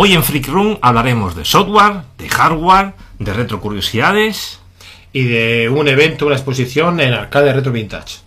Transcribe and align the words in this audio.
Hoy 0.00 0.12
en 0.12 0.22
Freak 0.22 0.46
Room 0.46 0.78
hablaremos 0.80 1.34
de 1.34 1.44
software, 1.44 2.02
de 2.18 2.28
hardware, 2.28 2.94
de 3.18 3.32
retrocuriosidades 3.32 4.60
y 5.12 5.24
de 5.24 5.68
un 5.68 5.88
evento, 5.88 6.24
una 6.24 6.36
exposición 6.36 7.00
en 7.00 7.14
Arcade 7.14 7.52
Retro 7.52 7.72
Vintage. 7.72 8.20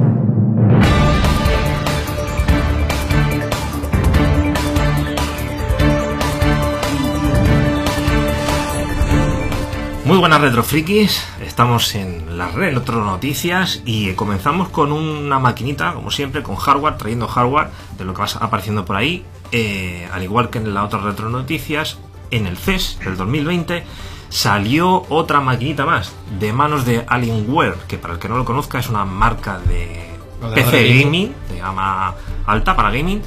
Muy 10.04 10.18
buenas 10.18 10.42
retrofrikis, 10.42 11.26
estamos 11.42 11.96
en 11.96 12.38
la 12.38 12.50
red 12.50 12.74
Retro 12.74 13.02
Noticias 13.02 13.82
y 13.86 14.12
comenzamos 14.16 14.68
con 14.68 14.92
una 14.92 15.40
maquinita, 15.40 15.94
como 15.94 16.12
siempre, 16.12 16.44
con 16.44 16.58
hardware, 16.58 16.98
trayendo 16.98 17.30
hardware 17.30 17.70
de 17.98 18.04
lo 18.04 18.14
que 18.14 18.24
va 18.24 18.28
apareciendo 18.42 18.84
por 18.84 18.98
ahí, 18.98 19.24
eh, 19.52 20.08
al 20.12 20.24
igual 20.24 20.50
que 20.50 20.60
en 20.60 20.74
la 20.74 20.84
otra 20.84 21.00
Retro 21.00 21.30
Noticias, 21.30 21.98
en 22.32 22.48
el 22.48 22.58
CES 22.58 23.00
del 23.04 23.18
2020 23.18 23.84
salió 24.30 25.06
otra 25.10 25.42
maquinita 25.42 25.86
más 25.86 26.14
de 26.40 26.54
manos 26.54 26.86
de 26.86 27.04
Alienware, 27.08 27.76
que 27.88 27.98
para 27.98 28.14
el 28.14 28.20
que 28.20 28.30
no 28.30 28.38
lo 28.38 28.46
conozca 28.46 28.80
es 28.80 28.88
una 28.88 29.04
marca 29.04 29.60
de 29.60 30.10
PC 30.56 31.04
gaming, 31.04 31.34
de 31.50 31.60
gama 31.60 32.16
alta 32.46 32.76
para 32.76 32.92
gaming, 32.92 33.22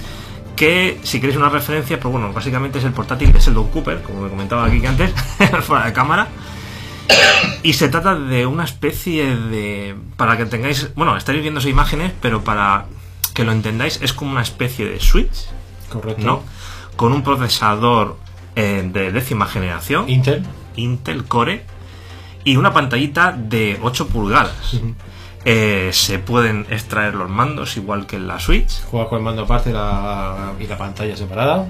que 0.57 0.98
si 1.03 1.21
queréis 1.21 1.37
una 1.37 1.51
referencia, 1.51 2.01
pues 2.01 2.11
bueno, 2.11 2.33
básicamente 2.33 2.79
es 2.79 2.84
el 2.84 2.93
portátil 2.93 3.33
de 3.33 3.39
Sheldon 3.39 3.69
Cooper, 3.69 4.03
como 4.03 4.23
me 4.23 4.31
comentaba 4.31 4.65
aquí 4.65 4.81
que 4.81 4.89
antes, 4.89 5.12
fuera 5.62 5.87
de 5.87 5.93
cámara. 5.93 6.29
Y 7.62 7.75
se 7.75 7.89
trata 7.89 8.15
de 8.15 8.47
una 8.47 8.65
especie 8.65 9.37
de. 9.37 9.95
Para 10.17 10.37
que 10.37 10.47
tengáis. 10.47 10.95
Bueno, 10.95 11.17
estaréis 11.17 11.43
viendo 11.43 11.61
esas 11.61 11.70
imágenes, 11.70 12.12
pero 12.20 12.45
para 12.45 12.87
que 13.34 13.45
lo 13.45 13.53
entendáis, 13.53 14.01
es 14.03 14.12
como 14.12 14.33
una 14.33 14.43
especie 14.43 14.87
de 14.87 15.01
Switch. 15.01 15.47
Correcto. 15.91 16.24
¿No? 16.24 16.43
Con 16.97 17.12
un 17.12 17.23
procesador 17.23 18.16
eh, 18.56 18.88
de 18.92 19.12
décima 19.12 19.47
generación. 19.47 20.09
Intel. 20.09 20.45
Intel 20.77 21.25
Core. 21.25 21.65
Y 22.45 22.56
una 22.56 22.72
pantallita 22.72 23.33
de 23.33 23.78
8 23.83 24.09
pulgadas. 24.09 24.81
Eh, 25.47 25.91
se 25.92 26.19
pueden 26.19 26.67
extraer 26.70 27.14
los 27.14 27.28
mandos 27.28 27.77
igual 27.77 28.06
que 28.06 28.17
en 28.17 28.27
la 28.27 28.39
Switch. 28.41 28.83
Juega 28.91 29.09
con 29.09 29.19
el 29.19 29.25
mando 29.25 29.42
aparte 29.42 29.72
la, 29.72 30.53
y 30.59 30.67
la 30.67 30.78
pantalla 30.78 31.17
separada. 31.17 31.69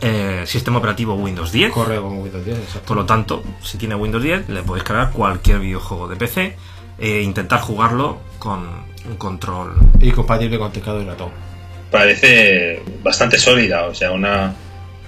Eh, 0.00 0.44
sistema 0.46 0.78
operativo 0.78 1.14
Windows 1.14 1.52
10. 1.52 1.72
Corre 1.72 2.00
con 2.00 2.18
Windows 2.18 2.44
10, 2.44 2.58
exacto. 2.58 2.86
Por 2.86 2.96
lo 2.96 3.06
tanto, 3.06 3.42
si 3.62 3.78
tiene 3.78 3.94
Windows 3.94 4.22
10, 4.22 4.48
le 4.48 4.62
podéis 4.62 4.84
cargar 4.84 5.12
cualquier 5.12 5.60
videojuego 5.60 6.08
de 6.08 6.16
PC 6.16 6.56
e 6.98 7.22
intentar 7.22 7.60
jugarlo 7.60 8.18
con 8.38 8.60
un 9.08 9.16
control. 9.16 9.74
Y 10.00 10.10
compatible 10.12 10.58
con 10.58 10.72
teclado 10.72 11.02
y 11.02 11.04
ratón. 11.04 11.30
Parece 11.94 12.82
bastante 13.04 13.38
sólida, 13.38 13.84
o 13.84 13.94
sea, 13.94 14.10
una, 14.10 14.52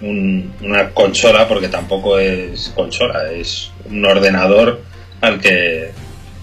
una 0.01 0.91
consola, 0.91 1.49
porque 1.49 1.67
tampoco 1.67 2.17
es 2.17 2.73
consola, 2.77 3.33
es 3.33 3.73
un 3.87 4.05
ordenador 4.05 4.85
al 5.21 5.41
que 5.41 5.91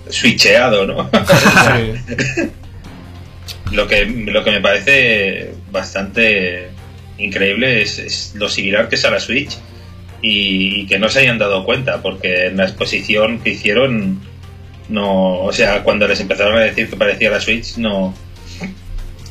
switcheado, 0.09 0.86
¿no? 0.86 1.09
lo, 3.71 3.88
que, 3.88 4.03
lo 4.03 4.44
que 4.44 4.52
me 4.52 4.59
parece 4.59 5.53
bastante 5.71 6.71
increíble 7.17 7.81
es, 7.81 8.33
lo 8.36 8.49
similar 8.49 8.89
que 8.89 8.95
es 8.95 9.05
a 9.05 9.11
la 9.11 9.21
Switch 9.21 9.58
y, 10.21 10.86
que 10.88 10.99
no 10.99 11.08
se 11.08 11.21
hayan 11.21 11.38
dado 11.38 11.64
cuenta, 11.64 12.02
porque 12.02 12.47
en 12.47 12.58
la 12.58 12.66
exposición 12.66 13.39
que 13.39 13.52
hicieron, 13.52 14.19
no, 14.89 15.39
o 15.39 15.53
sea, 15.53 15.83
cuando 15.83 16.05
les 16.05 16.19
empezaron 16.19 16.58
a 16.58 16.64
decir 16.64 16.89
que 16.89 16.97
parecía 16.97 17.31
la 17.31 17.39
Switch, 17.39 17.77
no 17.77 18.14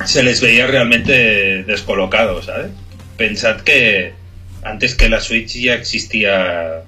se 0.05 0.23
les 0.23 0.41
veía 0.41 0.67
realmente 0.67 1.63
descolocados, 1.63 2.45
¿sabes? 2.45 2.71
Pensad 3.17 3.61
que 3.61 4.13
antes 4.63 4.95
que 4.95 5.09
la 5.09 5.19
Switch 5.19 5.59
ya 5.59 5.75
existía 5.75 6.83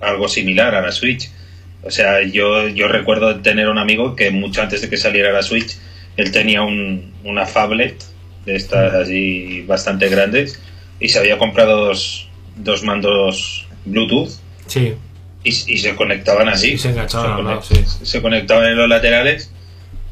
algo 0.00 0.28
similar 0.28 0.74
a 0.74 0.82
la 0.82 0.92
Switch. 0.92 1.30
O 1.82 1.90
sea, 1.90 2.22
yo, 2.22 2.68
yo 2.68 2.88
recuerdo 2.88 3.40
tener 3.40 3.68
un 3.68 3.78
amigo 3.78 4.16
que 4.16 4.30
mucho 4.30 4.62
antes 4.62 4.80
de 4.82 4.88
que 4.88 4.96
saliera 4.96 5.32
la 5.32 5.42
Switch, 5.42 5.76
él 6.16 6.32
tenía 6.32 6.62
un, 6.62 7.12
una 7.24 7.46
phablet 7.46 8.02
de 8.46 8.56
estas 8.56 8.94
así 8.94 9.62
bastante 9.62 10.08
grandes 10.08 10.60
y 11.00 11.08
se 11.08 11.18
había 11.18 11.38
comprado 11.38 11.86
dos, 11.86 12.28
dos 12.56 12.82
mandos 12.82 13.66
Bluetooth. 13.84 14.30
Sí. 14.66 14.94
Y, 15.42 15.52
se 15.52 15.94
conectaban 15.94 16.48
así. 16.48 16.78
se 16.78 16.88
enganchaban, 16.88 17.60
se, 18.02 18.22
conectaban 18.22 18.66
en 18.66 18.78
los 18.78 18.88
laterales 18.88 19.50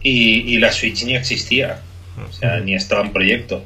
y, 0.03 0.59
la 0.59 0.71
Switch 0.71 1.05
ni 1.05 1.17
existía. 1.17 1.81
O 2.29 2.33
sea, 2.33 2.61
ni 2.61 2.75
estaba 2.75 3.03
en 3.03 3.13
proyecto. 3.13 3.63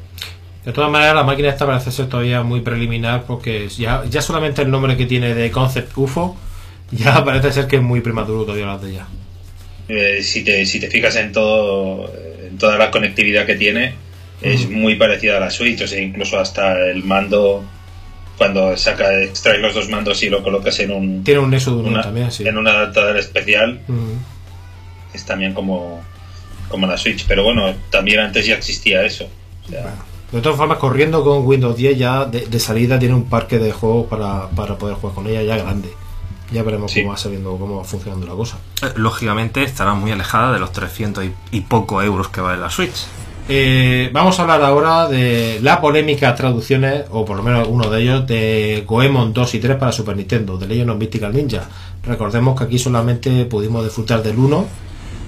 De 0.64 0.72
todas 0.72 0.90
maneras, 0.90 1.14
la 1.14 1.22
máquina 1.22 1.48
esta 1.48 1.66
parece 1.66 1.92
ser 1.92 2.08
todavía 2.08 2.42
muy 2.42 2.60
preliminar 2.60 3.24
porque 3.24 3.68
ya, 3.68 4.04
ya 4.10 4.20
solamente 4.20 4.62
el 4.62 4.70
nombre 4.70 4.96
que 4.96 5.06
tiene 5.06 5.34
de 5.34 5.50
Concept 5.50 5.96
UFO 5.96 6.36
ya 6.90 7.24
parece 7.24 7.52
ser 7.52 7.66
que 7.66 7.76
es 7.76 7.82
muy 7.82 8.00
prematuro 8.00 8.42
todavía 8.42 8.64
hablar 8.64 8.80
de 8.80 8.90
ella. 8.90 9.06
Eh, 9.88 10.22
si, 10.22 10.42
te, 10.42 10.66
si 10.66 10.80
te 10.80 10.88
fijas 10.88 11.14
en 11.16 11.32
todo 11.32 12.12
en 12.46 12.58
toda 12.58 12.76
la 12.76 12.90
conectividad 12.90 13.46
que 13.46 13.54
tiene, 13.54 13.94
es 14.40 14.68
muy 14.68 14.96
parecida 14.96 15.36
a 15.36 15.40
la 15.40 15.50
Switch, 15.50 15.82
o 15.82 15.86
sea, 15.86 16.00
incluso 16.00 16.38
hasta 16.38 16.90
el 16.90 17.04
mando 17.04 17.64
cuando 18.36 18.76
saca 18.76 19.22
extraes 19.22 19.60
los 19.60 19.74
dos 19.74 19.88
mandos 19.88 20.22
y 20.22 20.28
lo 20.28 20.42
colocas 20.42 20.78
en 20.80 20.90
un 20.90 21.24
tiene 21.24 21.40
un 21.40 21.54
eso 21.54 21.82
también 22.02 22.30
sí. 22.30 22.46
en 22.46 22.58
un 22.58 22.68
adaptador 22.68 23.16
especial 23.16 23.80
es 25.14 25.24
también 25.24 25.54
como 25.54 26.02
como 26.69 26.87
la 26.87 26.97
Switch 26.97 27.27
pero 27.27 27.44
bueno 27.44 27.72
también 27.91 28.21
antes 28.21 28.47
ya 28.47 28.54
existía 28.54 29.04
eso. 29.04 29.28
De 30.32 30.41
todas 30.41 30.59
formas 30.59 30.78
corriendo 30.78 31.22
con 31.25 31.47
Windows 31.47 31.77
10 31.77 31.99
ya 31.99 32.25
de, 32.25 32.60
salida 32.60 32.99
tiene 32.99 33.15
un 33.15 33.28
parque 33.28 33.59
de 33.59 33.72
juegos 33.72 34.06
para, 34.09 34.49
para, 34.50 34.77
poder 34.77 34.97
jugar 34.97 35.15
con 35.15 35.27
ella 35.27 35.43
ya 35.43 35.56
grande. 35.56 35.91
Ya 36.53 36.62
veremos 36.62 36.93
cómo 36.93 37.10
va 37.10 37.16
sabiendo 37.16 37.56
cómo 37.56 37.78
va 37.78 37.84
funcionando 37.84 38.27
la 38.27 38.34
cosa. 38.34 38.59
Eh, 38.82 38.93
lógicamente 38.97 39.62
estará 39.62 39.94
muy 39.94 40.12
alejada 40.12 40.53
de 40.53 40.60
los 40.60 40.72
300 40.72 41.25
y, 41.25 41.32
y 41.50 41.60
poco 41.62 42.03
euros 42.03 42.28
que 42.28 42.41
vale 42.41 42.60
la 42.60 42.71
Switch. 42.71 43.06
Eh, 43.48 44.10
vamos 44.12 44.38
a 44.38 44.43
hablar 44.43 44.62
ahora 44.62 45.06
de 45.06 45.60
la 45.62 45.81
polémica 45.81 46.34
traducciones, 46.34 47.04
o 47.10 47.25
por 47.25 47.37
lo 47.37 47.44
menos 47.44 47.69
uno 47.71 47.88
de 47.88 48.03
ellos, 48.03 48.27
de 48.27 48.83
Goemon 48.87 49.33
2 49.33 49.54
y 49.54 49.60
3 49.60 49.77
para 49.77 49.93
Super 49.93 50.16
Nintendo, 50.16 50.59
de 50.59 50.66
Legend 50.66 50.91
of 50.91 50.98
Mystical 50.98 51.33
Ninja. 51.33 51.69
Recordemos 52.03 52.59
que 52.59 52.65
aquí 52.65 52.78
solamente 52.78 53.44
pudimos 53.44 53.84
disfrutar 53.84 54.22
del 54.22 54.38
1 54.38 54.66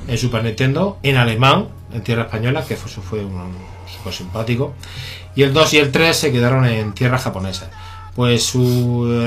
en 0.09 0.19
Super 0.19 0.43
Nintendo, 0.43 0.99
en 1.03 1.17
alemán, 1.17 1.69
en 1.93 2.03
tierra 2.03 2.23
española, 2.23 2.65
que 2.67 2.75
eso 2.75 2.89
fue 2.89 3.25
un 3.25 3.53
super 3.87 4.13
simpático. 4.13 4.75
Y 5.35 5.43
el 5.43 5.53
2 5.53 5.75
y 5.75 5.79
el 5.79 5.93
3 5.93 6.17
se 6.17 6.33
quedaron 6.33 6.65
en 6.67 6.93
tierra 6.95 7.19
japonesa. 7.19 7.71
Pues 8.15 8.53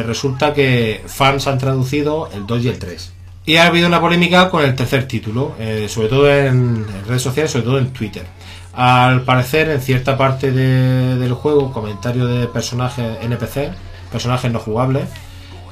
resulta 0.05 0.53
que 0.53 1.01
fans 1.05 1.47
han 1.47 1.57
traducido 1.57 2.29
el 2.33 2.45
2 2.45 2.65
y 2.65 2.67
el 2.67 2.79
3. 2.79 3.13
Y 3.45 3.55
ha 3.55 3.67
habido 3.67 3.87
una 3.87 4.01
polémica 4.01 4.49
con 4.49 4.63
el 4.63 4.75
tercer 4.75 5.07
título, 5.07 5.55
eh, 5.59 5.87
sobre 5.89 6.09
todo 6.09 6.29
en 6.29 6.85
redes 7.07 7.21
sociales, 7.21 7.51
sobre 7.51 7.65
todo 7.65 7.79
en 7.79 7.91
Twitter. 7.91 8.25
Al 8.73 9.23
parecer, 9.23 9.69
en 9.69 9.81
cierta 9.81 10.17
parte 10.17 10.51
del 10.51 11.33
juego, 11.33 11.71
comentarios 11.71 12.29
de 12.29 12.47
personajes 12.47 13.17
NPC, 13.21 13.71
personajes 14.11 14.51
no 14.51 14.59
jugables. 14.59 15.05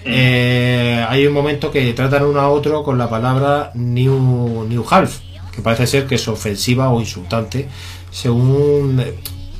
Eh, 0.06 1.06
hay 1.08 1.26
un 1.26 1.34
momento 1.34 1.72
que 1.72 1.94
tratan 1.94 2.26
uno 2.26 2.40
a 2.40 2.50
otro 2.50 2.84
con 2.84 2.98
la 2.98 3.10
palabra 3.10 3.72
New, 3.76 4.66
new 4.68 4.86
Half, 4.90 5.20
que 5.52 5.62
parece 5.62 5.88
ser 5.88 6.08
que 6.08 6.16
es 6.16 6.28
ofensiva 6.28 6.90
o 6.90 7.00
insultante, 7.00 7.68
según 8.12 9.04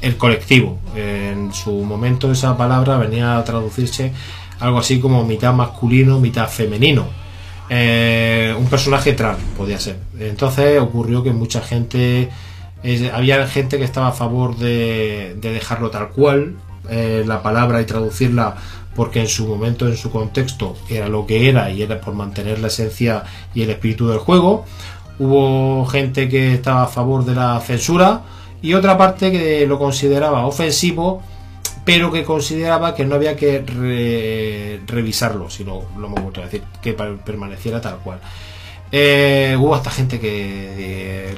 el 0.02 0.18
colectivo. 0.18 0.80
En 0.96 1.54
su 1.54 1.72
momento 1.72 2.32
esa 2.32 2.58
palabra 2.58 2.98
venía 2.98 3.38
a 3.38 3.44
traducirse 3.44 4.14
algo 4.60 4.80
así 4.80 5.00
como 5.00 5.26
mitad 5.26 5.54
masculino, 5.54 6.20
mitad 6.20 6.48
femenino. 6.50 7.08
Eh, 7.70 8.56
un 8.58 8.66
personaje 8.66 9.14
trans 9.14 9.40
podía 9.56 9.80
ser. 9.80 9.98
Entonces 10.20 10.80
ocurrió 10.80 11.24
que 11.24 11.32
mucha 11.32 11.62
gente 11.62 12.30
había 13.14 13.46
gente 13.48 13.78
que 13.78 13.84
estaba 13.84 14.08
a 14.08 14.12
favor 14.12 14.58
de, 14.58 15.36
dejarlo 15.42 15.90
tal 15.90 16.10
cual, 16.10 16.56
eh, 16.90 17.24
la 17.26 17.44
palabra 17.44 17.82
y 17.82 17.86
traducirla 17.86 18.56
porque 18.96 19.22
en 19.22 19.28
su 19.28 19.48
momento, 19.48 19.88
en 19.88 19.98
su 19.98 20.12
contexto, 20.12 20.76
era 20.90 21.08
lo 21.08 21.26
que 21.26 21.50
era 21.50 21.72
y 21.72 21.82
era 21.82 22.02
por 22.02 22.14
mantener 22.14 22.60
la 22.60 22.68
esencia 22.68 23.24
y 23.54 23.64
el 23.64 23.70
espíritu 23.70 24.08
del 24.08 24.20
juego. 24.20 24.66
Hubo 25.20 25.86
gente 25.86 26.30
que 26.30 26.54
estaba 26.54 26.84
a 26.84 26.88
favor 26.88 27.26
de 27.26 27.36
la 27.36 27.60
censura 27.62 28.22
y 28.62 28.74
otra 28.74 28.98
parte 28.98 29.32
que 29.32 29.66
lo 29.68 29.80
consideraba 29.80 30.46
ofensivo, 30.46 31.22
pero 31.86 32.12
que 32.12 32.24
consideraba 32.24 32.94
que 32.94 33.06
no 33.06 33.16
había 33.16 33.36
que 33.36 34.80
revisarlo, 34.86 35.50
sino 35.50 35.84
lo 35.98 36.08
hemos 36.08 36.22
vuelto 36.22 36.42
a 36.42 36.46
decir, 36.46 36.64
que 36.82 36.94
permaneciera 36.94 37.82
tal 37.82 37.98
cual. 37.98 38.20
Eh, 38.92 39.56
hubo 39.60 39.76
hasta 39.76 39.92
gente 39.92 40.20
que 40.20 41.30
eh, 41.30 41.36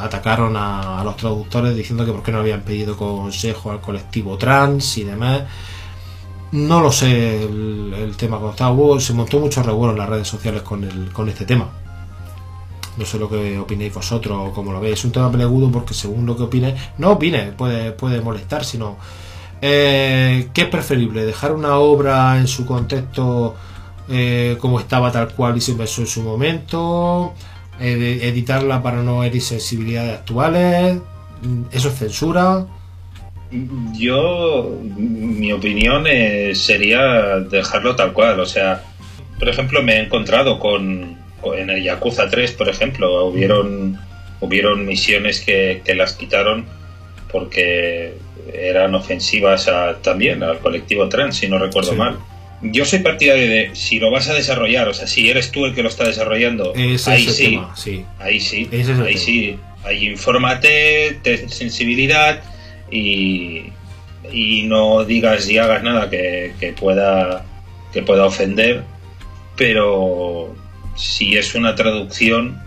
atacaron 0.00 0.56
a, 0.56 1.02
los 1.02 1.16
traductores 1.16 1.74
diciendo 1.74 2.06
que 2.06 2.12
por 2.12 2.22
qué 2.22 2.30
no 2.30 2.38
habían 2.38 2.60
pedido 2.60 2.96
consejo 2.96 3.72
al 3.72 3.80
colectivo 3.80 4.38
trans 4.38 4.98
y 4.98 5.04
demás. 5.04 5.42
No 6.52 6.80
lo 6.80 6.92
sé 6.92 7.42
el, 7.44 8.14
tema 8.16 8.38
estaba. 8.50 8.70
Hubo, 8.72 9.00
se 9.00 9.14
montó 9.14 9.40
mucho 9.40 9.62
revuelo 9.62 9.92
en 9.92 9.98
las 9.98 10.08
redes 10.08 10.28
sociales 10.28 10.62
con, 10.62 10.84
el, 10.84 11.10
con 11.12 11.28
este 11.28 11.46
tema. 11.46 11.68
No 12.96 13.06
sé 13.06 13.18
lo 13.18 13.28
que 13.28 13.58
opinéis 13.58 13.94
vosotros 13.94 14.38
o 14.38 14.52
cómo 14.52 14.72
lo 14.72 14.80
veis. 14.80 14.98
Es 14.98 15.04
un 15.06 15.12
tema 15.12 15.30
peleagudo 15.30 15.70
porque 15.72 15.94
según 15.94 16.26
lo 16.26 16.36
que 16.36 16.42
opine, 16.42 16.76
no 16.98 17.12
opine, 17.12 17.52
puede, 17.52 17.92
puede 17.92 18.20
molestar, 18.20 18.64
sino 18.64 18.98
Eh, 19.62 20.48
¿Qué 20.52 20.62
es 20.62 20.68
preferible? 20.68 21.24
¿Dejar 21.24 21.52
una 21.52 21.78
obra 21.78 22.36
en 22.38 22.48
su 22.48 22.66
contexto 22.66 23.54
eh, 24.08 24.58
como 24.60 24.80
estaba 24.80 25.12
tal 25.12 25.32
cual 25.34 25.56
y 25.56 25.60
se 25.60 25.74
pensó 25.74 26.00
en 26.02 26.08
su 26.08 26.22
momento? 26.22 27.32
¿Editarla 27.80 28.82
para 28.82 29.02
no 29.02 29.24
herir 29.24 29.42
sensibilidades 29.42 30.18
actuales? 30.18 31.00
¿Eso 31.70 31.88
es 31.88 31.94
censura? 31.94 32.66
Yo, 33.94 34.78
mi 34.96 35.52
opinión 35.52 36.06
eh, 36.08 36.52
sería 36.54 37.38
dejarlo 37.40 37.94
tal 37.96 38.12
cual. 38.12 38.40
O 38.40 38.46
sea, 38.46 38.82
por 39.38 39.48
ejemplo, 39.48 39.82
me 39.82 39.96
he 39.96 40.00
encontrado 40.00 40.58
con, 40.58 41.16
con- 41.40 41.58
en 41.58 41.70
el 41.70 41.82
Yakuza 41.82 42.28
3, 42.30 42.52
por 42.52 42.68
ejemplo, 42.68 43.26
hubieron, 43.26 43.98
hubieron 44.40 44.86
misiones 44.86 45.40
que, 45.40 45.82
que 45.84 45.94
las 45.94 46.14
quitaron 46.14 46.64
porque 47.30 48.14
eran 48.54 48.94
ofensivas 48.94 49.68
a- 49.68 49.98
también 50.02 50.42
al 50.42 50.58
colectivo 50.58 51.08
trans, 51.08 51.36
si 51.36 51.48
no 51.48 51.58
recuerdo 51.58 51.92
Sí. 51.92 51.96
mal. 51.96 52.18
Yo 52.64 52.84
soy 52.84 53.00
partidario 53.00 53.48
de 53.48 53.70
si 53.74 53.98
lo 53.98 54.10
vas 54.10 54.28
a 54.28 54.34
desarrollar, 54.34 54.88
o 54.88 54.94
sea, 54.94 55.08
si 55.08 55.28
eres 55.28 55.50
tú 55.50 55.64
el 55.66 55.74
que 55.74 55.82
lo 55.82 55.88
está 55.88 56.04
desarrollando, 56.06 56.72
Ese 56.76 57.10
ahí 57.10 57.26
es 57.26 57.36
sí, 57.36 57.44
tema, 57.50 57.74
sí. 57.76 58.04
Ahí 58.20 58.38
sí, 58.38 58.68
es 58.70 58.88
el 58.88 59.02
ahí 59.02 59.16
sí. 59.18 59.58
Ahí 59.84 60.06
infórmate, 60.06 61.18
ten 61.24 61.48
sensibilidad 61.50 62.40
y, 62.92 63.72
y 64.30 64.62
no 64.64 65.04
digas 65.04 65.48
y 65.48 65.58
hagas 65.58 65.82
nada 65.82 66.10
que, 66.10 66.54
que 66.60 66.72
pueda 66.72 67.44
que 67.92 68.02
pueda 68.02 68.24
ofender, 68.24 68.84
pero 69.56 70.54
si 70.96 71.36
es 71.36 71.54
una 71.54 71.74
traducción, 71.74 72.60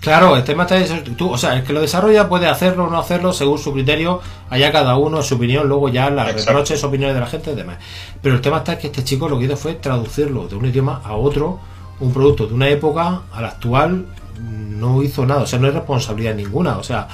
Claro, 0.00 0.36
el 0.36 0.44
tema 0.44 0.64
está 0.64 1.02
tú, 1.16 1.30
o 1.30 1.38
sea, 1.38 1.56
el 1.56 1.64
que 1.64 1.72
lo 1.72 1.80
desarrolla 1.80 2.28
puede 2.28 2.46
hacerlo 2.46 2.84
o 2.84 2.90
no 2.90 2.98
hacerlo 2.98 3.32
según 3.32 3.58
su 3.58 3.72
criterio, 3.72 4.20
allá 4.50 4.70
cada 4.70 4.96
uno 4.96 5.22
su 5.22 5.34
opinión, 5.34 5.66
luego 5.68 5.88
ya 5.88 6.10
las 6.10 6.28
Exacto. 6.28 6.50
reproches, 6.50 6.84
opiniones 6.84 7.14
de 7.14 7.20
la 7.20 7.26
gente 7.26 7.50
y 7.50 7.54
demás. 7.56 7.78
Pero 8.22 8.36
el 8.36 8.40
tema 8.40 8.58
está 8.58 8.78
que 8.78 8.86
este 8.88 9.02
chico 9.02 9.28
lo 9.28 9.38
que 9.38 9.46
hizo 9.46 9.56
fue 9.56 9.74
traducirlo 9.74 10.46
de 10.46 10.54
un 10.54 10.66
idioma 10.66 11.00
a 11.04 11.14
otro, 11.14 11.58
un 11.98 12.12
producto 12.12 12.46
de 12.46 12.54
una 12.54 12.68
época 12.68 13.22
a 13.32 13.40
la 13.40 13.48
actual, 13.48 14.06
no 14.38 15.02
hizo 15.02 15.26
nada, 15.26 15.42
o 15.42 15.46
sea, 15.46 15.58
no 15.58 15.66
hay 15.66 15.72
responsabilidad 15.72 16.34
ninguna, 16.34 16.78
o 16.78 16.84
sea, 16.84 17.08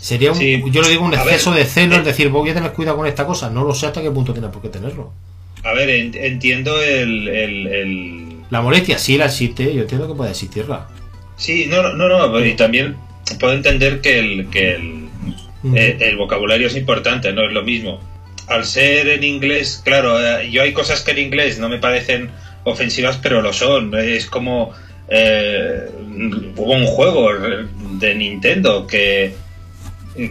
sería 0.00 0.32
un, 0.32 0.38
Sí. 0.38 0.62
yo 0.70 0.82
le 0.82 0.88
digo 0.88 1.04
un 1.04 1.14
A 1.14 1.22
ver, 1.24 1.34
exceso 1.34 1.52
de 1.52 1.64
celo, 1.64 1.96
eh, 1.96 1.98
es 1.98 2.04
decir, 2.04 2.28
voy 2.28 2.50
a 2.50 2.54
tener 2.54 2.72
cuidado 2.72 2.96
con 2.96 3.06
esta 3.06 3.26
cosa, 3.26 3.50
no 3.50 3.64
lo 3.64 3.74
sé 3.74 3.86
hasta 3.86 4.02
qué 4.02 4.10
punto 4.10 4.32
tiene 4.32 4.48
por 4.48 4.62
qué 4.62 4.68
tenerlo. 4.68 5.12
a 5.64 5.72
ver, 5.72 5.90
en- 5.90 6.14
entiendo 6.14 6.80
el, 6.80 7.26
el- 7.26 7.66
el- 7.66 8.36
La 8.50 8.60
molestia 8.62 8.98
sí 8.98 9.18
la 9.18 9.24
existe, 9.26 9.74
yo 9.74 9.80
entiendo 9.82 10.06
que 10.06 10.14
puede 10.14 10.30
existirla. 10.30 10.86
Sí, 11.36 11.66
no, 11.68 11.82
no, 11.94 12.08
no, 12.08 12.44
y 12.44 12.54
también 12.54 12.94
puedo 13.40 13.52
entender 13.52 14.00
que 14.00 14.18
el, 14.20 14.48
que 14.50 14.74
el, 14.76 15.08
eh, 15.74 15.96
el 16.00 16.16
vocabulario 16.16 16.68
es 16.68 16.76
importante, 16.76 17.32
no 17.32 17.44
es 17.44 17.52
lo 17.52 17.64
mismo. 17.64 17.98
Al 18.46 18.64
ser 18.64 19.08
en 19.08 19.24
inglés, 19.24 19.82
claro, 19.84 20.20
eh, 20.24 20.48
yo 20.52 20.62
hay 20.62 20.72
cosas 20.72 21.00
que 21.02 21.10
en 21.10 21.18
inglés 21.18 21.58
no 21.58 21.68
me 21.68 21.78
parecen 21.78 22.30
ofensivas, 22.62 23.16
pero 23.20 23.42
lo 23.42 23.52
son. 23.52 23.92
Es 23.98 24.26
como 24.26 24.72
eh, 25.08 25.88
hubo 26.56 26.72
un 26.72 26.86
juego 26.86 27.28
de 27.98 28.14
Nintendo 28.14 28.86
que 28.86 29.34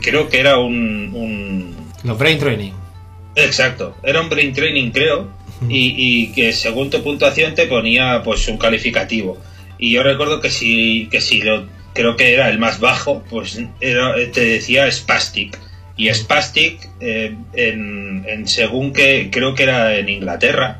creo 0.01 0.29
que 0.29 0.39
era 0.39 0.57
un, 0.59 1.11
un 1.13 1.75
Los 2.03 2.17
brain 2.17 2.37
training. 2.39 2.71
Exacto, 3.35 3.95
era 4.03 4.21
un 4.21 4.29
brain 4.29 4.53
training 4.53 4.91
creo 4.91 5.29
y, 5.69 5.93
y 5.97 6.31
que 6.33 6.53
según 6.53 6.89
tu 6.89 7.01
puntuación 7.03 7.53
te 7.55 7.65
ponía 7.67 8.21
pues 8.23 8.47
un 8.47 8.57
calificativo. 8.57 9.37
Y 9.77 9.91
yo 9.91 10.03
recuerdo 10.03 10.39
que 10.39 10.49
si 10.49 11.07
que 11.11 11.19
si 11.21 11.41
lo 11.41 11.67
creo 11.93 12.15
que 12.15 12.33
era 12.33 12.49
el 12.49 12.59
más 12.59 12.79
bajo 12.79 13.23
pues 13.29 13.59
era, 13.81 14.15
te 14.31 14.41
decía 14.45 14.89
spastic. 14.91 15.59
Y 15.97 16.13
spastic 16.13 16.89
eh, 16.99 17.35
en, 17.53 18.25
en 18.27 18.47
según 18.47 18.91
que 18.93 19.29
creo 19.31 19.53
que 19.55 19.63
era 19.63 19.97
en 19.97 20.09
Inglaterra 20.09 20.79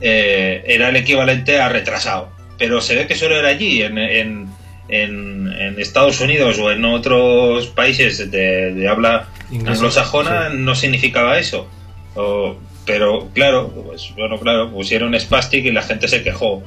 eh, 0.00 0.64
era 0.66 0.88
el 0.88 0.96
equivalente 0.96 1.60
a 1.60 1.68
retrasado. 1.68 2.30
Pero 2.58 2.80
se 2.80 2.94
ve 2.94 3.06
que 3.06 3.14
solo 3.14 3.36
era 3.38 3.48
allí 3.48 3.82
en, 3.82 3.96
en, 3.98 4.46
en- 4.88 5.29
en 5.60 5.78
Estados 5.80 6.20
Unidos 6.20 6.58
o 6.58 6.70
en 6.70 6.84
otros 6.84 7.66
países 7.68 8.30
de, 8.30 8.72
de 8.72 8.88
habla 8.88 9.28
Inglés, 9.50 9.76
anglosajona 9.76 10.50
sí. 10.50 10.56
no 10.58 10.74
significaba 10.74 11.38
eso. 11.38 11.66
O- 12.14 12.56
pero 12.86 13.28
claro, 13.34 13.68
pues 13.68 14.12
bueno, 14.16 14.38
claro, 14.40 14.70
pusieron 14.70 15.18
spastic 15.18 15.64
y 15.66 15.70
la 15.70 15.82
gente 15.82 16.08
se 16.08 16.22
quejó. 16.22 16.62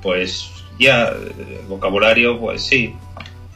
Pues 0.00 0.50
ya, 0.78 1.08
el 1.08 1.66
vocabulario, 1.68 2.38
pues 2.38 2.62
sí. 2.62 2.94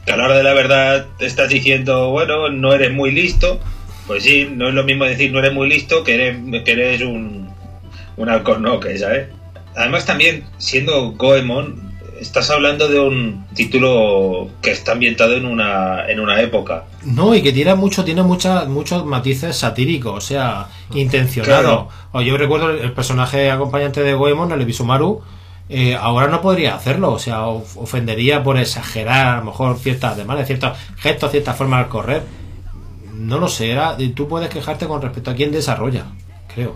Que 0.05 0.11
a 0.11 0.17
la 0.17 0.25
hora 0.25 0.37
de 0.37 0.43
la 0.43 0.53
verdad 0.53 1.07
te 1.17 1.25
estás 1.25 1.49
diciendo, 1.49 2.11
bueno, 2.11 2.49
no 2.49 2.73
eres 2.73 2.91
muy 2.91 3.11
listo. 3.11 3.59
Pues 4.05 4.23
sí, 4.23 4.47
no 4.53 4.67
es 4.67 4.75
lo 4.75 4.83
mismo 4.83 5.05
decir 5.05 5.31
no 5.31 5.39
eres 5.39 5.53
muy 5.53 5.67
listo 5.67 6.03
que 6.03 6.13
eres, 6.13 6.63
que 6.63 6.71
eres 6.73 7.01
un, 7.01 7.49
un 8.17 8.29
alcornoque, 8.29 8.95
¿sabes? 8.99 9.29
Además 9.75 10.05
también, 10.05 10.43
siendo 10.59 11.11
Goemon, 11.13 11.84
estás 12.19 12.49
hablando 12.49 12.87
de 12.87 12.99
un 12.99 13.45
título 13.53 14.49
que 14.61 14.71
está 14.71 14.93
ambientado 14.93 15.33
en 15.35 15.45
una, 15.45 16.05
en 16.07 16.19
una 16.19 16.41
época. 16.41 16.85
No, 17.03 17.35
y 17.35 17.41
que 17.41 17.51
tiene 17.51 17.75
mucho, 17.75 18.03
tiene 18.03 18.23
muchas, 18.23 18.67
muchos 18.67 19.05
matices 19.05 19.55
satíricos, 19.57 20.13
o 20.15 20.21
sea, 20.21 20.67
intencionado. 20.93 21.61
Claro. 21.61 21.89
O 22.13 22.21
yo 22.21 22.37
recuerdo 22.37 22.69
el, 22.71 22.91
personaje 22.93 23.51
acompañante 23.51 24.01
de 24.01 24.13
Goemon, 24.13 24.51
el 24.51 24.61
Ibisumaru, 24.61 25.21
eh, 25.67 25.95
ahora 25.95 26.27
no 26.27 26.41
podría 26.41 26.75
hacerlo, 26.75 27.11
o 27.11 27.19
sea, 27.19 27.47
of- 27.47 27.77
ofendería 27.77 28.43
por 28.43 28.57
exagerar 28.57 29.27
a 29.27 29.37
lo 29.39 29.45
mejor 29.45 29.77
ciertas 29.77 30.15
demandas, 30.15 30.47
ciertos 30.47 30.77
gestos, 30.97 31.31
ciertas 31.31 31.55
formas 31.57 31.83
al 31.83 31.89
correr. 31.89 32.23
No 33.13 33.39
lo 33.39 33.47
sé, 33.47 33.71
era, 33.71 33.97
tú 34.13 34.27
puedes 34.27 34.49
quejarte 34.49 34.87
con 34.87 35.01
respecto 35.01 35.31
a 35.31 35.35
quién 35.35 35.51
desarrolla, 35.51 36.05
creo. 36.53 36.75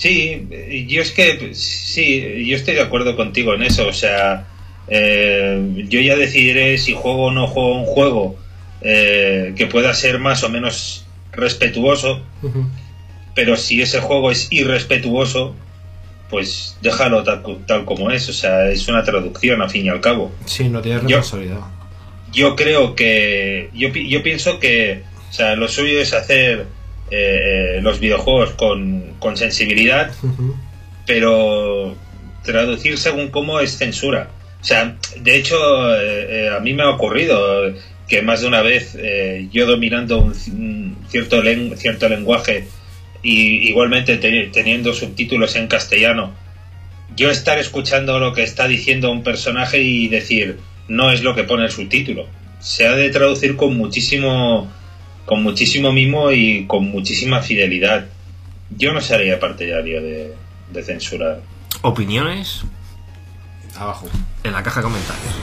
Sí, 0.00 0.46
yo 0.88 1.02
es 1.02 1.10
que 1.10 1.50
sí, 1.54 2.46
yo 2.46 2.56
estoy 2.56 2.72
de 2.74 2.80
acuerdo 2.80 3.16
contigo 3.16 3.52
en 3.52 3.62
eso. 3.62 3.86
O 3.86 3.92
sea, 3.92 4.46
eh, 4.88 5.84
yo 5.90 6.00
ya 6.00 6.16
decidiré 6.16 6.78
si 6.78 6.94
juego 6.94 7.26
o 7.26 7.30
no 7.30 7.46
juego 7.46 7.80
un 7.80 7.84
juego 7.84 8.38
eh, 8.80 9.52
que 9.58 9.66
pueda 9.66 9.92
ser 9.92 10.18
más 10.18 10.42
o 10.42 10.48
menos 10.48 11.04
respetuoso. 11.32 12.22
Pero 13.34 13.58
si 13.58 13.82
ese 13.82 14.00
juego 14.00 14.30
es 14.30 14.50
irrespetuoso, 14.50 15.54
pues 16.30 16.78
déjalo 16.80 17.22
tal, 17.22 17.42
tal 17.66 17.84
como 17.84 18.10
es. 18.10 18.26
O 18.30 18.32
sea, 18.32 18.70
es 18.70 18.88
una 18.88 19.04
traducción 19.04 19.60
al 19.60 19.68
fin 19.68 19.84
y 19.84 19.90
al 19.90 20.00
cabo. 20.00 20.32
Sí, 20.46 20.70
no 20.70 20.80
tiene 20.80 21.00
Yo- 21.02 21.18
responsabilidad. 21.18 21.60
Yo 22.32 22.56
creo 22.56 22.94
que. 22.94 23.68
Yo, 23.74 23.88
yo 23.90 24.22
pienso 24.22 24.58
que. 24.60 25.02
O 25.28 25.32
sea, 25.34 25.56
lo 25.56 25.68
suyo 25.68 26.00
es 26.00 26.14
hacer 26.14 26.66
eh, 27.10 27.80
los 27.82 27.98
videojuegos 28.00 28.50
con, 28.50 29.14
con 29.18 29.36
sensibilidad 29.36 30.10
pero 31.06 31.96
traducir 32.44 32.98
según 32.98 33.28
cómo 33.30 33.60
es 33.60 33.76
censura. 33.76 34.28
O 34.60 34.64
sea, 34.64 34.96
de 35.16 35.36
hecho, 35.36 35.56
eh, 35.96 36.46
eh, 36.46 36.50
a 36.56 36.60
mí 36.60 36.72
me 36.74 36.82
ha 36.82 36.90
ocurrido 36.90 37.74
que 38.08 38.22
más 38.22 38.40
de 38.42 38.48
una 38.48 38.62
vez 38.62 38.96
eh, 38.98 39.48
yo 39.52 39.66
dominando 39.66 40.18
un, 40.18 40.96
cierto, 41.08 41.42
len- 41.42 41.76
cierto 41.76 42.08
lenguaje 42.08 42.66
y 43.22 43.68
igualmente 43.68 44.16
te- 44.18 44.48
teniendo 44.52 44.92
subtítulos 44.92 45.56
en 45.56 45.66
castellano, 45.66 46.32
yo 47.16 47.30
estar 47.30 47.58
escuchando 47.58 48.18
lo 48.18 48.32
que 48.32 48.42
está 48.42 48.68
diciendo 48.68 49.10
un 49.10 49.22
personaje 49.22 49.82
y 49.82 50.08
decir, 50.08 50.58
no 50.88 51.10
es 51.12 51.22
lo 51.22 51.34
que 51.34 51.44
pone 51.44 51.64
el 51.64 51.70
subtítulo. 51.70 52.26
Se 52.60 52.86
ha 52.86 52.94
de 52.94 53.10
traducir 53.10 53.56
con 53.56 53.76
muchísimo, 53.76 54.70
con 55.30 55.44
muchísimo 55.44 55.92
mimo 55.92 56.32
y 56.32 56.66
con 56.66 56.90
muchísima 56.90 57.40
fidelidad. 57.40 58.06
Yo 58.70 58.92
no 58.92 59.00
sería 59.00 59.38
partidario 59.38 60.02
de, 60.02 60.34
de 60.72 60.82
censurar. 60.82 61.40
Opiniones 61.82 62.64
Abajo. 63.78 64.08
en 64.42 64.52
la 64.52 64.64
caja 64.64 64.80
de 64.80 64.84
comentarios. 64.86 65.34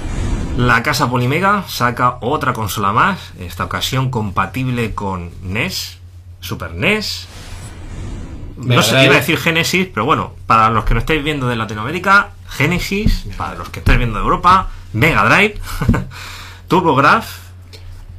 La 0.58 0.84
casa 0.84 1.10
Polimega 1.10 1.64
saca 1.70 2.18
otra 2.20 2.52
consola 2.52 2.92
más, 2.92 3.32
en 3.40 3.46
esta 3.46 3.64
ocasión 3.64 4.12
compatible 4.12 4.94
con 4.94 5.32
NES, 5.42 6.00
Super 6.42 6.74
NES. 6.74 7.30
No 8.58 8.82
sé, 8.82 8.92
Drive. 8.92 9.06
iba 9.06 9.16
a 9.16 9.20
decir 9.20 9.38
Genesis, 9.38 9.88
pero 9.94 10.06
bueno, 10.06 10.34
para 10.48 10.70
los 10.70 10.84
que 10.84 10.96
no 10.96 11.00
estáis 11.00 11.24
viendo 11.24 11.48
de 11.48 11.56
Latinoamérica, 11.56 12.32
Genesis, 12.50 13.26
para 13.38 13.56
los 13.56 13.70
que 13.70 13.80
estáis 13.80 14.00
viendo 14.00 14.18
de 14.20 14.26
Europa, 14.26 14.70
Mega 14.92 15.24
Drive, 15.24 15.62
TurboGrafx 16.68 17.47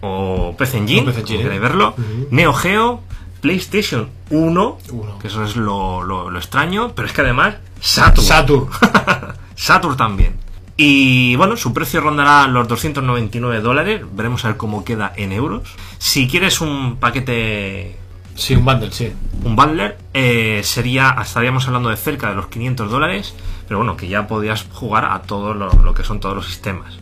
o 0.01 0.55
PC 0.57 0.79
Engine, 0.79 1.03
O 1.03 1.05
PC 1.07 1.15
como 1.23 1.27
Engine. 1.27 1.43
queráis 1.43 1.61
verlo. 1.61 1.95
Neo 2.31 2.53
Geo, 2.53 3.03
PlayStation 3.41 4.09
1, 4.31 4.79
Uno. 4.93 5.19
que 5.21 5.29
eso 5.29 5.45
es 5.45 5.57
lo, 5.57 6.03
lo- 6.03 6.31
lo 6.31 6.39
extraño, 6.39 6.93
pero 6.95 7.07
es 7.07 7.13
que 7.15 7.21
además 7.23 7.57
Saturn. 7.81 8.27
Saturn. 8.27 8.67
Saturn 9.55 9.97
también. 9.97 10.37
Y 10.77 11.35
bueno, 11.37 11.57
su 11.57 11.73
precio 11.73 12.01
rondará 12.01 12.47
los 12.47 12.69
299 12.69 13.61
dólares. 13.61 14.03
Veremos 14.13 14.45
a 14.45 14.49
ver 14.49 14.57
cómo 14.57 14.85
queda 14.85 15.13
en 15.17 15.33
euros. 15.33 15.69
Si 15.99 16.29
quieres 16.29 16.61
un 16.61 16.97
paquete, 16.99 17.97
Sí, 18.37 18.55
un 18.55 18.65
bundle, 18.65 18.93
sí. 18.93 19.13
un 19.43 19.57
bundler, 19.57 19.99
eh, 20.15 20.61
sería, 20.63 21.17
estaríamos 21.21 21.67
hablando 21.67 21.89
de 21.89 21.97
cerca 21.97 22.29
de 22.29 22.37
los 22.37 22.47
500 22.47 22.89
dólares. 22.91 23.35
Pero 23.67 23.79
bueno, 23.79 23.97
que 23.97 24.07
ya 24.07 24.29
podías 24.29 24.67
jugar 24.73 25.05
a 25.07 25.23
todo 25.23 25.53
lo, 25.55 25.69
lo 25.71 25.95
que 25.95 26.05
son 26.05 26.21
todos 26.21 26.37
los 26.37 26.47
sistemas. 26.47 26.99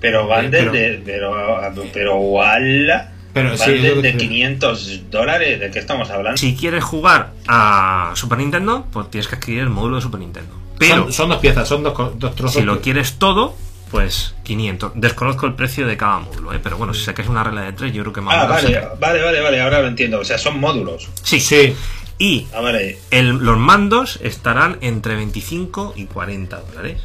Pero 0.00 0.26
Bundle, 0.26 0.50
pero- 0.50 0.72
de, 0.72 1.02
pero, 1.04 1.60
pero, 1.92 2.16
wala, 2.16 3.12
Pero 3.32 3.56
sí, 3.56 3.72
de 3.78 4.00
te- 4.02 4.16
500 4.16 5.10
dólares, 5.10 5.60
¿de 5.60 5.70
qué 5.70 5.78
estamos 5.78 6.10
hablando? 6.10 6.36
Si 6.38 6.56
quieres 6.56 6.82
jugar 6.82 7.32
a 7.46 8.12
Super 8.14 8.38
Nintendo, 8.38 8.86
pues 8.92 9.10
tienes 9.10 9.28
que 9.28 9.36
adquirir 9.36 9.60
el 9.62 9.68
módulo 9.70 9.96
de 9.96 10.02
Super 10.02 10.20
Nintendo. 10.20 10.54
Pero 10.78 11.04
son, 11.04 11.12
son 11.12 11.28
dos 11.28 11.38
piezas, 11.38 11.68
son 11.68 11.82
dos, 11.82 12.18
dos 12.18 12.34
trozos. 12.34 12.54
si 12.54 12.62
lo 12.62 12.80
quieres 12.80 13.18
todo, 13.18 13.54
pues 13.90 14.34
500. 14.44 14.92
Desconozco 14.94 15.46
el 15.46 15.54
precio 15.54 15.86
de 15.86 15.96
cada 15.96 16.18
módulo, 16.20 16.54
¿eh? 16.54 16.60
pero 16.62 16.76
bueno, 16.78 16.94
si 16.94 17.04
sacáis 17.04 17.28
una 17.28 17.44
regla 17.44 17.62
de 17.62 17.72
3, 17.72 17.92
yo 17.92 18.02
creo 18.02 18.12
que 18.14 18.20
más 18.22 18.34
Ah, 18.36 18.46
vale, 18.46 18.72
saca- 18.72 18.94
vale, 18.98 19.22
vale, 19.22 19.40
vale, 19.40 19.60
ahora 19.60 19.80
lo 19.82 19.88
entiendo. 19.88 20.18
O 20.20 20.24
sea, 20.24 20.38
son 20.38 20.58
módulos. 20.58 21.08
Sí. 21.22 21.38
Sí, 21.40 21.76
Y 22.22 22.46
Ah, 22.54 22.60
vale. 22.60 22.98
el- 23.10 23.38
los 23.38 23.56
mandos 23.58 24.18
estarán 24.22 24.76
entre 24.82 25.14
25 25.16 25.92
y 25.96 26.04
40 26.06 26.60
dólares. 26.60 27.00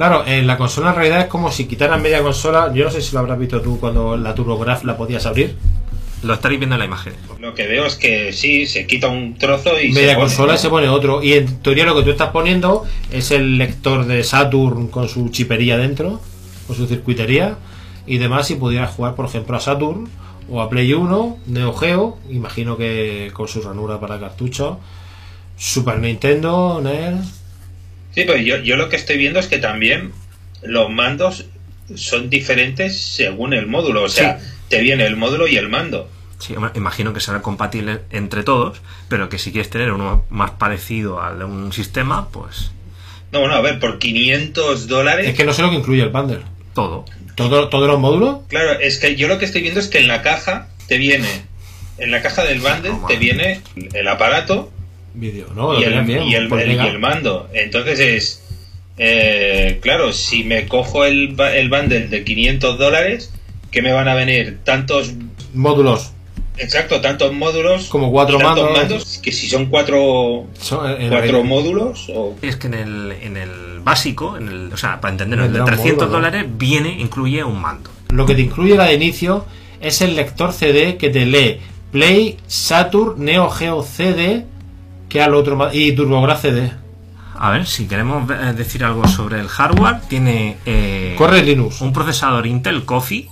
Claro, 0.00 0.24
en 0.26 0.46
la 0.46 0.56
consola 0.56 0.88
en 0.88 0.94
realidad 0.94 1.20
es 1.20 1.26
como 1.26 1.52
si 1.52 1.66
quitaran 1.66 2.00
media 2.00 2.22
consola. 2.22 2.72
Yo 2.72 2.86
no 2.86 2.90
sé 2.90 3.02
si 3.02 3.12
lo 3.12 3.18
habrás 3.18 3.38
visto 3.38 3.60
tú 3.60 3.78
cuando 3.78 4.16
la 4.16 4.34
TurboGraf 4.34 4.84
la 4.84 4.96
podías 4.96 5.26
abrir. 5.26 5.56
Lo 6.22 6.32
estaréis 6.32 6.58
viendo 6.58 6.74
en 6.76 6.78
la 6.78 6.86
imagen. 6.86 7.12
Lo 7.38 7.52
que 7.52 7.66
veo 7.66 7.84
es 7.84 7.96
que 7.96 8.32
sí, 8.32 8.66
se 8.66 8.86
quita 8.86 9.08
un 9.08 9.36
trozo 9.36 9.78
y 9.78 9.92
media 9.92 10.12
se 10.12 10.14
pone, 10.14 10.26
consola 10.26 10.52
¿no? 10.52 10.54
y 10.54 10.58
se 10.58 10.70
pone 10.70 10.88
otro. 10.88 11.22
Y 11.22 11.34
en 11.34 11.58
teoría 11.58 11.84
lo 11.84 11.94
que 11.94 12.02
tú 12.02 12.10
estás 12.12 12.30
poniendo 12.30 12.84
es 13.12 13.30
el 13.30 13.58
lector 13.58 14.06
de 14.06 14.24
Saturn 14.24 14.88
con 14.88 15.06
su 15.06 15.28
chipería 15.28 15.76
dentro, 15.76 16.18
con 16.66 16.76
su 16.76 16.86
circuitería 16.86 17.58
y 18.06 18.16
demás. 18.16 18.46
Si 18.46 18.54
pudieras 18.54 18.94
jugar, 18.94 19.14
por 19.14 19.26
ejemplo, 19.26 19.54
a 19.54 19.60
Saturn 19.60 20.08
o 20.48 20.62
a 20.62 20.70
Play 20.70 20.94
1, 20.94 21.38
Neo 21.48 21.74
Geo, 21.74 22.16
imagino 22.30 22.78
que 22.78 23.30
con 23.34 23.48
su 23.48 23.60
ranura 23.60 24.00
para 24.00 24.18
cartucho, 24.18 24.80
Super 25.58 25.98
Nintendo, 25.98 26.80
NES. 26.82 27.39
Sí, 28.14 28.24
pero 28.26 28.36
yo, 28.38 28.56
yo 28.58 28.76
lo 28.76 28.88
que 28.88 28.96
estoy 28.96 29.16
viendo 29.18 29.38
es 29.38 29.46
que 29.46 29.58
también 29.58 30.12
los 30.62 30.90
mandos 30.90 31.46
son 31.94 32.30
diferentes 32.30 33.00
según 33.00 33.52
el 33.54 33.66
módulo. 33.66 34.02
O 34.02 34.08
sea, 34.08 34.40
te 34.68 34.80
viene 34.80 35.04
el 35.06 35.16
módulo 35.16 35.46
y 35.46 35.56
el 35.56 35.68
mando. 35.68 36.08
Sí, 36.38 36.54
imagino 36.74 37.12
que 37.12 37.20
será 37.20 37.42
compatible 37.42 38.00
entre 38.10 38.42
todos, 38.42 38.80
pero 39.08 39.28
que 39.28 39.38
si 39.38 39.52
quieres 39.52 39.68
tener 39.70 39.92
uno 39.92 40.24
más 40.30 40.52
parecido 40.52 41.20
al 41.22 41.38
de 41.38 41.44
un 41.44 41.72
sistema, 41.72 42.28
pues 42.30 42.70
No, 43.30 43.40
bueno, 43.40 43.54
a 43.54 43.60
ver, 43.60 43.78
por 43.78 43.98
500 43.98 44.88
dólares. 44.88 45.28
Es 45.28 45.34
que 45.34 45.44
no 45.44 45.52
sé 45.52 45.62
lo 45.62 45.70
que 45.70 45.76
incluye 45.76 46.02
el 46.02 46.08
bundle. 46.08 46.40
todo. 46.74 47.04
¿Todo, 47.36 47.68
¿Todos 47.68 47.88
los 47.88 47.98
módulos? 48.00 48.40
Claro, 48.48 48.72
es 48.80 48.98
que 48.98 49.16
yo 49.16 49.26
lo 49.28 49.38
que 49.38 49.44
estoy 49.46 49.62
viendo 49.62 49.80
es 49.80 49.88
que 49.88 49.98
en 49.98 50.08
la 50.08 50.20
caja 50.22 50.68
te 50.88 50.98
viene. 50.98 51.28
En 51.96 52.10
la 52.10 52.22
caja 52.22 52.44
del 52.44 52.60
bundle 52.60 52.90
No, 52.90 53.06
te 53.06 53.16
viene 53.16 53.60
el 53.94 54.08
aparato 54.08 54.70
Vídeo, 55.14 55.48
¿no? 55.54 55.78
y 55.78 55.84
el, 55.84 56.02
bien, 56.04 56.22
y 56.24 56.34
el- 56.34 56.48
por 56.48 56.60
el- 56.60 56.68
mega. 56.68 56.84
y 56.86 56.88
el 56.88 56.98
mando. 56.98 57.48
Entonces 57.52 57.98
es. 58.00 58.42
eh, 58.98 59.78
claro, 59.82 60.12
si 60.12 60.44
me 60.44 60.66
cojo 60.66 61.04
el, 61.04 61.34
el 61.54 61.68
bundle 61.70 62.08
de 62.08 62.24
500 62.24 62.78
dólares, 62.78 63.32
que 63.70 63.82
me 63.82 63.92
van 63.92 64.08
a 64.08 64.14
venir 64.14 64.58
tantos. 64.64 65.12
Módulos. 65.54 66.12
Exacto, 66.58 67.00
tantos 67.00 67.32
módulos. 67.32 67.86
Como 67.88 68.10
cuatro 68.12 68.38
mandos. 68.38 69.18
Que 69.22 69.32
si 69.32 69.48
son 69.48 69.66
cuatro, 69.66 70.46
Son- 70.60 71.00
en 71.00 71.08
cuatro 71.08 71.42
módulos. 71.42 72.06
O, 72.14 72.36
Es 72.42 72.56
que 72.56 72.66
en 72.66 72.74
el, 72.74 73.12
en 73.22 73.36
el 73.38 73.80
básico, 73.82 74.36
en 74.36 74.48
el, 74.48 74.72
o 74.72 74.76
sea, 74.76 75.00
para 75.00 75.12
entenderlo, 75.12 75.46
el 75.46 75.52
de 75.52 75.58
Vendrá 75.60 75.74
un 75.74 75.78
300 75.80 76.08
módulo, 76.08 76.20
¿no? 76.20 76.26
dólares 76.30 76.50
viene, 76.58 77.00
incluye 77.00 77.42
un 77.42 77.58
mando. 77.60 77.90
Lo 78.10 78.26
que 78.26 78.34
te 78.34 78.42
incluye 78.42 78.76
la 78.76 78.84
de 78.84 78.94
inicio 78.94 79.46
es 79.80 80.02
el 80.02 80.14
lector 80.16 80.52
CD 80.52 80.96
que 80.98 81.08
te 81.08 81.24
lee 81.24 81.58
Play, 81.92 82.36
Saturn, 82.46 83.24
Neo 83.24 83.48
Geo 83.48 83.82
CD, 83.82 84.44
que 85.10 85.20
al 85.20 85.34
otro 85.34 85.68
y 85.70 85.92
TurboGrafx 85.92 86.40
CD. 86.40 86.72
A 87.34 87.50
ver, 87.50 87.66
si 87.66 87.86
queremos 87.86 88.30
eh, 88.30 88.54
decir 88.54 88.84
algo 88.84 89.06
sobre 89.06 89.40
el 89.40 89.48
hardware, 89.48 90.00
tiene 90.08 90.56
eh, 90.64 91.14
Corre 91.18 91.42
Linux, 91.42 91.82
un 91.82 91.92
procesador 91.92 92.46
Intel 92.46 92.84
Coffee, 92.86 93.28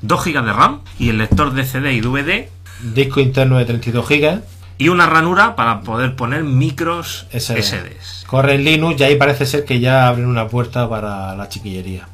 2 0.00 0.24
GB 0.24 0.44
de 0.44 0.52
RAM 0.52 0.80
y 0.98 1.10
el 1.10 1.18
lector 1.18 1.52
de 1.52 1.64
CD 1.64 1.92
y 1.92 2.00
DVD 2.00 2.48
disco 2.80 3.20
interno 3.20 3.58
de 3.58 3.64
32 3.64 4.08
GB, 4.08 4.40
y 4.78 4.88
una 4.88 5.06
ranura 5.06 5.56
para 5.56 5.80
poder 5.80 6.16
poner 6.16 6.44
micros 6.44 7.26
SD. 7.32 7.62
SDs. 7.62 8.24
corre 8.26 8.58
Linux 8.58 9.00
y 9.00 9.04
ahí 9.04 9.16
parece 9.16 9.46
ser 9.46 9.64
que 9.64 9.80
ya 9.80 10.08
abren 10.08 10.26
una 10.26 10.48
puerta 10.48 10.88
para 10.88 11.34
la 11.34 11.48
chiquillería. 11.48 12.06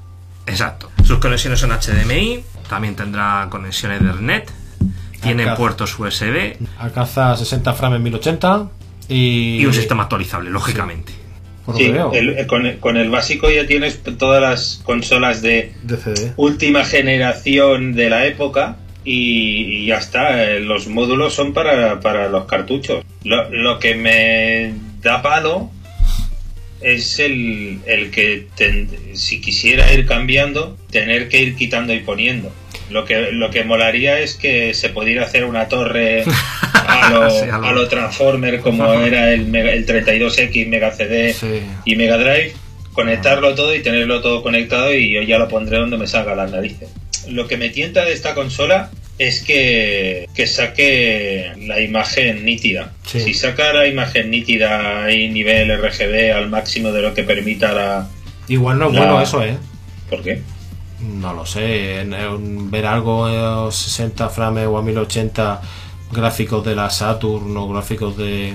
Exacto. 0.47 0.91
Sus 1.05 1.19
conexiones 1.19 1.59
son 1.59 1.71
HDMI, 1.71 2.45
también 2.69 2.95
tendrá 2.95 3.49
conexiones 3.51 4.01
de 4.01 4.11
Ethernet, 4.11 4.53
tiene 5.21 5.55
puertos 5.55 5.97
USB 5.97 6.57
Alcanza 6.81 7.37
60 7.37 7.75
frames 7.75 7.99
en 7.99 8.03
1080 8.03 8.69
y, 9.09 9.59
y 9.61 9.67
un 9.67 9.75
sistema 9.75 10.05
actualizable, 10.05 10.51
lógicamente. 10.51 11.13
por 11.65 11.75
lo 11.75 11.79
sí, 11.79 11.87
que 11.87 11.93
veo, 11.93 12.13
el- 12.13 12.29
el- 12.39 12.47
con, 12.47 12.67
el- 12.67 12.79
con 12.79 12.97
el 12.97 13.11
básico 13.11 13.51
ya 13.51 13.67
tienes 13.67 14.01
todas 14.19 14.41
las 14.43 14.81
consolas 14.85 15.43
de 15.43 15.73
de 15.83 15.97
CD. 15.97 16.33
última 16.37 16.85
generación 16.85 17.95
de 17.95 18.11
la 18.11 18.27
época 18.27 18.77
y, 19.05 19.83
y 19.83 19.87
ya 19.87 19.99
está. 19.99 20.45
eh, 20.45 20.61
Los 20.61 20.87
módulos 20.89 21.35
son 21.35 21.53
para, 21.53 22.01
para 22.01 22.29
los 22.29 22.45
cartuchos. 22.47 23.05
Lo, 23.25 23.49
lo 23.51 23.79
que 23.79 23.95
me 23.95 24.75
da 25.03 25.23
palo 25.23 25.71
es 26.81 27.19
el, 27.21 27.79
el 27.87 28.11
que 28.11 28.47
ten- 28.57 28.89
si 29.15 29.41
quisiera 29.41 29.93
ir 29.93 30.05
cambiando, 30.07 30.77
tener 30.91 31.29
que 31.29 31.41
ir 31.43 31.55
quitando 31.57 31.93
y 31.95 32.01
poniendo. 32.01 32.53
Lo 32.91 33.05
que, 33.05 33.31
lo 33.33 33.51
que 33.51 33.65
molaría 33.65 34.19
es 34.19 34.35
que 34.35 34.75
se 34.75 34.89
pudiera 34.89 35.25
hacer 35.25 35.45
una 35.45 35.69
torre 35.69 36.25
a 36.93 37.11
lo, 37.11 37.31
Sí, 37.31 37.49
a 37.51 37.59
lo- 37.59 37.67
a 37.67 37.73
lo 37.73 37.89
Transformer 37.89 38.61
como 38.61 38.93
era 38.95 39.33
el, 39.33 39.47
Mega- 39.47 39.73
el 39.73 39.87
32X 39.87 40.69
Mega 40.69 40.91
CD 40.93 41.33
Sí. 41.33 41.61
y 41.85 41.97
Mega 41.97 42.19
Drive, 42.19 42.53
conectarlo 42.93 43.55
todo 43.55 43.75
y 43.75 43.81
tenerlo 43.83 44.21
todo 44.21 44.43
conectado 44.43 44.93
y 44.95 45.11
yo 45.11 45.23
ya 45.23 45.39
lo 45.39 45.49
pondré 45.49 45.79
donde 45.79 45.97
me 45.99 46.07
salga 46.07 46.35
las 46.35 46.51
narices. 46.51 46.89
Lo 47.29 47.47
que 47.49 47.57
me 47.57 47.69
tienta 47.71 48.05
de 48.05 48.13
esta 48.13 48.35
consola 48.35 48.91
es 49.19 49.43
que, 49.43 50.29
que 50.35 50.47
saque 50.47 51.53
la 51.59 51.81
imagen 51.81 52.45
nítida. 52.45 52.93
Sí. 53.07 53.21
Si 53.21 53.35
saca 53.35 53.73
la 53.73 53.87
imagen 53.87 54.31
nítida 54.31 55.11
y 55.13 55.29
nivel 55.29 55.71
RGB 55.81 56.35
al 56.35 56.49
máximo 56.51 56.91
de 56.93 57.03
lo 57.03 57.15
que 57.15 57.23
permita 57.23 57.73
la... 57.73 58.09
Igual 58.49 58.79
no 58.79 58.89
es 58.89 58.95
La- 58.95 59.01
bueno 59.01 59.21
eso, 59.23 59.43
¿eh? 59.45 59.57
¿Por 60.11 60.23
qué? 60.23 60.43
No 61.01 61.33
lo 61.35 61.45
sé, 61.47 62.05
ver 62.71 62.87
algo 62.87 63.27
a 63.27 63.71
60 63.73 64.29
frames 64.29 64.67
o 64.67 64.79
a 64.79 64.83
1080 64.83 65.61
gráficos 66.13 66.65
de 66.65 66.75
la 66.77 66.91
Saturn 66.91 67.57
o 67.57 67.69
gráficos 67.69 68.17
de, 68.17 68.55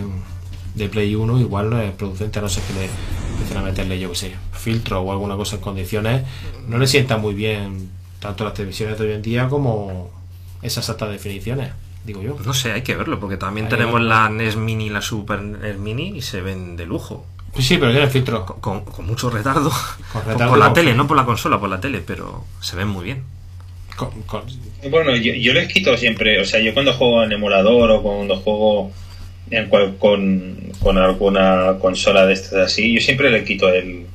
de 0.76 0.90
Play 0.90 1.16
1, 1.16 1.40
igual 1.40 1.70
no 1.70 1.80
es 1.82 1.92
producente, 1.92 2.40
a 2.40 2.42
no 2.42 2.50
sé 2.50 2.62
que 2.68 2.74
le 2.74 2.90
empiecen 3.32 3.58
a 3.58 3.62
meterle, 3.64 4.00
yo 4.00 4.10
que 4.12 4.16
sé, 4.16 4.36
filtro 4.54 5.02
o 5.02 5.12
alguna 5.12 5.36
cosa 5.36 5.56
en 5.58 5.62
condiciones, 5.62 6.24
no 6.68 6.78
le 6.78 6.88
sienta 6.88 7.18
muy 7.18 7.34
bien 7.34 7.90
tanto 8.20 8.44
las 8.44 8.54
televisiones 8.54 8.98
de 8.98 9.06
hoy 9.08 9.14
en 9.14 9.22
día 9.22 9.48
como 9.50 10.10
esas 10.62 10.90
altas 10.90 11.10
definiciones, 11.12 11.72
digo 12.06 12.22
yo. 12.22 12.36
No 12.46 12.54
sé, 12.54 12.72
hay 12.74 12.82
que 12.82 12.96
verlo, 12.96 13.20
porque 13.20 13.38
también 13.38 13.68
Hay 13.68 13.72
tenemos 13.72 14.02
la 14.02 14.30
NES 14.30 14.56
Mini 14.56 14.88
y 14.88 14.90
la 14.90 15.02
Super 15.02 15.42
NES 15.42 15.78
Mini 15.78 16.18
y 16.18 16.22
se 16.22 16.42
ven 16.42 16.76
de 16.76 16.86
lujo. 16.86 17.26
Sí, 17.56 17.64
sí, 17.64 17.78
pero 17.78 17.92
tiene 17.92 18.08
filtro. 18.08 18.46
Con, 18.46 18.60
con- 18.60 18.82
con 18.86 19.06
mucho 19.08 19.30
retardo. 19.32 19.72
Con 20.14 20.24
retardo, 20.26 20.50
por 20.50 20.60
la 20.60 20.74
tele, 20.74 20.94
no 20.94 21.08
por 21.08 21.18
la 21.18 21.26
consola, 21.26 21.60
por 21.60 21.70
la 21.70 21.80
tele, 21.80 22.04
pero 22.06 22.44
se 22.60 22.76
ven 22.76 22.88
muy 22.88 23.06
bien. 23.06 23.24
Con- 23.98 24.22
con- 24.22 24.44
Bueno, 24.90 25.14
yo, 25.16 25.34
yo 25.34 25.54
les 25.54 25.68
quito 25.74 25.98
siempre, 25.98 26.40
o 26.40 26.46
sea, 26.46 26.62
yo 26.62 26.74
cuando 26.74 26.94
juego 26.94 27.24
en 27.24 27.34
emulador 27.34 27.92
o 27.92 28.02
cuando 28.02 28.38
juego 28.38 28.92
en 29.52 29.68
cual- 29.68 29.98
con, 29.98 30.56
con 30.80 30.98
alguna 30.98 31.76
consola 31.82 32.26
de 32.26 32.34
estas 32.34 32.54
así, 32.72 32.94
yo 32.94 33.02
siempre 33.02 33.30
le 33.32 33.44
quito 33.44 33.68
el, 33.70 34.06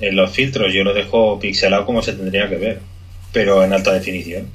el- 0.00 0.16
los 0.16 0.30
filtros, 0.30 0.74
yo 0.74 0.84
lo 0.84 0.92
dejo 0.94 1.38
pixelado 1.38 1.86
como 1.86 2.02
se 2.02 2.12
tendría 2.12 2.48
que 2.48 2.56
ver, 2.56 2.80
pero 3.32 3.62
en 3.64 3.72
alta 3.72 3.92
definición. 3.92 4.48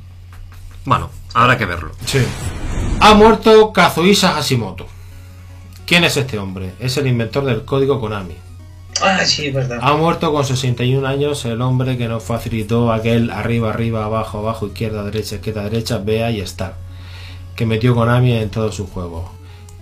Bueno, 0.85 1.09
habrá 1.33 1.57
que 1.57 1.65
verlo. 1.65 1.91
Sí. 2.05 2.19
Ha 2.99 3.13
muerto 3.13 3.71
Kazuhisa 3.73 4.33
Hashimoto. 4.33 4.87
¿Quién 5.85 6.03
es 6.03 6.17
este 6.17 6.37
hombre? 6.37 6.71
Es 6.79 6.97
el 6.97 7.07
inventor 7.07 7.45
del 7.45 7.63
código 7.65 7.99
Konami. 7.99 8.35
Ah, 9.01 9.25
sí, 9.25 9.47
es 9.47 9.53
verdad. 9.53 9.79
Ha 9.81 9.93
muerto 9.95 10.31
con 10.31 10.45
61 10.45 11.05
años 11.07 11.45
el 11.45 11.61
hombre 11.61 11.97
que 11.97 12.07
nos 12.07 12.23
facilitó 12.23 12.91
aquel 12.91 13.31
arriba, 13.31 13.71
arriba, 13.71 14.05
abajo, 14.05 14.39
abajo, 14.39 14.67
izquierda, 14.67 15.03
derecha, 15.03 15.35
izquierda, 15.35 15.63
derecha, 15.63 15.97
vea 15.97 16.31
y 16.31 16.41
estar. 16.41 16.75
Que 17.55 17.65
metió 17.65 17.95
Konami 17.95 18.33
en 18.33 18.49
todos 18.49 18.75
sus 18.75 18.89
juegos. 18.89 19.29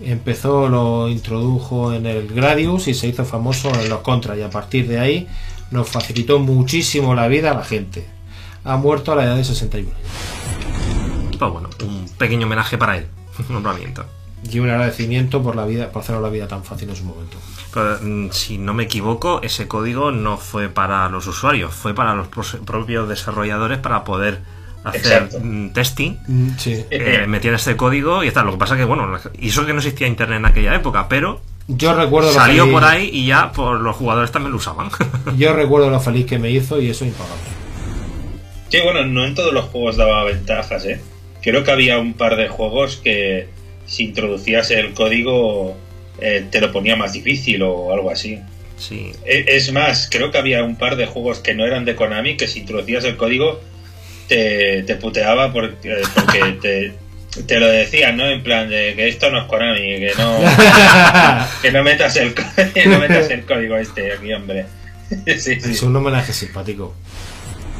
Empezó, 0.01 0.67
lo 0.67 1.09
introdujo 1.09 1.93
en 1.93 2.05
el 2.05 2.27
Gradius 2.27 2.87
y 2.87 2.93
se 2.93 3.07
hizo 3.07 3.23
famoso 3.23 3.71
en 3.73 3.89
los 3.89 3.99
Contra. 3.99 4.35
Y 4.35 4.41
a 4.41 4.49
partir 4.49 4.87
de 4.87 4.99
ahí 4.99 5.27
nos 5.69 5.89
facilitó 5.89 6.39
muchísimo 6.39 7.13
la 7.13 7.27
vida 7.27 7.51
a 7.51 7.53
la 7.53 7.63
gente. 7.63 8.05
Ha 8.63 8.77
muerto 8.77 9.11
a 9.11 9.15
la 9.15 9.23
edad 9.23 9.35
de 9.35 9.43
61 9.43 9.89
años. 9.89 11.37
Pues 11.37 11.51
bueno, 11.51 11.69
un 11.83 12.07
pequeño 12.17 12.45
homenaje 12.45 12.77
para 12.77 12.97
él. 12.97 13.07
Un 13.49 13.55
nombramiento. 13.55 14.05
Y 14.51 14.59
un 14.59 14.69
agradecimiento 14.69 15.41
por 15.41 15.55
la 15.55 15.65
vida, 15.65 15.91
por 15.91 16.01
hacernos 16.01 16.23
la 16.23 16.29
vida 16.29 16.47
tan 16.47 16.63
fácil 16.63 16.89
en 16.89 16.95
su 16.95 17.03
momento. 17.03 17.37
Pero, 17.73 17.97
mm, 18.01 18.29
si 18.31 18.57
no 18.57 18.73
me 18.73 18.83
equivoco, 18.83 19.39
ese 19.43 19.67
código 19.67 20.11
no 20.11 20.37
fue 20.37 20.69
para 20.69 21.07
los 21.09 21.25
usuarios, 21.27 21.73
fue 21.73 21.93
para 21.93 22.15
los 22.15 22.27
propios 22.65 23.07
desarrolladores 23.07 23.77
para 23.79 24.03
poder 24.03 24.39
hacer 24.83 25.01
Exacto. 25.23 25.39
mm, 25.41 25.69
testing. 25.73 26.17
Sí. 26.57 26.85
Eh, 26.89 27.25
metían 27.27 27.53
este 27.55 27.75
código 27.77 28.23
y 28.23 28.27
está. 28.27 28.43
Lo 28.43 28.51
que 28.51 28.57
pasa 28.57 28.75
que, 28.77 28.83
bueno, 28.85 29.07
y 29.39 29.49
eso 29.49 29.65
que 29.65 29.73
no 29.73 29.79
existía 29.79 30.07
internet 30.07 30.39
en 30.39 30.45
aquella 30.45 30.75
época, 30.75 31.07
pero 31.07 31.39
Yo 31.67 31.93
recuerdo 31.93 32.29
lo 32.29 32.33
salió 32.33 32.63
feliz- 32.65 32.73
por 32.73 32.83
ahí 32.83 33.09
y 33.13 33.25
ya 33.27 33.51
por 33.51 33.79
los 33.79 33.95
jugadores 33.95 34.31
también 34.31 34.51
lo 34.51 34.57
usaban. 34.57 34.89
Yo 35.37 35.53
recuerdo 35.53 35.89
lo 35.89 35.99
feliz 35.99 36.25
que 36.25 36.39
me 36.39 36.49
hizo 36.51 36.81
y 36.81 36.89
eso 36.89 37.05
es 37.05 37.11
impagable. 37.11 37.41
Sí, 38.69 38.79
bueno, 38.83 39.05
no 39.05 39.25
en 39.25 39.35
todos 39.35 39.53
los 39.53 39.65
juegos 39.65 39.97
daba 39.97 40.23
ventajas, 40.23 40.85
¿eh? 40.85 41.01
creo 41.41 41.63
que 41.63 41.71
había 41.71 41.97
un 41.99 42.13
par 42.13 42.35
de 42.35 42.47
juegos 42.49 42.97
que 42.97 43.49
si 43.85 44.05
introducías 44.05 44.69
el 44.71 44.93
código 44.93 45.75
eh, 46.21 46.45
te 46.49 46.61
lo 46.61 46.71
ponía 46.71 46.95
más 46.95 47.13
difícil 47.13 47.61
o 47.63 47.91
algo 47.93 48.09
así. 48.11 48.39
Sí. 48.77 49.11
E- 49.25 49.45
Es 49.47 49.71
más, 49.71 50.07
creo 50.09 50.31
que 50.31 50.37
había 50.37 50.63
un 50.63 50.75
par 50.75 50.95
de 50.95 51.05
juegos 51.05 51.39
que 51.39 51.53
no 51.53 51.65
eran 51.65 51.85
de 51.85 51.95
Konami 51.95 52.37
que 52.37 52.47
si 52.47 52.59
introducías 52.59 53.03
el 53.03 53.17
código 53.17 53.59
te, 54.27 54.83
te 54.83 54.95
puteaba 54.95 55.51
porque, 55.51 55.91
eh, 55.91 56.01
porque 56.15 56.39
te, 56.61 57.43
te 57.43 57.59
lo 57.59 57.67
decían, 57.67 58.17
¿no? 58.17 58.25
En 58.29 58.41
plan 58.43 58.69
de 58.69 58.93
que 58.95 59.07
esto 59.07 59.29
no 59.29 59.39
es 59.41 59.45
Konami, 59.45 59.79
que 59.99 60.11
no, 60.17 60.39
que 61.61 61.71
no 61.71 61.83
metas 61.83 62.15
el, 62.15 62.33
que 62.73 62.85
no 62.87 62.99
metas 62.99 63.29
el 63.29 63.45
código 63.45 63.77
este 63.77 64.13
aquí, 64.13 64.33
hombre. 64.33 64.65
Sí, 65.25 65.59
sí. 65.59 65.71
Es 65.71 65.81
un 65.83 65.95
homenaje 65.95 66.31
simpático. 66.33 66.95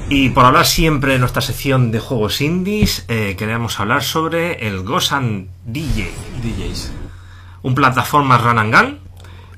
Y 0.09 0.29
por 0.31 0.43
hablar 0.43 0.65
siempre 0.65 1.13
en 1.15 1.21
nuestra 1.21 1.41
sección 1.41 1.89
de 1.91 1.99
juegos 1.99 2.41
indies, 2.41 3.05
eh, 3.07 3.35
queremos 3.37 3.79
hablar 3.79 4.03
sobre 4.03 4.67
el 4.67 4.81
Gosan 4.81 5.47
DJ, 5.65 6.09
DJs. 6.43 6.91
Un 7.63 7.75
plataforma 7.75 8.37
run 8.37 8.59
and 8.59 8.73
gun. 8.75 8.99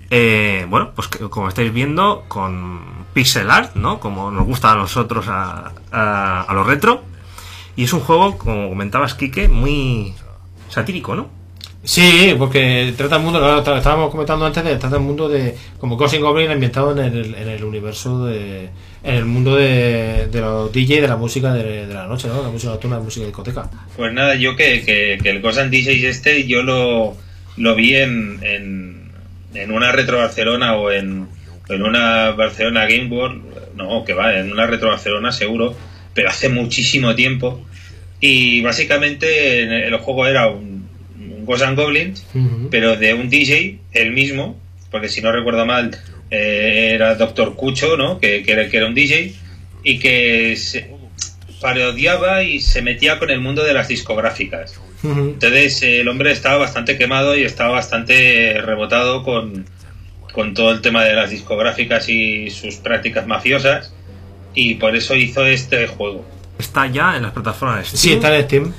eh, 0.10 0.66
bueno, 0.70 0.92
pues 0.96 1.08
que, 1.08 1.20
como 1.30 1.48
estáis 1.50 1.74
viendo, 1.74 2.26
con 2.28 2.82
pixel 3.14 3.50
art, 3.50 3.76
¿no? 3.76 4.00
Como 4.00 4.30
nos 4.32 4.46
gusta 4.46 4.72
a 4.72 4.76
nosotros 4.76 5.26
a, 5.28 5.72
a, 5.92 6.42
a 6.44 6.54
lo 6.54 6.64
retro. 6.64 7.04
Y 7.76 7.86
es 7.86 7.94
un 7.94 8.02
juego, 8.02 8.38
como 8.38 8.70
comentabas, 8.70 9.16
Quique, 9.16 9.48
muy 9.48 10.14
satírico, 10.70 11.16
¿no? 11.16 11.30
Sí, 11.86 12.34
porque 12.38 12.94
trata 12.96 13.18
el 13.18 13.24
mundo, 13.24 13.40
lo 13.40 13.60
estábamos 13.76 14.10
comentando 14.10 14.46
antes, 14.46 14.64
de, 14.64 14.78
trata 14.78 14.96
el 14.96 15.02
mundo 15.02 15.28
de 15.28 15.58
como 15.80 15.98
Ghost 15.98 16.16
Goblin 16.18 16.50
ambientado 16.52 16.92
en 16.94 17.00
el, 17.00 17.36
en 17.36 17.50
el 17.50 17.64
universo 17.66 18.26
de, 18.26 18.70
en 19.04 19.16
el 19.16 19.26
mundo 19.26 19.56
de, 19.58 20.28
de 20.32 20.40
los 20.40 20.72
DJ 20.72 21.02
de 21.02 21.08
la 21.10 21.18
música 21.18 21.54
de, 21.54 21.88
de 21.88 21.94
la 21.94 22.08
noche, 22.08 22.30
¿no? 22.30 22.42
La 22.42 22.50
música 22.50 22.72
nocturna, 22.72 22.98
la 22.98 23.04
música 23.04 23.22
de 23.24 23.28
discoteca. 23.28 23.70
Pues 23.98 24.14
nada, 24.14 24.36
yo 24.36 24.56
que, 24.56 24.84
que, 24.86 25.20
que 25.22 25.30
el 25.30 25.42
Gosan 25.42 25.72
D6 25.72 26.06
este 26.06 26.48
yo 26.48 26.64
lo, 26.64 27.18
lo 27.58 27.76
vi 27.76 27.96
en, 27.96 28.40
en, 28.42 29.12
en 29.54 29.72
una 29.72 29.92
Retro 29.92 30.18
Barcelona 30.18 30.76
o 30.76 30.92
en, 30.92 31.28
en 31.70 31.84
una 31.84 32.32
Barcelona 32.32 32.86
Game 32.86 33.08
World, 33.08 33.76
no, 33.76 34.04
que 34.06 34.14
va, 34.14 34.38
en 34.38 34.52
una 34.52 34.68
Retro 34.68 34.90
Barcelona 34.90 35.32
seguro, 35.32 35.76
pero 36.14 36.30
hace 36.30 36.50
muchísimo 36.50 37.16
tiempo. 37.16 37.66
Y 38.20 38.62
básicamente 38.62 39.64
en 39.64 39.72
el 39.72 39.98
juego 39.98 40.28
era 40.28 40.48
un, 40.48 40.88
un 41.20 41.46
Ghosts 41.46 41.68
and 41.68 41.78
Goblins, 41.78 42.26
pero 42.72 42.96
de 42.96 43.14
un 43.14 43.30
DJ, 43.30 43.80
el 43.92 44.12
mismo, 44.12 44.58
porque 44.92 45.10
si 45.10 45.22
no 45.22 45.32
recuerdo 45.32 45.66
mal, 45.66 45.98
eh, 46.32 46.92
era 46.94 47.16
Doctor 47.16 47.56
Cucho, 47.56 47.98
¿no? 47.98 48.20
Que, 48.20 48.44
que, 48.44 48.52
era, 48.54 48.70
que 48.70 48.78
era 48.78 48.88
un 48.88 48.96
DJ 48.96 49.34
y 49.84 50.00
que 50.00 50.56
se 50.56 50.90
parodiaba 51.60 52.44
y 52.44 52.60
se 52.60 52.82
metía 52.82 53.20
con 53.20 53.30
el 53.30 53.40
mundo 53.40 53.64
de 53.64 53.74
las 53.74 53.88
discográficas. 53.88 54.80
Entonces 55.04 55.82
el 55.84 56.08
hombre 56.08 56.32
estaba 56.32 56.58
bastante 56.58 56.98
quemado 56.98 57.36
y 57.38 57.44
estaba 57.44 57.72
bastante 57.72 58.60
rebotado 58.62 59.24
con, 59.24 59.66
con 60.34 60.54
todo 60.54 60.72
el 60.72 60.82
tema 60.82 61.04
de 61.04 61.14
las 61.14 61.30
discográficas 61.30 62.08
y 62.10 62.50
sus 62.50 62.76
prácticas 62.76 63.28
mafiosas 63.28 63.94
y 64.54 64.76
por 64.76 64.96
eso 64.96 65.16
hizo 65.16 65.46
este 65.46 65.88
juego. 65.88 66.24
Está 66.58 66.88
ya 66.88 67.18
en 67.18 67.24
las 67.24 67.32
plataformas 67.34 67.80
de 67.92 67.98
Sí, 67.98 67.98
Steam, 67.98 68.16
está 68.18 68.36
en 68.38 68.44
Steam. 68.46 68.74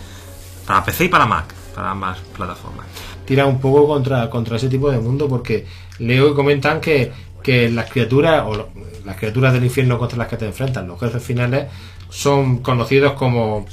para 0.67 0.85
PC 0.85 1.05
y 1.05 1.09
para 1.09 1.27
Mac, 1.27 1.53
para 1.75 1.91
ambas 1.91 2.19
plataformas. 2.37 2.87
Tira 3.27 3.47
un 3.47 3.61
poco 3.61 3.87
contra, 3.87 4.31
contra 4.31 4.57
ese 4.57 4.69
tipo 4.69 4.91
de 4.91 4.99
mundo 4.99 5.29
porque 5.29 5.67
leo 5.99 6.31
y 6.31 6.35
comentan 6.35 6.81
que, 6.81 7.11
que 7.43 7.69
las 7.71 7.91
criaturas 7.91 8.45
o 8.47 8.55
lo- 8.55 8.69
las 9.05 9.17
criaturas 9.17 9.53
del 9.53 9.65
infierno 9.65 9.99
contra 9.99 10.17
las 10.17 10.29
que 10.29 10.37
te 10.39 10.47
enfrentas, 10.47 10.87
los 10.87 10.99
jefes 10.99 11.23
finales, 11.23 11.67
son 12.09 12.59
conocidos 12.59 13.13
como 13.15 13.67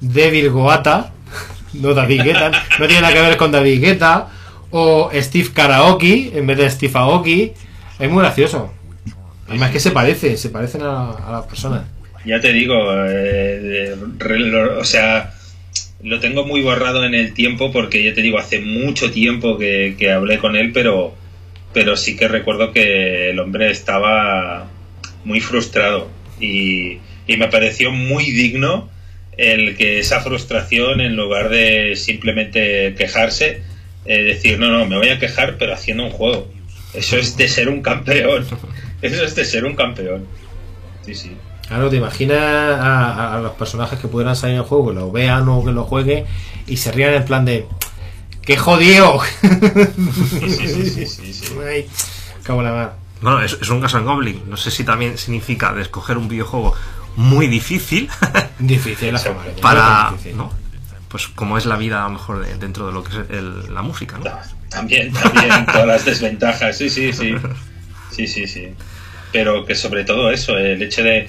Devil 0.00 0.50
Goata, 0.50 1.12
no 1.74 1.94
David 1.94 2.22
Guetta, 2.22 2.50
no 2.78 2.86
tiene 2.86 3.02
nada 3.02 3.12
que 3.14 3.20
ver 3.20 3.36
con 3.36 3.50
David 3.52 3.80
Guetta, 3.80 4.28
o 4.70 5.10
Steve 5.14 5.48
Karaoke 5.54 6.32
en 6.34 6.46
vez 6.46 6.58
de 6.58 6.70
Steve 6.70 6.92
Aoki. 6.94 7.52
Es 7.98 8.10
muy 8.10 8.22
gracioso. 8.22 8.72
Además 9.48 9.70
que 9.70 9.80
se 9.80 9.90
parece, 9.90 10.36
se 10.36 10.48
parecen 10.48 10.82
a, 10.82 11.14
las 11.30 11.46
personas. 11.46 11.82
Ya 12.24 12.40
te 12.40 12.52
digo, 12.52 12.74
eh, 13.06 13.96
lo- 14.18 14.78
o 14.78 14.84
sea, 14.84 15.34
lo 16.02 16.20
tengo 16.20 16.44
muy 16.44 16.62
borrado 16.62 17.04
en 17.04 17.14
el 17.14 17.34
tiempo 17.34 17.70
porque 17.72 18.02
ya 18.02 18.14
te 18.14 18.22
digo, 18.22 18.38
hace 18.38 18.60
mucho 18.60 19.10
tiempo 19.10 19.58
que, 19.58 19.94
que 19.98 20.10
hablé 20.10 20.38
con 20.38 20.56
él, 20.56 20.72
pero, 20.72 21.14
pero 21.72 21.96
sí 21.96 22.16
que 22.16 22.28
recuerdo 22.28 22.72
que 22.72 23.30
el 23.30 23.38
hombre 23.40 23.70
estaba 23.70 24.66
muy 25.24 25.40
frustrado 25.40 26.08
y, 26.40 26.98
y 27.26 27.36
me 27.36 27.48
pareció 27.48 27.90
muy 27.90 28.24
digno 28.30 28.88
el 29.36 29.76
que 29.76 29.98
esa 29.98 30.20
frustración, 30.20 31.00
en 31.00 31.16
lugar 31.16 31.48
de 31.48 31.94
simplemente 31.96 32.94
quejarse, 32.96 33.62
eh, 34.04 34.22
decir, 34.22 34.58
no, 34.58 34.68
no, 34.70 34.86
me 34.86 34.96
voy 34.98 35.08
a 35.08 35.18
quejar, 35.18 35.56
pero 35.58 35.72
haciendo 35.74 36.04
un 36.04 36.10
juego. 36.10 36.48
Eso 36.94 37.16
es 37.16 37.36
de 37.36 37.48
ser 37.48 37.68
un 37.68 37.82
campeón. 37.82 38.46
Eso 39.02 39.24
es 39.24 39.34
de 39.34 39.44
ser 39.44 39.64
un 39.64 39.74
campeón. 39.74 40.26
Sí, 41.04 41.14
sí. 41.14 41.36
Claro, 41.66 41.88
te 41.88 41.96
imaginas 41.96 42.38
a, 42.38 43.12
a- 43.12 43.36
a 43.36 43.40
los 43.40 43.52
personajes 43.52 43.98
que 43.98 44.06
pudieran 44.08 44.36
salir 44.36 44.54
en 44.56 44.60
el 44.62 44.66
juego, 44.66 44.88
que 44.88 44.94
lo 44.94 45.10
vean 45.10 45.48
o 45.48 45.64
que 45.64 45.72
lo 45.72 45.84
jueguen 45.84 46.24
y 46.66 46.76
se 46.76 46.92
rían 46.92 47.14
en 47.14 47.24
plan 47.24 47.44
de 47.44 47.66
¡Qué 48.44 48.56
jodido! 48.56 49.20
Sí, 49.42 50.50
sí, 50.50 50.66
sí, 50.68 50.86
sí, 50.90 51.06
sí, 51.06 51.32
sí. 51.32 51.46
Ay, 51.66 51.86
cago 52.42 52.60
en 52.60 52.66
la 52.66 52.72
mar. 52.72 52.94
Bueno, 53.20 53.40
es, 53.42 53.56
es 53.60 53.68
un 53.70 53.80
Ghost 53.80 53.94
and 53.94 54.04
Goblin. 54.06 54.42
No 54.48 54.56
sé 54.56 54.70
si 54.70 54.84
también 54.84 55.16
significa 55.16 55.72
de 55.72 55.82
escoger 55.82 56.18
un 56.18 56.28
videojuego 56.28 56.74
muy 57.16 57.46
difícil 57.46 58.08
Difícil 58.58 59.14
para, 59.62 60.10
difícil. 60.12 60.36
¿no? 60.36 60.52
Pues 61.08 61.28
como 61.28 61.58
es 61.58 61.66
la 61.66 61.76
vida 61.76 62.00
a 62.00 62.08
lo 62.08 62.14
mejor 62.14 62.44
de- 62.46 62.56
dentro 62.56 62.86
de 62.86 62.92
lo 62.92 63.04
que 63.04 63.10
es 63.12 63.18
el- 63.30 63.74
la 63.74 63.82
música, 63.82 64.18
¿no? 64.18 64.24
No, 64.24 64.38
También, 64.70 65.12
también, 65.12 65.66
todas 65.66 65.86
las 65.86 66.04
desventajas, 66.04 66.76
sí, 66.78 66.88
sí, 66.88 67.12
sí. 67.12 67.34
Sí, 68.10 68.26
sí, 68.26 68.46
sí. 68.46 68.68
Pero 69.32 69.64
que 69.66 69.74
sobre 69.74 70.04
todo 70.04 70.30
eso, 70.30 70.56
el 70.58 70.82
hecho 70.82 71.02
de, 71.02 71.28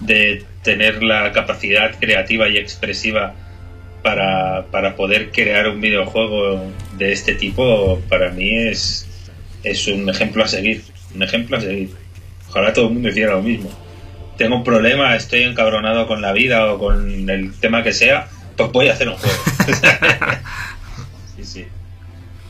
de 0.00 0.44
tener 0.62 1.02
la 1.02 1.32
capacidad 1.32 1.96
creativa 1.98 2.48
y 2.48 2.56
expresiva 2.58 3.34
para, 4.02 4.66
para 4.70 4.94
poder 4.96 5.30
crear 5.32 5.68
un 5.68 5.80
videojuego 5.80 6.70
de 6.96 7.12
este 7.12 7.34
tipo, 7.34 8.00
para 8.08 8.30
mí 8.30 8.50
es, 8.56 9.06
es 9.62 9.86
un 9.88 10.08
ejemplo 10.08 10.44
a 10.44 10.48
seguir. 10.48 10.84
Un 11.14 11.22
ejemplo 11.22 11.56
a 11.56 11.60
seguir. 11.60 11.90
Ojalá 12.50 12.72
todo 12.72 12.86
el 12.88 12.94
mundo 12.94 13.08
hiciera 13.08 13.32
lo 13.34 13.42
mismo. 13.42 13.70
Tengo 14.36 14.56
un 14.56 14.64
problema, 14.64 15.14
estoy 15.16 15.42
encabronado 15.42 16.06
con 16.06 16.20
la 16.20 16.32
vida 16.32 16.72
o 16.72 16.78
con 16.78 17.30
el 17.30 17.52
tema 17.54 17.82
que 17.82 17.92
sea, 17.92 18.28
pues 18.56 18.72
voy 18.72 18.88
a 18.88 18.92
hacer 18.92 19.08
un 19.08 19.16
juego. 19.16 19.36
sí, 21.36 21.44
sí. 21.44 21.64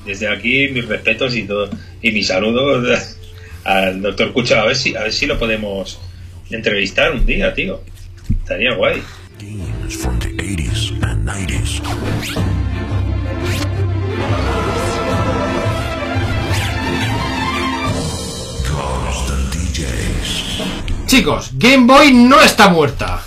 Desde 0.05 0.29
aquí 0.29 0.68
mis 0.68 0.87
respetos 0.87 1.35
y 1.37 1.44
todo 1.44 1.70
y 2.03 2.11
mis 2.11 2.27
saludos 2.27 3.16
al 3.64 4.03
doctor 4.03 4.33
Cucha 4.33 4.61
a 4.61 4.66
ver 4.66 4.77
si 4.77 4.94
a 4.94 5.05
ver 5.05 5.12
si 5.12 5.27
lo 5.27 5.38
podemos 5.38 5.99
entrevistar 6.51 7.12
un 7.12 7.25
día, 7.25 7.55
tío. 7.55 7.83
Estaría 8.31 8.75
guay. 8.75 9.03
Games 9.38 9.97
from 9.97 10.18
the 10.20 10.29
80s 10.29 10.92
and 11.03 11.29
90s. 11.29 11.81
Chicos, 21.14 21.53
Game 21.55 21.87
Boy 21.87 22.12
no 22.12 22.40
está 22.40 22.68
muerta. 22.68 23.22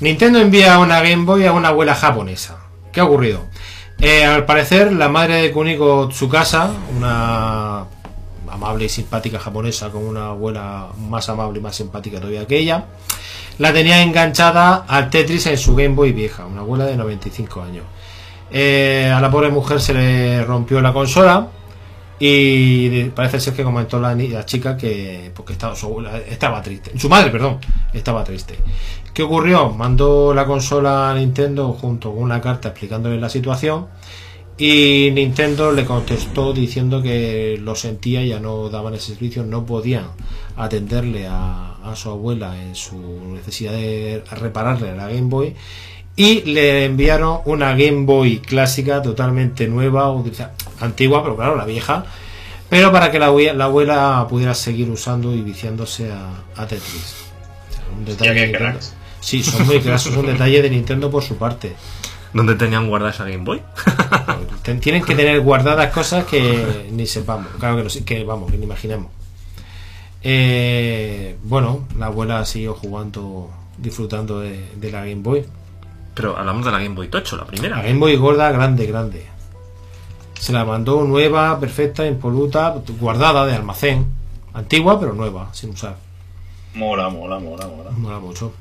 Nintendo 0.00 0.38
envía 0.38 0.78
una 0.78 1.00
Game 1.00 1.24
Boy 1.24 1.46
a 1.46 1.52
una 1.54 1.68
abuela 1.68 1.94
japonesa. 1.94 2.58
¿Qué 2.92 3.00
ha 3.00 3.04
ocurrido? 3.04 3.46
Eh, 4.02 4.22
al 4.22 4.44
parecer, 4.44 4.92
la 4.92 5.08
madre 5.08 5.36
de 5.36 5.50
Kuniko 5.50 6.10
Tsukasa, 6.10 6.70
una 6.94 7.86
amable 8.50 8.84
y 8.84 8.88
simpática 8.90 9.38
japonesa 9.38 9.88
con 9.88 10.06
una 10.06 10.26
abuela 10.26 10.88
más 10.98 11.26
amable 11.30 11.60
y 11.60 11.62
más 11.62 11.74
simpática 11.74 12.18
todavía 12.18 12.46
que 12.46 12.58
ella, 12.58 12.84
la 13.56 13.72
tenía 13.72 14.02
enganchada 14.02 14.84
al 14.86 15.08
Tetris 15.08 15.46
en 15.46 15.56
su 15.56 15.74
Game 15.74 15.94
Boy 15.94 16.12
vieja, 16.12 16.44
una 16.44 16.60
abuela 16.60 16.84
de 16.84 16.98
95 16.98 17.62
años. 17.62 17.84
Eh, 18.50 19.10
a 19.10 19.22
la 19.22 19.30
pobre 19.30 19.48
mujer 19.48 19.80
se 19.80 19.94
le 19.94 20.44
rompió 20.44 20.82
la 20.82 20.92
consola 20.92 21.48
y 22.22 23.04
parece 23.04 23.40
ser 23.40 23.54
que 23.54 23.64
comentó 23.64 23.98
la, 23.98 24.14
la 24.14 24.44
chica 24.44 24.76
que 24.76 25.32
porque 25.34 25.54
estaba, 25.54 25.74
su 25.74 26.04
estaba 26.28 26.60
triste. 26.62 26.96
Su 26.98 27.08
madre, 27.08 27.30
perdón, 27.30 27.58
estaba 27.94 28.22
triste. 28.22 28.56
¿Qué 29.14 29.22
ocurrió? 29.22 29.70
Mandó 29.70 30.34
la 30.34 30.44
consola 30.44 31.10
a 31.10 31.14
Nintendo 31.14 31.72
junto 31.72 32.12
con 32.12 32.22
una 32.22 32.40
carta 32.40 32.68
explicándole 32.68 33.18
la 33.18 33.30
situación 33.30 33.86
y 34.58 35.10
Nintendo 35.14 35.72
le 35.72 35.86
contestó 35.86 36.52
diciendo 36.52 37.00
que 37.02 37.58
lo 37.58 37.74
sentía, 37.74 38.22
ya 38.22 38.38
no 38.38 38.68
daban 38.68 38.92
ese 38.92 39.14
servicio, 39.14 39.42
no 39.42 39.64
podían 39.64 40.08
atenderle 40.56 41.26
a, 41.26 41.76
a 41.82 41.96
su 41.96 42.10
abuela 42.10 42.62
en 42.62 42.74
su 42.74 42.98
necesidad 43.32 43.72
de 43.72 44.22
repararle 44.30 44.94
la 44.94 45.08
Game 45.08 45.30
Boy 45.30 45.54
y 46.16 46.42
le 46.42 46.84
enviaron 46.84 47.38
una 47.46 47.70
Game 47.70 48.04
Boy 48.04 48.40
clásica 48.40 49.00
totalmente 49.00 49.66
nueva, 49.68 50.10
antigua, 50.80 51.22
pero 51.22 51.36
claro, 51.36 51.56
la 51.56 51.64
vieja, 51.64 52.04
pero 52.68 52.90
para 52.92 53.10
que 53.10 53.18
la, 53.18 53.30
la 53.54 53.64
abuela 53.64 54.26
pudiera 54.28 54.54
seguir 54.54 54.90
usando 54.90 55.34
y 55.34 55.42
viciándose 55.42 56.10
a, 56.12 56.30
a 56.60 56.66
Tetris. 56.66 57.16
Un 57.96 58.04
detalle 58.04 58.52
cracks. 58.52 58.94
Sí, 59.20 59.42
son 59.42 59.66
muy 59.66 59.80
cracks, 59.80 60.06
es 60.06 60.16
un 60.16 60.26
detalle 60.26 60.62
de 60.62 60.70
Nintendo 60.70 61.10
por 61.10 61.22
su 61.22 61.36
parte. 61.36 61.74
¿Dónde 62.32 62.54
tenían 62.54 62.88
guardada 62.88 63.10
esa 63.12 63.24
Game 63.24 63.44
Boy? 63.44 63.60
Tienen 64.80 65.02
que 65.04 65.16
tener 65.16 65.40
guardadas 65.40 65.92
cosas 65.92 66.24
que 66.26 66.88
ni 66.92 67.04
sepamos, 67.06 67.48
claro 67.58 67.76
que, 67.78 67.82
no, 67.82 67.90
sé- 67.90 68.04
que 68.04 68.22
vamos, 68.24 68.50
que 68.50 68.56
ni 68.56 68.64
imaginemos. 68.64 69.10
Eh, 70.22 71.36
bueno, 71.42 71.86
la 71.98 72.06
abuela 72.06 72.44
siguió 72.44 72.74
jugando, 72.74 73.50
disfrutando 73.78 74.40
de, 74.40 74.64
de 74.76 74.92
la 74.92 75.00
Game 75.00 75.22
Boy. 75.22 75.44
Pero 76.14 76.36
hablamos 76.36 76.64
de 76.64 76.72
la 76.72 76.78
Game 76.78 76.94
Boy 76.94 77.08
Tocho, 77.08 77.36
la 77.36 77.42
La 77.44 77.48
primera. 77.48 77.82
Game 77.82 77.98
Boy 77.98 78.16
gorda, 78.16 78.50
grande, 78.52 78.86
grande. 78.86 79.26
Se 80.40 80.52
la 80.52 80.64
mandó 80.64 81.04
nueva, 81.04 81.60
perfecta, 81.60 82.06
impoluta, 82.06 82.74
guardada 82.98 83.46
de 83.46 83.54
almacén. 83.54 84.06
Antigua, 84.54 84.98
pero 84.98 85.12
nueva, 85.12 85.50
sin 85.52 85.70
usar. 85.70 85.96
Mola, 86.74 87.08
mola, 87.10 87.38
mola, 87.38 87.66
mola. 87.66 87.90
Mola 87.90 88.18
mucho. 88.18 88.54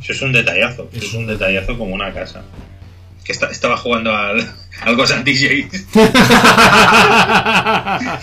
Eso 0.00 0.12
es 0.12 0.22
un 0.22 0.32
detallazo. 0.32 0.88
Eso 0.92 1.06
es 1.06 1.14
un 1.14 1.26
detallazo 1.26 1.78
como 1.78 1.94
una 1.94 2.12
casa. 2.12 2.42
Que 3.24 3.32
esta- 3.32 3.50
estaba 3.50 3.76
jugando 3.76 4.14
al, 4.14 4.40
al 4.82 4.96
Ghost 4.96 5.12
and 5.12 5.24
DJs. 5.24 5.86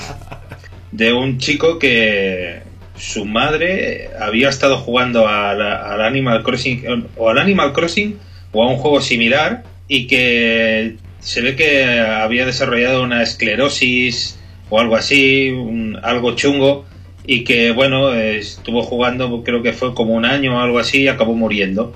de 0.91 1.13
un 1.13 1.37
chico 1.37 1.79
que 1.79 2.61
su 2.97 3.25
madre 3.25 4.09
había 4.19 4.49
estado 4.49 4.77
jugando 4.79 5.27
al, 5.27 5.61
al 5.61 6.01
Animal 6.01 6.43
Crossing 6.43 7.07
o 7.15 7.29
al 7.29 7.37
Animal 7.37 7.71
Crossing 7.73 8.17
o 8.51 8.63
a 8.63 8.67
un 8.71 8.77
juego 8.77 9.01
similar 9.01 9.63
y 9.87 10.07
que 10.07 10.97
se 11.27 11.41
ve 11.41 11.55
que 11.55 11.99
había 11.99 12.45
desarrollado 12.45 13.03
una 13.03 13.21
esclerosis 13.23 14.39
o 14.69 14.79
algo 14.79 14.95
así, 14.95 15.49
un- 15.49 15.97
algo 16.03 16.35
chungo 16.35 16.85
y 17.25 17.43
que 17.43 17.71
bueno, 17.71 18.13
estuvo 18.13 18.81
jugando 18.83 19.43
creo 19.43 19.61
que 19.61 19.73
fue 19.73 19.93
como 19.93 20.13
un 20.13 20.25
año 20.25 20.55
o 20.57 20.59
algo 20.59 20.79
así 20.79 21.01
y 21.03 21.07
acabó 21.09 21.33
muriendo 21.33 21.93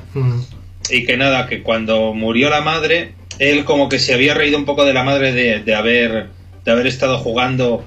y 0.90 1.06
que 1.06 1.16
nada, 1.18 1.48
que 1.48 1.62
cuando 1.64 2.14
murió 2.14 2.50
la 2.50 2.62
madre, 2.62 3.14
él 3.40 3.64
como 3.64 3.88
que 3.88 4.00
se 4.00 4.14
había 4.14 4.34
reído 4.34 4.58
un 4.58 4.66
poco 4.66 4.84
de 4.86 4.94
la 4.94 5.04
madre 5.04 5.32
de, 5.32 5.62
de 5.64 5.76
haber 5.76 6.28
de 6.66 6.72
haber 6.72 6.86
estado 6.88 7.18
jugando 7.18 7.84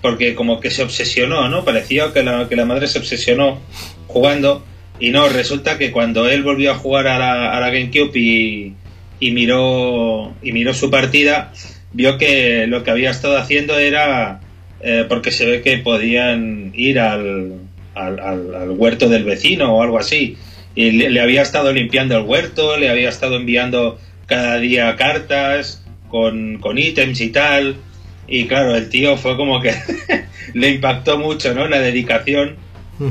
porque 0.00 0.34
como 0.34 0.60
que 0.60 0.70
se 0.70 0.82
obsesionó, 0.82 1.48
¿no? 1.48 1.64
Parecía 1.64 2.12
que 2.12 2.22
la, 2.22 2.48
que 2.48 2.56
la 2.56 2.64
madre 2.64 2.86
se 2.86 2.98
obsesionó 2.98 3.58
jugando 4.06 4.64
y 5.00 5.10
no, 5.10 5.28
resulta 5.28 5.76
que 5.78 5.92
cuando 5.92 6.28
él 6.28 6.42
volvió 6.42 6.72
a 6.72 6.74
jugar 6.76 7.06
a 7.08 7.18
la, 7.18 7.56
a 7.56 7.60
la 7.60 7.70
GameCube 7.70 8.10
y, 8.18 8.74
y 9.20 9.30
miró 9.32 10.34
y 10.42 10.52
miró 10.52 10.74
su 10.74 10.90
partida, 10.90 11.52
vio 11.92 12.18
que 12.18 12.66
lo 12.66 12.82
que 12.84 12.90
había 12.90 13.10
estado 13.10 13.36
haciendo 13.38 13.78
era 13.78 14.40
eh, 14.80 15.04
porque 15.08 15.30
se 15.30 15.46
ve 15.46 15.62
que 15.62 15.78
podían 15.78 16.72
ir 16.74 17.00
al, 17.00 17.54
al, 17.94 18.20
al- 18.20 18.54
al 18.54 18.70
huerto 18.70 19.08
del 19.08 19.24
vecino 19.24 19.74
o 19.76 19.82
algo 19.82 19.98
así 19.98 20.36
y 20.74 20.92
le, 20.92 21.10
le 21.10 21.20
había 21.20 21.42
estado 21.42 21.72
limpiando 21.72 22.16
el 22.16 22.24
huerto, 22.24 22.76
le 22.76 22.88
había 22.90 23.08
estado 23.08 23.36
enviando 23.36 23.98
cada 24.26 24.58
día 24.58 24.94
cartas 24.96 25.84
con, 26.08 26.58
con 26.58 26.78
ítems 26.78 27.20
y 27.20 27.30
tal. 27.30 27.76
Y 28.28 28.44
claro, 28.46 28.76
el 28.76 28.88
tío 28.90 29.16
fue 29.16 29.36
como 29.36 29.60
que 29.60 29.72
le 30.54 30.68
impactó 30.68 31.18
mucho, 31.18 31.54
¿no? 31.54 31.66
La 31.66 31.80
dedicación 31.80 32.56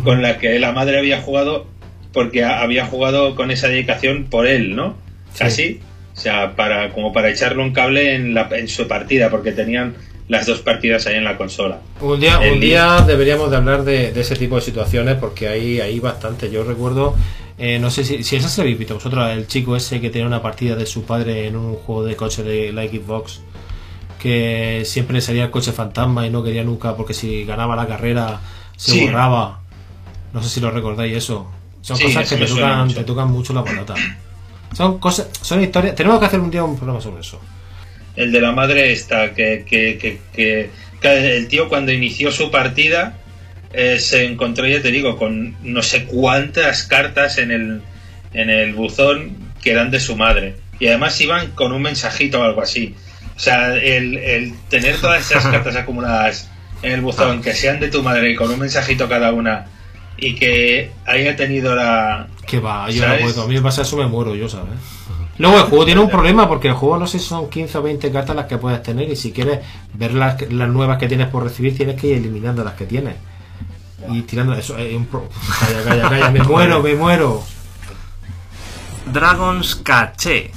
con 0.03 0.21
la 0.21 0.37
que 0.37 0.59
la 0.59 0.71
madre 0.71 0.99
había 0.99 1.19
jugado, 1.21 1.67
porque 2.13 2.43
había 2.43 2.85
jugado 2.85 3.35
con 3.35 3.51
esa 3.51 3.67
dedicación 3.67 4.25
por 4.29 4.47
él, 4.47 4.75
¿no? 4.75 4.95
Sí. 5.33 5.39
Casi. 5.39 5.79
O 6.17 6.19
sea, 6.19 6.55
para, 6.55 6.91
como 6.93 7.13
para 7.13 7.29
echarle 7.29 7.61
un 7.61 7.71
cable 7.71 8.15
en, 8.15 8.33
la, 8.33 8.49
en 8.51 8.67
su 8.67 8.87
partida, 8.87 9.29
porque 9.29 9.51
tenían 9.51 9.95
las 10.27 10.47
dos 10.47 10.61
partidas 10.61 11.05
ahí 11.05 11.15
en 11.15 11.23
la 11.23 11.37
consola. 11.37 11.79
Un 12.01 12.19
día, 12.19 12.39
El 12.41 12.53
un 12.55 12.59
día- 12.59 13.01
deberíamos 13.05 13.51
de 13.51 13.57
hablar 13.57 13.83
de, 13.83 14.11
de 14.11 14.21
ese 14.21 14.35
tipo 14.35 14.55
de 14.55 14.61
situaciones 14.61 15.15
porque 15.15 15.47
hay, 15.47 15.79
hay 15.79 15.99
bastante. 15.99 16.49
Yo 16.49 16.63
recuerdo, 16.63 17.15
eh, 17.59 17.77
no 17.79 17.91
sé 17.91 18.03
si, 18.03 18.23
si 18.23 18.35
esa 18.35 18.49
se 18.49 18.57
la 18.57 18.63
habéis 18.63 18.79
visto 18.79 18.95
vosotros, 18.95 19.29
el 19.29 19.45
chico 19.47 19.75
ese 19.75 20.01
que 20.01 20.09
tenía 20.09 20.25
una 20.27 20.41
partida 20.41 20.75
de 20.75 20.87
su 20.87 21.03
padre 21.03 21.45
en 21.47 21.55
un 21.55 21.75
juego 21.75 22.03
de 22.03 22.15
coche 22.15 22.41
de 22.43 22.73
la 22.73 22.83
Xbox, 22.83 23.41
que 24.19 24.81
siempre 24.85 25.13
le 25.13 25.21
salía 25.21 25.45
el 25.45 25.51
coche 25.51 25.71
fantasma 25.71 26.25
y 26.25 26.31
no 26.31 26.43
quería 26.43 26.63
nunca 26.63 26.95
porque 26.95 27.13
si 27.13 27.45
ganaba 27.45 27.75
la 27.75 27.85
carrera 27.87 28.41
se 28.75 28.91
Sí. 28.91 29.05
borraba. 29.05 29.59
No 30.33 30.41
sé 30.41 30.49
si 30.49 30.59
lo 30.59 30.71
recordáis 30.71 31.15
eso. 31.15 31.47
Son 31.81 31.95
Sí, 31.95 32.05
cosas 32.05 32.27
que 32.27 32.37
te 32.37 32.45
tocan, 32.47 32.85
mucho. 32.87 32.95
te 32.97 33.03
tocan 33.03 33.31
mucho 33.31 33.53
la 33.53 33.63
patata. 33.63 33.93
Son 34.75 34.99
cosas, 34.99 35.27
son 35.41 35.61
historias. 35.63 35.95
Tenemos 35.95 36.19
que 36.19 36.25
hacer 36.25 36.39
un 36.39 36.51
día 36.51 36.63
un 36.63 36.75
programa 36.75 37.01
sobre 37.01 37.21
eso. 37.21 37.41
el 38.15 38.31
de 38.31 38.41
la 38.41 38.51
madre 38.51 38.93
que, 39.35 39.63
que, 39.67 39.97
que, 39.97 40.19
que- 40.33 40.69
que 41.01 41.37
el 41.37 41.47
tío 41.47 41.69
cuando 41.69 41.91
inició 41.91 42.31
su 42.31 42.49
partida 42.49 43.17
eh, 43.71 43.99
se 43.99 44.25
encontró, 44.25 44.65
ya 44.65 44.81
te 44.81 44.89
digo, 44.91 45.15
con 45.17 45.55
no 45.61 45.83
sé 45.83 46.05
cuántas 46.05 46.83
cartas 46.83 47.37
en 47.37 47.51
el, 47.51 47.81
en 48.33 48.49
el 48.49 48.73
buzón 48.73 49.37
que 49.61 49.71
eran 49.71 49.91
de 49.91 49.99
su 49.99 50.15
madre. 50.15 50.55
Y 50.79 50.87
además 50.87 51.19
iban 51.21 51.51
con 51.51 51.71
un 51.71 51.81
mensajito 51.83 52.39
o 52.41 52.43
algo 52.43 52.61
así. 52.63 52.95
O 53.35 53.39
sea, 53.39 53.75
el, 53.75 54.17
el 54.17 54.53
tener 54.69 54.99
todas 54.99 55.29
esas 55.29 55.45
cartas 55.51 55.75
acumuladas 55.75 56.49
en 56.81 56.93
el 56.93 57.01
buzón, 57.01 57.41
que 57.43 57.53
sean 57.53 57.79
de 57.79 57.89
tu 57.89 58.01
madre 58.01 58.31
y 58.31 58.35
con 58.35 58.49
un 58.51 58.57
mensajito 58.59 59.07
cada 59.07 59.31
una, 59.33 59.67
y 60.17 60.35
que 60.35 60.91
haya 61.05 61.35
tenido 61.35 61.75
la... 61.75 62.27
Que 62.45 62.59
va, 62.59 62.89
yo 62.89 63.01
¿Sabes? 63.03 63.21
no 63.21 63.27
puedo. 63.27 63.43
A 63.43 63.47
mí 63.47 63.55
me 63.55 63.61
pasa 63.61 63.81
eso, 63.83 63.97
me 63.97 64.07
muero 64.07 64.35
yo, 64.35 64.47
¿sabes? 64.49 64.73
Luego 65.37 65.57
el 65.57 65.63
juego 65.65 65.85
tiene 65.85 66.01
un 66.01 66.09
problema 66.09 66.47
porque 66.47 66.67
el 66.69 66.73
juego 66.73 66.97
no 66.97 67.05
sé 67.05 67.19
si 67.19 67.25
son 67.25 67.49
15 67.49 67.77
o 67.77 67.81
20 67.83 68.11
cartas 68.11 68.35
las 68.35 68.45
que 68.47 68.57
puedes 68.57 68.81
tener 68.81 69.07
y 69.09 69.15
si 69.15 69.31
quieres 69.31 69.59
ver 69.93 70.13
las, 70.13 70.41
las 70.51 70.67
nuevas 70.69 70.97
que 70.97 71.07
tienes 71.07 71.27
por 71.27 71.43
recibir 71.43 71.77
tienes 71.77 71.99
que 72.01 72.07
ir 72.07 72.17
eliminando 72.17 72.63
las 72.63 72.73
que 72.73 72.85
tienes. 72.85 73.15
Y 74.09 74.21
tirando 74.23 74.53
eso. 74.53 74.77
Es 74.77 74.95
un 74.95 75.05
pro- 75.05 75.29
Calla, 75.59 75.83
calla, 75.83 76.09
calla, 76.09 76.31
me 76.31 76.41
muero, 76.41 76.81
me 76.81 76.95
muero. 76.95 77.43
Dragon's 79.11 79.75
Caché. 79.75 80.51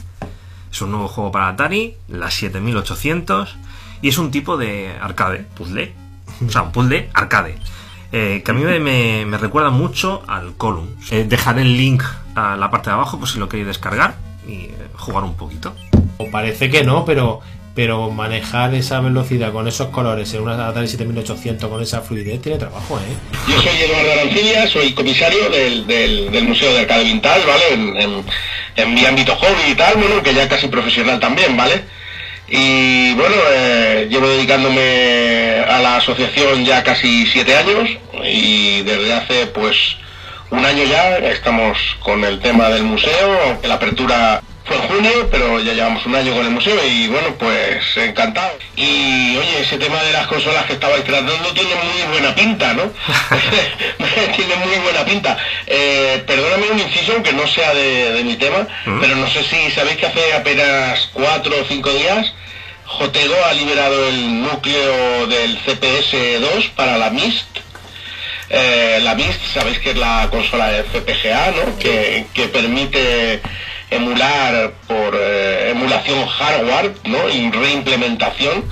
Es 0.72 0.80
un 0.82 0.92
nuevo 0.92 1.08
juego 1.08 1.32
para 1.32 1.48
Atari, 1.48 1.96
la 2.08 2.30
7800, 2.30 3.56
y 4.02 4.08
es 4.08 4.18
un 4.18 4.30
tipo 4.30 4.56
de 4.56 4.94
arcade, 5.00 5.38
puzzle. 5.54 5.92
O 6.46 6.50
sea, 6.50 6.62
un 6.62 6.72
puzzle 6.72 7.10
arcade. 7.12 7.56
Eh, 8.12 8.42
que 8.44 8.50
a 8.50 8.54
mí 8.54 8.62
me, 8.62 8.80
me- 8.80 9.24
me 9.26 9.38
recuerda 9.38 9.70
mucho 9.70 10.22
al 10.26 10.54
Column. 10.56 10.96
Eh, 11.10 11.24
dejaré 11.28 11.62
el 11.62 11.76
link 11.76 12.02
a 12.34 12.56
la 12.56 12.70
parte 12.70 12.90
de 12.90 12.94
abajo 12.94 13.18
por 13.18 13.28
si 13.28 13.38
lo 13.38 13.48
queréis 13.48 13.66
descargar 13.68 14.16
y 14.46 14.52
eh, 14.64 14.74
jugar 14.96 15.24
un 15.24 15.36
poquito. 15.36 15.74
O 16.18 16.30
parece 16.30 16.70
que 16.70 16.84
no, 16.84 17.04
pero 17.04 17.40
pero 17.72 18.10
manejar 18.10 18.74
esa 18.74 19.00
velocidad 19.00 19.52
con 19.52 19.68
esos 19.68 19.88
colores 19.88 20.34
en 20.34 20.42
una 20.42 20.66
Atari 20.66 20.88
7800 20.88 21.70
con 21.70 21.80
esa 21.80 22.00
fluidez 22.00 22.42
tiene 22.42 22.58
trabajo, 22.58 22.98
¿eh? 22.98 23.14
Yo 23.48 23.62
soy 23.62 23.76
Eduardo 23.80 24.12
Arancilla, 24.12 24.66
soy 24.66 24.92
comisario 24.92 25.48
del, 25.50 25.86
del, 25.86 26.32
del 26.32 26.48
Museo 26.48 26.72
de 26.74 26.80
Arcade 26.80 27.04
Vintage, 27.04 27.46
¿vale? 27.46 27.62
En, 27.72 27.96
en- 27.96 28.24
en 28.76 28.94
mi 28.94 29.04
ámbito 29.06 29.36
hobby 29.36 29.70
y 29.70 29.74
tal, 29.76 29.94
bueno, 29.98 30.20
que 30.22 30.34
ya 30.34 30.48
casi 30.48 30.66
profesional 30.66 31.20
también, 31.20 31.56
¿vale? 31.56 31.84
Y 32.50 33.14
bueno, 33.14 33.36
eh, 33.52 34.08
llevo 34.10 34.28
dedicándome 34.28 35.64
a 35.68 35.78
la 35.78 35.96
asociación 35.96 36.64
ya 36.64 36.82
casi 36.82 37.24
siete 37.26 37.56
años 37.56 37.88
y 38.24 38.82
desde 38.82 39.12
hace 39.12 39.46
pues 39.46 39.96
un 40.50 40.64
año 40.64 40.82
ya 40.82 41.18
estamos 41.18 41.78
con 42.00 42.24
el 42.24 42.40
tema 42.40 42.68
del 42.70 42.82
museo, 42.82 43.40
aunque 43.46 43.68
la 43.68 43.74
apertura 43.74 44.42
fue 44.64 44.76
en 44.76 44.82
junio, 44.82 45.28
pero 45.30 45.60
ya 45.60 45.74
llevamos 45.74 46.04
un 46.06 46.14
año 46.16 46.34
con 46.34 46.44
el 46.44 46.50
museo 46.50 46.76
y 46.84 47.06
bueno, 47.06 47.36
pues 47.38 47.96
encantado. 47.96 48.58
Y 48.74 49.36
oye, 49.36 49.60
ese 49.60 49.78
tema 49.78 50.02
de 50.02 50.12
las 50.12 50.26
consolas 50.26 50.64
que 50.64 50.72
estabais 50.72 51.04
tratando 51.04 51.52
tiene 51.54 51.74
muy 51.76 52.02
buena 52.10 52.34
pinta, 52.34 52.74
¿no? 52.74 52.82
tiene 54.36 54.56
muy 54.56 54.76
buena 54.82 55.04
pinta. 55.04 55.38
Eh, 55.68 56.24
perdóname 56.26 56.70
un 56.72 56.80
inciso, 56.80 57.12
aunque 57.12 57.32
no 57.32 57.46
sea 57.46 57.72
de, 57.74 58.12
de 58.12 58.24
mi 58.24 58.34
tema, 58.34 58.66
pero 59.00 59.14
no 59.14 59.28
sé 59.28 59.44
si 59.44 59.70
sabéis 59.70 59.98
que 59.98 60.06
hace 60.06 60.32
apenas 60.34 61.10
cuatro 61.12 61.54
o 61.60 61.64
cinco 61.64 61.90
días 61.90 62.32
Jotego 62.98 63.36
ha 63.46 63.54
liberado 63.54 64.08
el 64.08 64.42
núcleo 64.42 65.26
del 65.28 65.58
CPS-2 65.64 66.70
para 66.74 66.98
la 66.98 67.10
MIST. 67.10 67.46
Eh, 68.50 68.98
la 69.02 69.14
MIST, 69.14 69.40
sabéis 69.54 69.78
que 69.78 69.90
es 69.90 69.96
la 69.96 70.26
consola 70.28 70.68
de 70.68 70.82
FPGA, 70.82 71.52
¿no? 71.52 71.78
Que, 71.78 72.26
que 72.34 72.48
permite 72.48 73.40
emular 73.90 74.72
por 74.88 75.16
eh, 75.16 75.70
emulación 75.70 76.26
hardware, 76.26 76.92
¿no? 77.04 77.28
Y 77.28 77.50
reimplementación. 77.50 78.68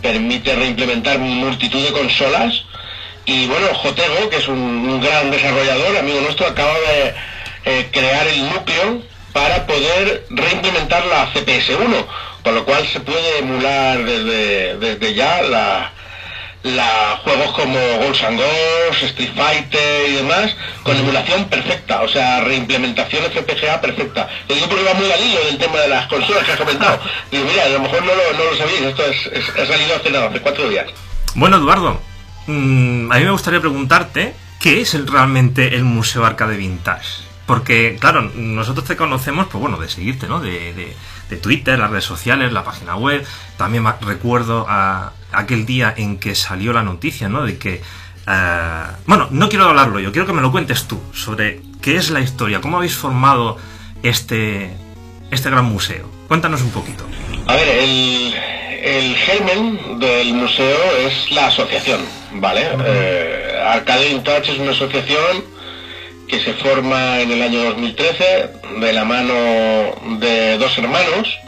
Permite 0.00 0.54
reimplementar 0.54 1.18
multitud 1.18 1.84
de 1.84 1.92
consolas. 1.92 2.64
Y 3.24 3.46
bueno, 3.46 3.66
Jotego, 3.74 4.30
que 4.30 4.36
es 4.36 4.46
un, 4.46 4.58
un 4.58 5.00
gran 5.00 5.32
desarrollador, 5.32 5.96
amigo 5.96 6.20
nuestro, 6.20 6.46
acaba 6.46 6.72
de 6.72 7.14
eh, 7.64 7.88
crear 7.90 8.28
el 8.28 8.48
núcleo 8.48 9.02
para 9.32 9.66
poder 9.66 10.24
reimplementar 10.30 11.04
la 11.06 11.30
CPS-1, 11.32 12.06
con 12.46 12.54
lo 12.54 12.64
cual 12.64 12.86
se 12.86 13.00
puede 13.00 13.38
emular 13.40 14.04
desde, 14.04 14.78
desde 14.78 15.14
ya 15.14 15.42
la, 15.42 15.90
la 16.62 17.18
juegos 17.24 17.50
como 17.56 17.76
Ghosts 17.98 18.22
and 18.22 18.38
Ghosts, 18.38 19.02
Street 19.02 19.32
Fighter 19.34 20.08
y 20.10 20.12
demás, 20.12 20.54
con 20.84 20.96
emulación 20.96 21.46
perfecta, 21.46 22.02
o 22.02 22.08
sea, 22.08 22.42
reimplementación 22.44 23.24
FPGA 23.32 23.80
perfecta. 23.80 24.28
Lo 24.48 24.54
digo 24.54 24.68
porque 24.68 24.84
va 24.84 24.94
muy 24.94 25.10
al 25.10 25.20
hilo 25.20 25.44
del 25.44 25.58
tema 25.58 25.78
de 25.80 25.88
las 25.88 26.06
consolas 26.06 26.44
que 26.44 26.52
has 26.52 26.58
comentado. 26.58 27.00
Digo, 27.32 27.44
mira, 27.50 27.64
a 27.64 27.68
lo 27.68 27.80
mejor 27.80 28.02
no 28.04 28.12
lo, 28.14 28.38
no 28.38 28.44
lo 28.52 28.56
sabéis, 28.56 28.80
esto 28.82 29.04
es, 29.06 29.26
es- 29.32 29.48
ha 29.48 29.66
salido 29.66 29.96
hace 29.96 30.10
nada, 30.12 30.28
hace 30.28 30.40
cuatro 30.40 30.68
días. 30.68 30.86
Bueno, 31.34 31.56
Eduardo, 31.56 32.00
mm, 32.46 33.10
a 33.10 33.16
mí 33.18 33.24
me 33.24 33.30
gustaría 33.32 33.58
preguntarte 33.58 34.34
qué 34.60 34.82
es 34.82 34.94
el- 34.94 35.08
realmente 35.08 35.74
el 35.74 35.82
Museo 35.82 36.24
Arcade 36.24 36.56
Vintage. 36.56 37.26
Porque, 37.44 37.96
claro, 38.00 38.22
nosotros 38.34 38.84
te 38.86 38.96
conocemos, 38.96 39.46
pues 39.50 39.60
bueno, 39.60 39.78
de 39.78 39.88
seguirte, 39.88 40.26
¿no? 40.28 40.38
De, 40.40 40.72
de- 40.74 40.96
de 41.30 41.36
Twitter, 41.36 41.78
las 41.78 41.90
redes 41.90 42.04
sociales, 42.04 42.52
la 42.52 42.64
página 42.64 42.96
web. 42.96 43.26
También 43.56 43.84
recuerdo 44.00 44.66
a 44.68 45.12
aquel 45.32 45.66
día 45.66 45.92
en 45.96 46.18
que 46.18 46.34
salió 46.34 46.72
la 46.72 46.82
noticia, 46.82 47.28
¿no? 47.28 47.42
De 47.44 47.58
que... 47.58 47.82
eh, 48.26 48.82
bueno, 49.06 49.28
no 49.30 49.48
quiero 49.48 49.66
hablarlo 49.68 50.00
yo, 50.00 50.12
quiero 50.12 50.26
que 50.26 50.32
me 50.32 50.42
lo 50.42 50.50
cuentes 50.50 50.88
tú 50.88 51.00
sobre 51.12 51.60
qué 51.80 51.96
es 51.96 52.10
la 52.10 52.20
historia, 52.20 52.60
cómo 52.60 52.76
habéis 52.78 52.96
formado 52.96 53.56
este, 54.02 54.74
este 55.30 55.50
gran 55.50 55.64
museo. 55.64 56.10
Cuéntanos 56.28 56.62
un 56.62 56.70
poquito. 56.70 57.04
A 57.46 57.54
ver, 57.54 57.68
el, 57.68 58.34
el 58.82 59.16
germen 59.16 60.00
del 60.00 60.34
museo 60.34 60.78
es 61.06 61.30
la 61.30 61.46
asociación, 61.46 62.00
¿vale? 62.34 62.66
Eh, 62.84 63.62
Arcade 63.64 64.08
Vintage 64.08 64.52
es 64.52 64.58
una 64.58 64.72
asociación 64.72 65.44
que 66.28 66.40
se 66.40 66.52
forma 66.54 67.20
en 67.20 67.30
el 67.30 67.42
año 67.42 67.62
2013 67.64 68.50
de 68.80 68.92
la 68.92 69.04
mano 69.04 69.34
de 70.18 70.58
dos 70.58 70.76
hermanos 70.78 71.38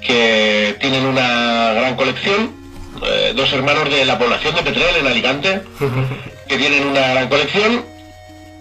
que 0.00 0.76
tienen 0.80 1.06
una 1.06 1.72
gran 1.74 1.96
colección, 1.96 2.54
eh, 3.06 3.32
dos 3.34 3.52
hermanos 3.52 3.90
de 3.90 4.04
la 4.04 4.18
población 4.18 4.54
de 4.54 4.62
Petrel 4.62 4.96
en 4.96 5.06
Alicante, 5.06 5.62
que 6.48 6.56
tienen 6.56 6.86
una 6.86 7.08
gran 7.08 7.28
colección. 7.28 7.84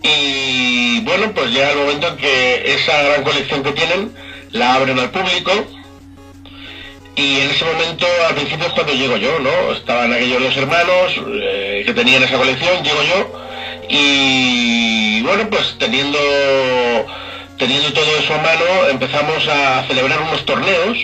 Y 0.02 1.02
bueno, 1.02 1.32
pues 1.34 1.52
llega 1.52 1.72
el 1.72 1.78
momento 1.78 2.08
en 2.08 2.18
que 2.18 2.74
esa 2.76 3.02
gran 3.02 3.24
colección 3.24 3.64
que 3.64 3.72
tienen 3.72 4.12
la 4.52 4.76
abren 4.76 5.00
al 5.00 5.12
público. 5.12 5.52
Y 7.16 7.42
en 7.42 7.50
ese 7.50 7.66
momento, 7.66 8.06
al 8.28 8.36
principio 8.36 8.68
es 8.68 8.74
cuando 8.74 8.94
llego 8.94 9.18
yo, 9.18 9.40
¿no? 9.40 9.74
Estaban 9.74 10.14
aquellos 10.14 10.42
dos 10.42 10.56
hermanos 10.56 11.20
eh, 11.28 11.84
que 11.86 11.94
tenían 11.94 12.24
esa 12.24 12.38
colección, 12.38 12.82
llego 12.82 13.04
yo, 13.04 13.49
y 13.90 15.22
bueno, 15.22 15.50
pues 15.50 15.76
teniendo, 15.80 16.20
teniendo 17.58 17.92
todo 17.94 18.18
eso 18.18 18.34
a 18.34 18.38
mano, 18.38 18.90
empezamos 18.90 19.48
a 19.48 19.84
celebrar 19.88 20.22
unos 20.22 20.46
torneos 20.46 20.98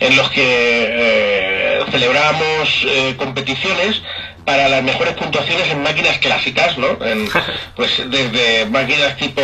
en 0.00 0.16
los 0.16 0.30
que 0.30 0.42
eh, 0.44 1.84
celebramos 1.90 2.86
eh, 2.86 3.14
competiciones 3.16 4.02
para 4.48 4.66
las 4.66 4.82
mejores 4.82 5.12
puntuaciones 5.12 5.68
en 5.70 5.82
máquinas 5.82 6.16
clásicas, 6.18 6.78
¿no? 6.78 6.96
En, 7.04 7.28
pues 7.76 8.02
desde 8.06 8.64
máquinas 8.64 9.14
tipo 9.18 9.42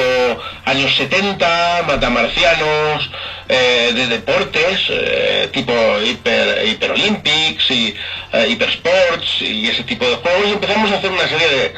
años 0.64 0.96
70, 0.96 1.84
matamarcianos, 1.86 3.10
eh, 3.46 3.92
de 3.94 4.06
deportes, 4.06 4.80
eh, 4.88 5.50
tipo 5.52 5.74
Hyper, 6.02 6.66
Hyper 6.66 6.92
Olympics 6.92 7.70
y 7.70 7.94
eh, 8.32 8.46
Hyper 8.48 8.70
Sports 8.70 9.42
y 9.42 9.68
ese 9.68 9.82
tipo 9.82 10.08
de 10.08 10.16
juegos, 10.16 10.48
y 10.48 10.52
empezamos 10.52 10.90
a 10.90 10.94
hacer 10.96 11.10
una 11.10 11.28
serie 11.28 11.48
de, 11.48 11.74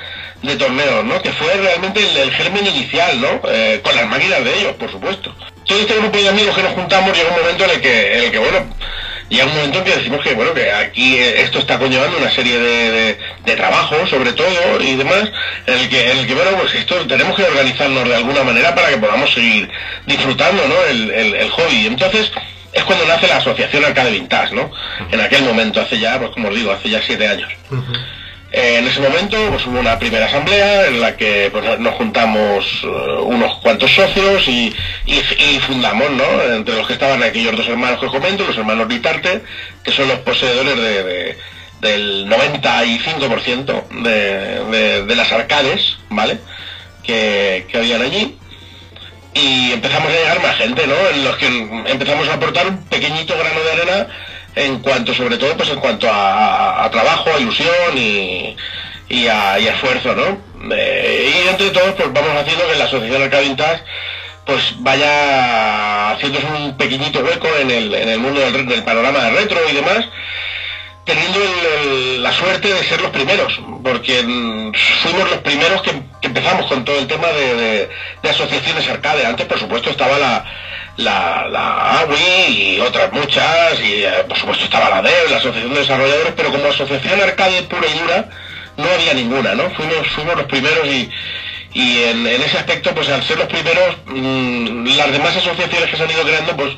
de 0.46 0.56
torneos, 0.56 1.04
¿no? 1.04 1.20
Que 1.20 1.32
fue 1.32 1.52
realmente 1.54 2.00
el, 2.00 2.16
el 2.16 2.30
germen 2.32 2.66
inicial, 2.66 3.20
¿no? 3.20 3.40
Eh, 3.48 3.80
con 3.82 3.94
las 3.96 4.06
máquinas 4.06 4.44
de 4.44 4.58
ellos, 4.58 4.72
por 4.74 4.90
supuesto. 4.90 5.34
Todo 5.64 5.80
este 5.80 5.94
grupo 5.94 6.16
de 6.16 6.28
amigos 6.28 6.54
que 6.56 6.62
nos 6.62 6.72
juntamos 6.72 7.16
llega 7.16 7.30
un 7.30 7.40
momento 7.40 7.64
en 7.64 7.70
el 7.70 7.80
que, 7.80 8.18
en 8.18 8.24
el 8.24 8.30
que 8.30 8.38
bueno, 8.38 8.66
llega 9.28 9.44
un 9.46 9.54
momento 9.54 9.78
en 9.78 9.84
que 9.84 9.96
decimos 9.96 10.22
que, 10.22 10.34
bueno, 10.34 10.54
que 10.54 10.70
aquí 10.70 11.18
esto 11.18 11.58
está 11.58 11.78
conllevando 11.78 12.18
una 12.18 12.30
serie 12.30 12.58
de, 12.58 12.90
de, 12.90 13.18
de 13.44 13.56
trabajos, 13.56 14.08
sobre 14.08 14.32
todo, 14.32 14.80
y 14.80 14.94
demás, 14.94 15.30
en 15.66 15.74
el 15.78 15.88
que, 15.88 16.12
en 16.12 16.18
el 16.18 16.26
que 16.26 16.34
bueno, 16.34 16.52
pues 16.60 16.74
esto 16.74 17.04
tenemos 17.06 17.34
que 17.34 17.42
organizarnos 17.42 18.08
de 18.08 18.14
alguna 18.14 18.44
manera 18.44 18.74
para 18.74 18.90
que 18.90 18.98
podamos 18.98 19.32
seguir 19.34 19.68
disfrutando, 20.06 20.62
¿no? 20.68 20.76
El, 20.88 21.10
el, 21.10 21.34
el 21.34 21.50
hobby. 21.50 21.86
Entonces, 21.86 22.30
es 22.72 22.84
cuando 22.84 23.06
nace 23.06 23.26
la 23.26 23.38
asociación 23.38 23.84
Arcade 23.84 24.10
Vintage, 24.10 24.54
¿no? 24.54 24.70
En 25.10 25.20
aquel 25.20 25.42
momento, 25.42 25.80
hace 25.80 25.98
ya, 25.98 26.18
pues 26.18 26.30
como 26.30 26.48
os 26.48 26.54
digo, 26.54 26.70
hace 26.70 26.90
ya 26.90 27.02
siete 27.02 27.26
años. 27.26 27.50
Eh, 28.58 28.78
en 28.78 28.86
ese 28.86 29.00
momento 29.00 29.36
pues, 29.50 29.66
hubo 29.66 29.78
una 29.78 29.98
primera 29.98 30.24
asamblea 30.24 30.86
en 30.86 30.98
la 31.02 31.14
que 31.14 31.50
pues, 31.52 31.78
nos 31.78 31.94
juntamos 31.96 32.64
eh, 32.84 32.86
unos 33.22 33.56
cuantos 33.58 33.90
socios 33.94 34.48
y, 34.48 34.74
fundamos, 35.66 36.10
¿no? 36.12 36.24
Entre 36.54 36.74
los 36.74 36.86
que 36.86 36.94
estaban 36.94 37.22
aquellos 37.22 37.54
dos 37.54 37.68
hermanos 37.68 38.00
que 38.00 38.06
os 38.06 38.12
comento, 38.12 38.44
los 38.46 38.56
hermanos 38.56 38.88
Vitarte, 38.88 39.42
que 39.84 39.92
son 39.92 40.08
los 40.08 40.20
poseedores 40.20 40.74
de, 40.76 41.02
de- 41.02 41.38
del 41.80 42.26
95% 42.30 43.88
de, 44.02 44.64
de- 44.70 45.04
de 45.04 45.16
las 45.16 45.30
arcades, 45.32 45.98
¿vale? 46.08 46.38
Que, 47.02 47.66
que 47.70 47.76
habían 47.76 48.00
allí. 48.00 48.38
Y 49.34 49.72
empezamos 49.72 50.08
a 50.10 50.16
llegar 50.16 50.40
más 50.40 50.56
gente, 50.56 50.86
¿no? 50.86 50.94
En 51.14 51.24
los 51.24 51.36
que 51.36 51.46
empezamos 51.46 52.26
a 52.28 52.34
aportar 52.34 52.68
un 52.68 52.78
pequeñito 52.86 53.36
grano 53.38 53.60
de 53.60 53.72
arena 53.72 54.06
en 54.56 54.80
cuanto, 54.80 55.14
sobre 55.14 55.36
todo, 55.36 55.56
pues 55.56 55.68
en 55.68 55.78
cuanto 55.78 56.10
a, 56.10 56.84
a- 56.84 56.90
trabajo, 56.90 57.30
a 57.32 57.38
ilusión 57.40 57.96
y, 57.96 58.56
y 59.08 59.26
a, 59.28 59.58
esfuerzo, 59.58 60.14
¿no? 60.16 60.38
Eh, 60.74 61.44
y 61.44 61.48
entre 61.48 61.70
todos, 61.70 61.92
pues 61.94 62.12
vamos 62.12 62.30
haciendo 62.36 62.66
que 62.66 62.76
la 62.76 62.84
Asociación 62.86 63.22
Arcade 63.22 63.44
Vintage 63.44 63.82
pues 64.46 64.74
vaya 64.78 66.12
haciéndose 66.12 66.46
un 66.46 66.76
pequeñito 66.76 67.18
hueco 67.20 67.48
en 67.60 67.68
el, 67.70 67.92
en 67.94 68.08
el 68.08 68.18
mundo 68.20 68.40
del, 68.40 68.64
del 68.66 68.84
panorama 68.84 69.18
de 69.24 69.30
retro 69.30 69.58
y 69.68 69.74
demás, 69.74 70.04
teniendo 71.06 71.38
el- 71.42 72.22
la 72.22 72.32
suerte 72.32 72.74
de 72.74 72.82
ser 72.82 73.00
los 73.00 73.10
primeros, 73.12 73.58
porque 73.82 74.22
fuimos 75.02 75.30
los 75.30 75.38
primeros 75.40 75.80
que, 75.80 75.92
empezamos 76.20 76.66
con 76.66 76.84
todo 76.84 76.98
el 76.98 77.06
tema 77.06 77.28
de, 77.28 77.88
asociaciones 78.28 78.86
arcade. 78.88 79.24
Antes, 79.24 79.46
por 79.46 79.58
supuesto, 79.58 79.88
estaba 79.90 80.18
la, 80.18 80.42
la, 80.96 81.46
la 81.48 82.00
AWI 82.00 82.74
y 82.74 82.80
otras 82.80 83.12
muchas, 83.12 83.80
y 83.80 84.02
eh, 84.02 84.24
por 84.28 84.36
supuesto 84.36 84.64
estaba 84.64 84.90
la 84.90 85.00
DEV, 85.00 85.30
la 85.30 85.36
Asociación 85.36 85.72
de 85.72 85.78
Desarrolladores, 85.80 86.32
pero 86.36 86.50
como 86.50 86.66
asociación 86.66 87.20
arcade 87.20 87.62
pura 87.62 87.86
y 87.86 87.98
dura, 88.00 88.24
no 88.76 88.90
había 88.90 89.14
ninguna, 89.14 89.54
¿no? 89.54 89.70
Fuimos, 89.70 90.06
fuimos 90.08 90.34
los 90.36 90.46
primeros 90.46 90.84
y, 90.88 91.08
y 91.72 92.02
en, 92.02 92.26
ese 92.26 92.58
aspecto, 92.58 92.92
pues 92.92 93.08
al 93.08 93.22
ser 93.22 93.38
los 93.38 93.46
primeros, 93.46 93.96
mm, 94.06 94.86
las 94.96 95.12
demás 95.12 95.36
asociaciones 95.36 95.88
que 95.88 95.96
se 95.96 96.02
han 96.02 96.10
ido 96.10 96.24
creando, 96.24 96.56
pues 96.56 96.72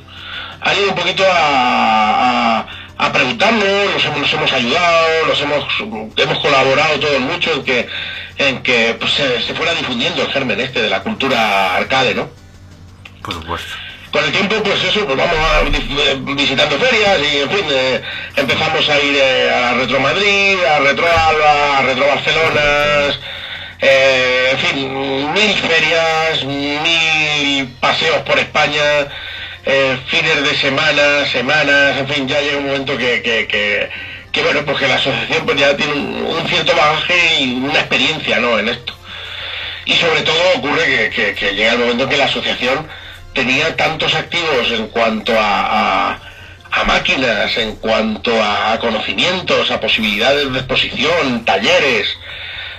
han 0.61 0.77
ido 0.77 0.89
un 0.91 0.95
poquito 0.95 1.25
a, 1.33 2.67
a 2.99 3.13
preguntarnos, 3.13 3.95
nos 3.95 4.05
hemos, 4.05 4.21
nos 4.21 4.33
hemos 4.33 4.53
ayudado, 4.53 5.27
nos 5.29 5.41
hemos, 5.41 5.65
hemos 6.17 6.39
colaborado 6.41 6.99
todos 6.99 7.21
mucho 7.21 7.53
en 7.53 7.65
que, 7.65 7.89
en 8.39 8.63
que 8.63 8.97
pues, 8.99 9.13
se, 9.13 9.41
se 9.43 9.55
fuera 9.55 9.73
difundiendo 9.75 10.23
el 10.23 10.33
germen 10.33 10.59
este 10.61 10.83
de 10.83 10.91
la 10.91 11.03
cultura 11.03 11.77
arcade, 11.77 12.15
¿no? 12.15 12.29
Por 13.23 13.35
supuesto. 13.35 13.73
Con 14.11 14.25
el 14.25 14.33
tiempo, 14.33 14.57
pues 14.65 14.83
eso, 14.83 15.05
pues 15.05 15.17
vamos 15.17 15.37
a, 15.37 15.61
eh, 15.61 16.19
visitando 16.35 16.79
ferias 16.79 17.19
y, 17.21 17.39
en 17.39 17.51
fin, 17.51 17.67
eh, 17.71 18.03
empezamos 18.37 18.89
a 18.89 18.99
ir 19.01 19.17
eh, 19.17 19.51
a 19.51 19.75
Retro 19.75 20.01
Madrid, 20.01 20.57
a 20.65 20.79
Retro 20.81 21.07
Alba, 21.07 21.79
a 21.79 21.83
Retro 21.83 22.07
Barcelona, 22.07 22.61
eh, 23.81 24.49
en 24.53 24.59
fin, 24.59 25.33
mil 25.33 25.55
ferias, 25.55 26.45
mil 26.45 27.69
paseos 27.81 28.23
por 28.23 28.39
España, 28.39 28.83
eh, 29.71 29.99
fines 30.07 30.43
de 30.43 30.55
semana, 30.57 31.27
semanas, 31.27 31.99
en 31.99 32.09
fin, 32.09 32.27
ya 32.27 32.41
llega 32.41 32.57
un 32.57 32.67
momento 32.69 32.97
que, 32.97 33.21
que, 33.21 33.47
que, 33.47 33.89
que, 34.33 34.43
bueno, 34.43 34.65
pues 34.65 34.79
que 34.79 34.89
la 34.89 34.95
asociación 34.95 35.45
pues 35.45 35.59
ya 35.59 35.77
tiene 35.77 35.93
un, 35.93 36.47
cierto 36.49 36.75
bagaje 36.75 37.41
y 37.41 37.53
una 37.53 37.81
experiencia, 37.81 38.39
¿no?, 38.41 38.59
en 38.59 38.69
esto. 38.69 38.95
Y 39.85 39.93
sobre 39.97 40.23
todo 40.23 40.41
ocurre 40.57 41.11
que, 41.15 41.35
que- 41.35 41.55
llega 41.55 41.73
el 41.73 41.79
momento 41.81 42.09
que 42.09 42.17
la 42.17 42.25
asociación 42.25 42.87
tenía 43.35 43.77
tantos 43.77 44.15
activos 44.15 44.71
en 44.71 44.87
cuanto 44.89 45.39
a, 45.39 46.13
a- 46.13 46.19
a 46.71 46.85
máquinas, 46.85 47.55
en 47.59 47.75
cuanto 47.77 48.43
a, 48.43 48.73
a 48.73 48.79
conocimientos, 48.79 49.71
a 49.71 49.81
posibilidades 49.81 50.51
de 50.51 50.59
exposición, 50.61 51.45
talleres. 51.45 52.07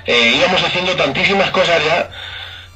Eh, 0.08 0.34
íbamos 0.38 0.64
haciendo 0.64 0.96
tantísimas 0.96 1.52
cosas 1.52 1.84
ya 1.86 2.10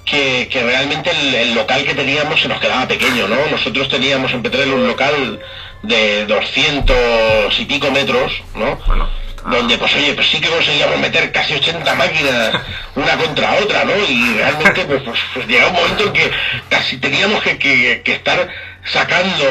que, 0.06 0.48
que 0.52 0.63
realmente 0.63 1.10
el, 1.12 1.36
el 1.36 1.56
local 1.56 1.84
que 1.86 1.94
teníamos 1.94 2.42
se 2.42 2.48
nos 2.48 2.60
quedaba 2.60 2.88
pequeño, 2.88 3.28
¿no? 3.28 3.38
Nosotros 3.50 3.88
teníamos 3.89 4.32
en 4.34 4.42
Petrel 4.44 4.74
un 4.74 4.88
local 4.88 5.39
de 5.82 6.26
200 6.26 7.60
y 7.60 7.66
pico 7.66 7.92
metros, 7.92 8.32
¿no? 8.56 8.76
Bueno, 8.88 9.10
donde 9.46 9.78
pues 9.78 9.94
oye, 9.96 10.13
pues 10.13 10.28
sí 10.30 10.39
que 10.39 10.48
conseguíamos 10.50 10.98
meter 11.00 11.32
casi 11.32 11.54
80 11.54 11.96
máquinas 11.96 12.54
una 12.96 13.18
contra 13.18 13.56
otra, 13.56 13.84
¿no? 13.84 13.94
Y 14.10 14.36
realmente 14.38 14.86
pues, 14.86 15.02
pues, 15.04 15.20
pues 15.34 15.48
llegaba 15.48 15.72
un 15.72 15.76
momento 15.76 16.04
en 16.06 16.13
que 16.13 16.32
casi 16.70 16.98
teníamos 16.98 17.42
que, 17.44 17.58
que- 17.58 18.02
que 18.04 18.13
estar 18.13 18.48
sacando 18.86 19.46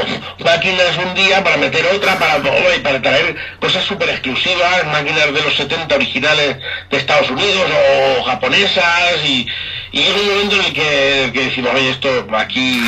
máquinas 0.44 0.96
un 0.98 1.14
día 1.14 1.42
para 1.42 1.56
meter 1.56 1.84
otra, 1.86 2.18
para, 2.18 2.36
oye, 2.36 2.80
para 2.80 3.00
traer 3.00 3.34
cosas 3.60 3.84
súper 3.84 4.10
exclusivas, 4.10 4.84
máquinas 4.86 5.32
de 5.32 5.42
los 5.42 5.54
70 5.56 5.94
originales 5.94 6.56
de 6.90 6.96
Estados 6.96 7.30
Unidos 7.30 7.70
o 8.18 8.22
japonesas 8.24 9.24
y, 9.24 9.46
y 9.92 10.00
llega 10.02 10.16
un 10.20 10.28
momento 10.28 10.56
en 10.56 10.62
el 10.64 10.72
que, 10.72 11.30
decimos, 11.32 11.72
oye, 11.74 11.90
esto 11.90 12.26
aquí 12.36 12.82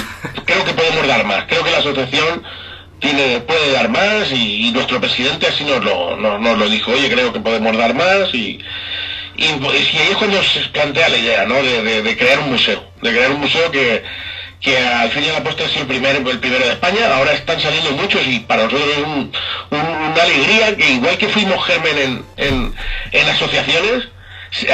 creo 0.44 0.64
que 0.64 0.72
podemos 0.74 1.06
dar 1.06 1.24
más, 1.24 1.44
creo 1.46 1.62
que 1.64 1.70
la 1.70 1.78
asociación 1.78 2.42
tiene, 3.00 3.40
puede 3.40 3.72
dar 3.72 3.88
más 3.88 4.30
y, 4.30 4.68
y 4.68 4.70
nuestro 4.72 5.00
presidente 5.00 5.46
así 5.46 5.64
nos 5.64 5.82
lo, 5.84 6.16
nos, 6.16 6.40
nos 6.40 6.58
lo 6.58 6.68
dijo, 6.68 6.92
oye, 6.92 7.10
creo 7.10 7.32
que 7.32 7.40
podemos 7.40 7.76
dar 7.76 7.94
más 7.94 8.32
y, 8.34 8.58
y, 9.36 9.44
y 9.46 9.98
ahí 9.98 10.08
es 10.10 10.16
cuando 10.16 10.42
se 10.42 10.60
plantea 10.68 11.08
la 11.08 11.16
idea, 11.18 11.44
¿no? 11.44 11.54
De- 11.62 12.02
de 12.02 12.16
crear 12.16 12.38
un 12.38 12.50
museo, 12.50 12.84
de 13.02 13.10
crear 13.10 13.30
un 13.32 13.40
museo 13.40 13.70
que, 13.70 14.02
que 14.64 14.78
al 14.78 15.10
fin 15.10 15.24
y 15.24 15.28
al 15.28 15.42
postre 15.42 15.66
ha 15.66 15.68
sido 15.68 15.82
el 15.82 15.88
primero, 15.88 16.30
el 16.30 16.38
primero 16.40 16.64
de 16.64 16.72
España, 16.72 17.14
ahora 17.14 17.32
están 17.32 17.60
saliendo 17.60 17.90
muchos 17.92 18.26
y 18.26 18.40
para 18.40 18.64
nosotros 18.64 18.88
es 18.96 18.98
un- 19.04 19.32
un- 19.70 19.78
una 20.12 20.22
alegría 20.22 20.74
que 20.74 20.90
igual 20.90 21.18
que 21.18 21.28
fuimos 21.28 21.62
germen 21.66 21.98
en, 21.98 22.24
en, 22.38 22.74
en 23.12 23.28
asociaciones, 23.28 24.08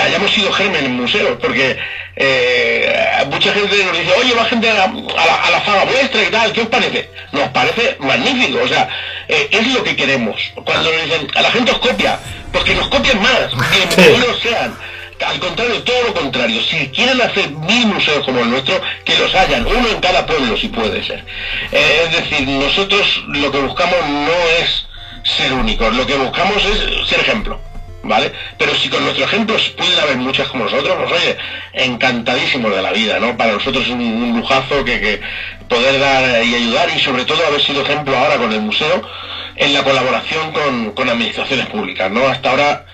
hayamos 0.00 0.30
sido 0.30 0.52
germen 0.52 0.84
en 0.84 0.92
museos, 0.94 1.36
porque 1.40 1.76
eh, 2.16 3.24
mucha 3.30 3.52
gente 3.52 3.82
nos 3.84 3.98
dice, 3.98 4.12
oye, 4.18 4.34
va 4.34 4.44
gente 4.44 4.70
a 4.70 4.74
la, 4.74 4.84
a 4.84 5.26
la, 5.26 5.34
a 5.46 5.50
la 5.50 5.64
saga 5.64 5.84
vuestra 5.86 6.22
y 6.22 6.26
tal, 6.26 6.52
¿qué 6.52 6.60
os 6.62 6.68
parece? 6.68 7.10
Nos 7.32 7.48
parece 7.48 7.96
magnífico, 7.98 8.60
o 8.62 8.68
sea, 8.68 8.88
eh, 9.26 9.48
es 9.50 9.66
lo 9.74 9.82
que 9.82 9.96
queremos. 9.96 10.40
Cuando 10.64 10.92
nos 10.92 11.04
dicen, 11.04 11.26
a 11.34 11.42
la 11.42 11.50
gente 11.50 11.72
os 11.72 11.78
copia, 11.78 12.18
pues 12.52 12.62
que 12.64 12.74
nos 12.74 12.88
copien 12.88 13.20
más, 13.20 13.48
bienvenidos 13.96 14.38
sean. 14.40 14.76
Al 15.26 15.38
contrario, 15.38 15.82
todo 15.82 16.02
lo 16.08 16.14
contrario. 16.14 16.60
Si 16.62 16.88
quieren 16.88 17.20
hacer 17.20 17.50
mil 17.50 17.86
museos 17.86 18.24
como 18.24 18.40
el 18.40 18.50
nuestro, 18.50 18.80
que 19.04 19.18
los 19.18 19.34
hayan, 19.34 19.66
uno 19.66 19.88
en 19.88 20.00
cada 20.00 20.24
pueblo 20.24 20.56
si 20.56 20.68
puede 20.68 21.04
ser. 21.04 21.24
Eh, 21.72 22.06
es 22.06 22.12
decir, 22.12 22.48
nosotros 22.48 23.24
lo 23.28 23.50
que 23.52 23.58
buscamos 23.58 23.98
no 24.08 24.32
es 24.60 24.86
ser 25.24 25.52
únicos, 25.52 25.94
lo 25.94 26.06
que 26.06 26.16
buscamos 26.16 26.64
es 26.64 27.08
ser 27.08 27.20
ejemplo. 27.20 27.60
¿Vale? 28.02 28.32
Pero 28.56 28.74
si 28.74 28.88
con 28.88 29.04
nuestros 29.04 29.28
ejemplos 29.28 29.74
pueden 29.76 29.98
haber 29.98 30.16
muchas 30.16 30.48
como 30.48 30.64
nosotros, 30.64 30.96
pues 31.00 31.20
oye, 31.20 31.36
encantadísimos 31.74 32.74
de 32.74 32.80
la 32.80 32.92
vida, 32.92 33.20
¿no? 33.20 33.36
Para 33.36 33.52
nosotros 33.52 33.84
es 33.84 33.90
un, 33.90 34.38
lujazo 34.38 34.82
que, 34.86 34.98
que 35.00 35.20
poder 35.68 36.00
dar 36.00 36.42
y 36.42 36.54
ayudar 36.54 36.88
y 36.96 36.98
sobre 36.98 37.26
todo 37.26 37.46
haber 37.46 37.60
sido 37.60 37.82
ejemplo 37.82 38.16
ahora 38.16 38.38
con 38.38 38.50
el 38.52 38.62
museo 38.62 39.02
en 39.56 39.74
la 39.74 39.84
colaboración 39.84 40.50
con, 40.52 40.92
con 40.92 41.10
administraciones 41.10 41.66
públicas, 41.66 42.10
¿no? 42.10 42.26
Hasta 42.26 42.50
ahora 42.50 42.86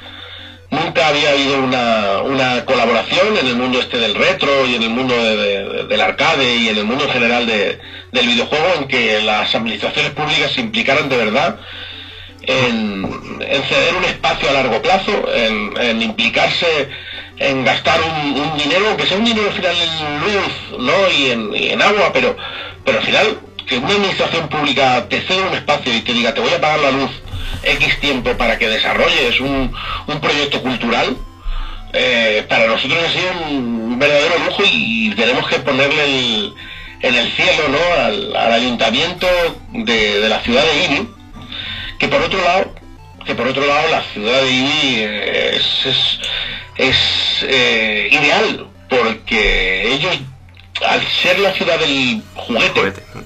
nunca 0.77 1.09
había 1.09 1.31
habido 1.31 1.59
una, 1.59 2.21
una 2.23 2.65
colaboración 2.65 3.37
en 3.37 3.47
el 3.47 3.57
mundo 3.57 3.79
este 3.81 3.99
del 3.99 4.15
retro 4.15 4.67
y 4.67 4.75
en 4.75 4.83
el 4.83 4.91
mundo 4.91 5.15
de- 5.15 5.37
de- 5.37 5.85
del 5.85 6.01
arcade 6.01 6.57
y 6.57 6.69
en 6.69 6.77
el 6.79 6.85
mundo 6.85 7.05
en 7.05 7.11
general 7.11 7.47
de- 7.47 7.77
del 8.13 8.27
videojuego 8.27 8.75
en 8.75 8.87
que 8.87 9.21
las 9.21 9.55
administraciones 9.55 10.11
públicas 10.13 10.51
se 10.53 10.61
implicaran 10.61 11.09
de 11.09 11.17
verdad 11.17 11.55
en, 12.43 13.05
ceder 13.69 13.95
un 13.95 14.05
espacio 14.05 14.49
a 14.49 14.53
largo 14.53 14.81
plazo, 14.81 15.11
en, 15.35 16.01
implicarse 16.03 16.87
en 17.39 17.65
gastar 17.65 18.01
un, 18.01 18.57
dinero, 18.57 18.87
aunque 18.89 19.05
sea 19.07 19.17
un 19.17 19.25
dinero 19.25 19.47
al 19.49 19.53
final 19.53 19.75
en 19.81 20.21
luz 20.21 20.53
¿no? 20.79 21.11
y, 21.11 21.31
en, 21.31 21.55
y 21.55 21.69
en 21.71 21.83
agua, 21.83 22.11
pero, 22.13 22.37
pero 22.85 22.99
al 22.99 23.05
final 23.05 23.37
que 23.67 23.79
una 23.79 23.95
administración 23.95 24.47
pública 24.49 25.05
te 25.09 25.21
ceda 25.23 25.43
un 25.49 25.55
espacio 25.55 25.93
y 25.93 26.01
te 26.01 26.13
diga 26.13 26.33
te 26.33 26.41
voy 26.41 26.53
a 26.53 26.61
pagar 26.61 26.79
la 26.79 26.91
luz 26.93 27.11
X 27.63 28.01
tiempo 28.01 28.37
para 28.37 28.59
que 28.59 28.69
desarrolles 28.69 29.41
un, 29.41 29.73
un 30.07 30.21
proyecto 30.21 30.61
cultural, 30.63 31.17
eh, 31.93 32.45
para 32.49 32.67
nosotros 32.67 32.99
ha 33.05 33.11
sido 33.13 33.33
un 33.51 33.99
verdadero 33.99 34.39
lujo 34.47 34.63
y, 34.71 35.11
tenemos 35.17 35.49
que 35.49 35.59
ponerle 35.61 36.05
el- 36.05 36.55
en 37.03 37.15
el 37.15 37.31
cielo 37.33 37.69
¿no? 37.69 38.03
al, 38.03 38.37
al 38.37 38.53
ayuntamiento 38.53 39.27
de, 39.73 40.21
de 40.21 40.29
la 40.29 40.41
ciudad 40.41 40.65
de 40.65 40.85
Ibi, 40.85 41.09
que 41.99 42.09
por 42.09 42.21
otro 42.23 42.43
lado, 42.43 42.75
que 43.25 43.35
por 43.35 43.47
otro 43.49 43.67
lado 43.67 43.89
la 43.91 44.03
ciudad 44.13 44.41
de 44.43 44.51
Ibi 44.51 45.01
es, 45.03 45.87
es, 45.87 46.21
es, 46.77 46.97
eh, 47.49 48.09
ideal, 48.13 48.67
porque 48.89 49.93
ellos, 49.95 50.19
al 50.87 51.07
ser 51.23 51.39
la 51.39 51.53
ciudad 51.53 51.79
del 51.79 52.23
juguete, 52.35 52.81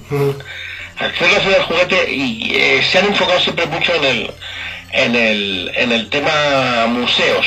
Juguete. 0.08 0.44
Ser 1.18 1.32
la 1.32 1.40
ciudad 1.40 1.56
del 1.56 1.62
juguete, 1.62 2.12
y, 2.12 2.54
eh, 2.54 2.82
se 2.82 2.98
han 2.98 3.06
enfocado 3.06 3.40
siempre 3.40 3.66
mucho 3.66 3.94
en 3.94 4.04
el, 4.04 4.30
en 4.92 5.16
el, 5.16 5.72
en 5.74 5.92
el 5.92 6.08
tema 6.08 6.86
museos. 6.88 7.46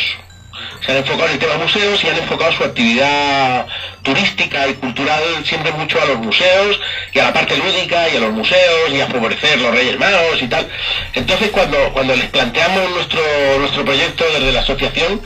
Se 0.85 0.91
han 0.91 0.97
enfocado 0.97 1.27
en 1.27 1.33
el 1.33 1.39
tema 1.39 1.57
museos 1.57 2.03
y 2.03 2.09
han 2.09 2.17
enfocado 2.17 2.51
su 2.51 2.63
actividad 2.63 3.65
turística 4.01 4.67
y 4.67 4.73
cultural 4.75 5.23
siempre 5.45 5.71
mucho 5.71 6.01
a 6.01 6.05
los 6.05 6.17
museos 6.17 6.79
y 7.13 7.19
a 7.19 7.23
la 7.23 7.33
parte 7.33 7.57
lúdica 7.57 8.09
y 8.09 8.17
a 8.17 8.19
los 8.19 8.31
museos 8.31 8.91
y 8.91 8.99
a 8.99 9.07
favorecer 9.07 9.59
los 9.59 9.73
Reyes 9.73 9.97
Magos 9.97 10.41
y 10.41 10.47
tal. 10.47 10.67
Entonces 11.13 11.49
cuando, 11.51 11.77
cuando 11.93 12.15
les 12.15 12.29
planteamos 12.29 12.89
nuestro, 12.91 13.21
nuestro 13.59 13.85
proyecto 13.85 14.25
desde 14.33 14.51
la 14.51 14.59
asociación, 14.59 15.21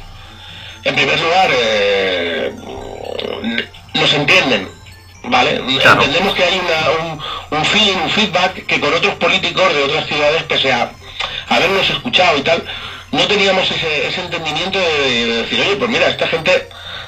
en 0.84 0.96
primer 0.96 1.20
lugar, 1.20 1.50
eh, 1.52 2.52
nos 3.94 4.14
entienden, 4.14 4.70
¿vale? 5.30 5.60
Claro. 5.80 6.02
Entendemos 6.04 6.34
que 6.36 6.44
hay 6.44 6.60
una- 6.60 7.06
un, 7.12 7.58
un 7.60 7.66
feeling, 7.66 7.98
un 8.04 8.10
feedback 8.10 8.66
que 8.66 8.80
con 8.80 8.94
otros 8.94 9.16
políticos 9.16 9.74
de 9.74 9.84
otras 9.84 10.06
ciudades, 10.08 10.44
pese 10.44 10.72
a 10.72 10.92
habernos 11.50 11.90
escuchado 11.90 12.38
y 12.38 12.42
tal, 12.42 12.64
no 13.12 13.26
teníamos 13.28 13.70
ese, 13.72 14.08
ese 14.08 14.22
entendimiento 14.22 14.78
de, 14.80 15.26
de 15.26 15.36
decir, 15.44 15.60
oye, 15.62 15.76
pues 15.78 15.90
mira, 15.90 16.08
esta 16.08 16.28
gente 16.28 16.68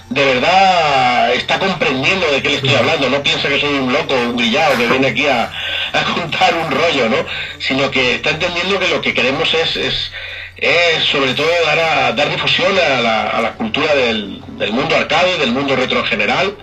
de 0.09 0.25
verdad 0.25 1.33
está 1.33 1.59
comprendiendo 1.59 2.25
de 2.31 2.41
qué 2.41 2.49
le 2.49 2.55
estoy 2.55 2.73
hablando, 2.73 3.09
no 3.09 3.21
piensa 3.21 3.47
que 3.47 3.59
soy 3.59 3.69
un 3.75 3.93
loco, 3.93 4.15
un 4.15 4.37
grillado 4.37 4.75
que 4.77 4.87
viene 4.87 5.07
aquí 5.09 5.27
a, 5.27 5.51
a 5.93 6.03
contar 6.15 6.55
un 6.55 6.71
rollo, 6.71 7.09
¿no? 7.09 7.17
Sino 7.59 7.91
que 7.91 8.15
está 8.15 8.31
entendiendo 8.31 8.79
que 8.79 8.87
lo 8.87 9.01
que 9.01 9.13
queremos 9.13 9.53
es, 9.53 9.75
es, 9.75 10.11
es 10.57 11.03
sobre 11.03 11.33
todo 11.35 11.47
dar, 11.65 11.79
a- 11.79 12.11
dar 12.13 12.29
difusión 12.29 12.73
a 12.79 13.01
la, 13.01 13.23
a 13.29 13.41
la 13.41 13.51
cultura 13.53 13.93
del, 13.93 14.41
del 14.57 14.71
mundo 14.71 14.95
arcade, 14.95 15.37
del 15.37 15.51
mundo 15.51 15.75
retro 15.75 15.99
en 15.99 16.05
general, 16.05 16.55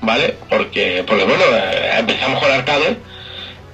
¿vale? 0.00 0.34
Porque, 0.48 1.04
porque 1.06 1.24
bueno, 1.24 1.44
eh, 1.52 1.94
empezamos 1.98 2.40
con 2.40 2.50
arcade, 2.50 2.96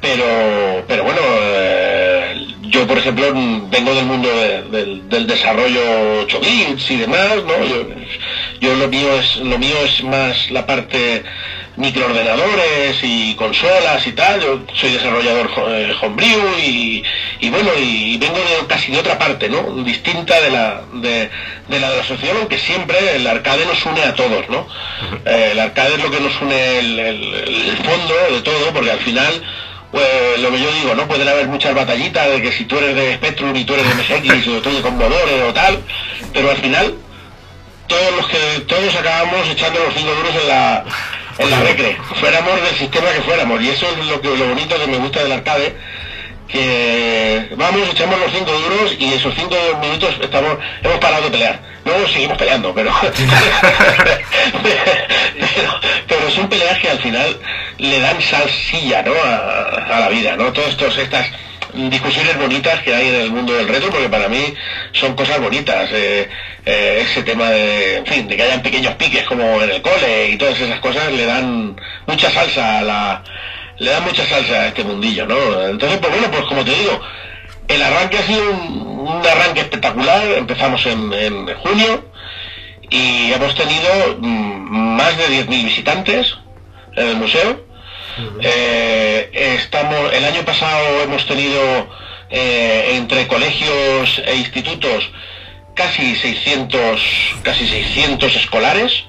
pero, 0.00 0.84
pero 0.86 1.04
bueno, 1.04 1.20
eh, 1.24 2.46
yo 2.62 2.86
por 2.86 2.98
ejemplo 2.98 3.32
vengo 3.68 3.94
del 3.94 4.04
mundo 4.04 4.28
de- 4.28 4.62
del, 4.62 5.08
del 5.08 5.26
desarrollo 5.26 6.20
8 6.20 6.40
bits 6.40 6.90
y 6.90 6.96
demás, 6.96 7.42
¿no? 7.44 7.64
Yo, 7.64 7.86
yo 8.60 8.74
lo 8.74 8.88
mío 8.88 9.18
es 9.18 9.36
lo 9.36 9.58
mío 9.58 9.76
es 9.84 10.02
más 10.02 10.50
la 10.50 10.66
parte 10.66 11.22
microordenadores 11.76 12.96
y 13.02 13.34
consolas 13.34 14.06
y 14.06 14.12
tal. 14.12 14.40
Yo 14.40 14.60
soy 14.74 14.92
desarrollador 14.92 15.50
eh, 15.68 15.94
homebrew 16.00 16.58
y, 16.58 17.02
y 17.40 17.50
bueno 17.50 17.70
y 17.78 18.16
vengo 18.18 18.38
de 18.38 18.66
casi 18.66 18.92
de 18.92 18.98
otra 18.98 19.18
parte, 19.18 19.48
¿no? 19.48 19.62
Distinta 19.84 20.40
de 20.40 20.50
la 20.50 20.82
de, 20.94 21.30
de 21.68 21.80
la 21.80 21.90
de 21.90 21.96
la 21.96 22.02
asociación, 22.02 22.36
aunque 22.38 22.58
siempre 22.58 22.96
el 23.16 23.26
arcade 23.26 23.64
nos 23.66 23.84
une 23.84 24.02
a 24.02 24.14
todos, 24.14 24.48
¿no? 24.48 24.66
Eh, 25.24 25.50
el 25.52 25.60
arcade 25.60 25.94
es 25.94 26.02
lo 26.02 26.10
que 26.10 26.20
nos 26.20 26.40
une 26.40 26.78
el, 26.78 26.98
el- 26.98 27.34
el 27.34 27.76
fondo 27.78 28.14
de 28.32 28.40
todo, 28.42 28.72
porque 28.72 28.90
al 28.90 29.00
final 29.00 29.42
pues 29.92 30.40
lo 30.40 30.50
que 30.50 30.60
yo 30.60 30.70
digo, 30.72 30.94
¿no? 30.94 31.06
Pueden 31.06 31.28
haber 31.28 31.46
muchas 31.46 31.74
batallitas 31.74 32.28
de 32.28 32.42
que 32.42 32.52
si 32.52 32.64
tú 32.64 32.76
eres 32.76 32.94
de 32.96 33.14
Spectrum 33.14 33.54
y 33.56 33.64
tú 33.64 33.74
eres 33.74 33.86
de 33.88 33.94
MSX 33.94 34.48
o 34.48 34.60
tú 34.60 34.74
de 34.74 34.82
Commodore 34.82 35.42
o 35.44 35.52
tal, 35.54 35.78
pero 36.34 36.50
al 36.50 36.56
final 36.56 36.94
todos 37.86 38.16
los 38.16 38.26
que 38.28 38.60
todos 38.66 38.94
acabamos 38.96 39.48
echando 39.48 39.78
los 39.84 39.94
cinco 39.94 40.10
duros 40.12 40.34
en 40.42 40.48
la 40.48 40.84
en 41.38 41.50
la 41.50 41.60
recre, 41.60 41.96
fuéramos 42.20 42.62
del 42.62 42.76
sistema 42.76 43.10
que 43.12 43.22
fuéramos, 43.22 43.62
y 43.62 43.68
eso 43.68 43.86
es 43.90 44.06
lo 44.06 44.20
que 44.20 44.28
lo 44.36 44.48
bonito 44.48 44.78
que 44.78 44.86
me 44.86 44.98
gusta 44.98 45.22
del 45.22 45.32
arcade, 45.32 45.76
que 46.48 47.48
vamos, 47.56 47.88
echamos 47.90 48.18
los 48.18 48.32
cinco 48.32 48.52
duros 48.52 48.96
y 48.98 49.12
esos 49.12 49.34
cinco 49.34 49.56
minutos 49.80 50.14
estamos, 50.20 50.58
hemos 50.82 50.98
parado 50.98 51.24
de 51.24 51.30
pelear. 51.30 51.60
Luego 51.84 52.08
seguimos 52.08 52.38
peleando, 52.38 52.74
pero, 52.74 52.92
pero, 54.62 55.80
pero 56.08 56.30
son 56.30 56.48
peleas 56.48 56.78
que 56.78 56.90
al 56.90 56.98
final 56.98 57.38
le 57.78 58.00
dan 58.00 58.20
salsilla 58.20 59.02
¿no? 59.02 59.12
a, 59.24 59.96
a 59.96 60.00
la 60.00 60.08
vida, 60.08 60.36
¿no? 60.36 60.52
Todas 60.52 60.70
estos, 60.70 60.96
estas 60.98 61.26
discusiones 61.90 62.38
bonitas 62.38 62.82
que 62.82 62.94
hay 62.94 63.08
en 63.08 63.14
el 63.16 63.30
mundo 63.30 63.54
del 63.54 63.68
retro, 63.68 63.90
porque 63.90 64.08
para 64.08 64.28
mí 64.28 64.54
son 64.92 65.14
cosas 65.14 65.40
bonitas. 65.40 65.90
eh, 65.92 66.28
eh, 66.66 67.04
ese 67.08 67.22
tema 67.22 67.48
de, 67.50 67.98
en 67.98 68.06
fin, 68.06 68.26
de 68.26 68.36
que 68.36 68.42
hayan 68.42 68.60
pequeños 68.60 68.94
piques 68.94 69.24
como 69.24 69.62
en 69.62 69.70
el 69.70 69.82
cole 69.82 70.30
y 70.30 70.36
todas 70.36 70.60
esas 70.60 70.80
cosas 70.80 71.12
le 71.12 71.24
dan 71.24 71.76
mucha 72.06 72.28
salsa 72.28 72.80
a 72.80 72.82
la, 72.82 73.22
le 73.78 73.90
dan 73.90 74.02
mucha 74.02 74.26
salsa 74.26 74.62
a 74.62 74.66
este 74.66 74.82
mundillo, 74.82 75.26
¿no? 75.26 75.68
Entonces, 75.68 75.98
pues 75.98 76.12
bueno, 76.12 76.28
pues 76.28 76.42
como 76.46 76.64
te 76.64 76.72
digo, 76.72 77.00
el 77.68 77.82
arranque 77.82 78.18
ha 78.18 78.22
sido 78.22 78.50
un, 78.50 79.22
arranque 79.24 79.60
espectacular. 79.60 80.26
Empezamos 80.36 80.84
en, 80.86 81.12
en 81.12 81.54
junio 81.54 82.10
y 82.90 83.32
hemos 83.32 83.54
tenido 83.54 84.16
mm, 84.18 84.96
más 84.96 85.16
de 85.16 85.46
10.000 85.46 85.48
visitantes 85.64 86.34
en 86.96 87.06
el 87.06 87.16
museo. 87.16 87.65
Eh, 88.40 89.30
estamos, 89.32 90.12
el 90.12 90.24
año 90.24 90.42
pasado 90.44 91.02
hemos 91.02 91.26
tenido 91.26 91.88
eh, 92.30 92.92
entre 92.94 93.26
colegios 93.26 94.22
e 94.24 94.36
institutos 94.36 95.10
casi 95.74 96.16
600, 96.16 97.00
casi 97.42 97.66
600 97.66 98.34
escolares, 98.36 99.04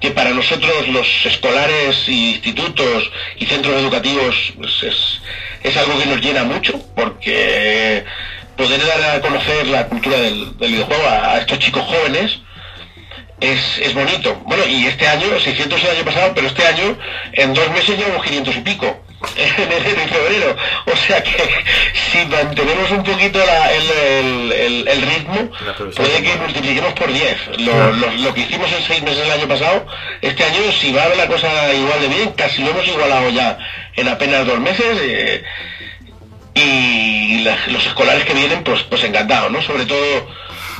que 0.00 0.12
para 0.12 0.30
nosotros 0.30 0.86
los 0.88 1.26
escolares, 1.26 2.08
institutos 2.08 3.10
y 3.36 3.46
centros 3.46 3.74
educativos 3.80 4.52
pues, 4.56 4.82
es, 4.84 5.20
es 5.62 5.76
algo 5.76 5.98
que 5.98 6.06
nos 6.06 6.20
llena 6.20 6.44
mucho, 6.44 6.80
porque 6.94 8.04
poder 8.56 8.86
dar 8.86 9.16
a 9.16 9.20
conocer 9.20 9.66
la 9.66 9.88
cultura 9.88 10.18
del, 10.18 10.50
videojuego 10.58 11.02
a 11.08 11.38
estos 11.38 11.58
chicos 11.58 11.82
jóvenes 11.82 12.38
es, 13.40 13.78
es 13.78 13.94
bonito. 13.94 14.34
Bueno, 14.46 14.64
y 14.66 14.86
este 14.86 15.06
año, 15.06 15.38
600 15.38 15.82
el 15.84 15.90
año 15.90 16.04
pasado, 16.04 16.32
pero 16.34 16.46
este 16.46 16.66
año 16.66 16.96
en 17.32 17.54
dos 17.54 17.68
meses 17.70 17.98
llevamos 17.98 18.24
500 18.24 18.56
y 18.56 18.60
pico. 18.60 19.02
En 19.36 19.72
enero 19.72 20.02
y 20.04 20.08
febrero. 20.08 20.56
O 20.92 20.96
sea 20.96 21.22
que 21.22 21.32
si 22.12 22.18
mantenemos 22.26 22.90
un 22.90 23.02
poquito 23.02 23.38
la- 23.44 23.72
el, 23.72 23.90
el- 23.90 24.52
el- 24.52 24.88
el 24.88 25.02
ritmo, 25.02 25.50
puede 25.96 26.22
que 26.22 26.36
multipliquemos 26.36 26.92
por 26.92 27.12
10. 27.12 27.36
Lo, 27.60 27.92
lo- 27.92 28.10
lo 28.12 28.34
que 28.34 28.40
hicimos 28.42 28.70
en 28.72 28.82
seis 28.82 29.02
meses 29.02 29.24
el 29.24 29.30
año 29.32 29.48
pasado, 29.48 29.86
este 30.20 30.44
año 30.44 30.70
si 30.70 30.92
va 30.92 31.06
la 31.16 31.26
cosa 31.26 31.72
igual 31.72 32.00
de 32.00 32.08
bien, 32.08 32.32
casi 32.32 32.62
lo 32.62 32.70
hemos 32.70 32.86
igualado 32.86 33.30
ya 33.30 33.58
en 33.96 34.08
apenas 34.08 34.46
dos 34.46 34.60
meses. 34.60 34.98
eh, 35.00 35.42
y 36.54 37.40
la- 37.42 37.58
los 37.68 37.84
escolares 37.86 38.24
que 38.24 38.32
vienen, 38.34 38.62
pues, 38.64 38.82
pues 38.84 39.02
encantados, 39.04 39.50
¿no? 39.50 39.60
Sobre 39.62 39.84
todo 39.84 40.26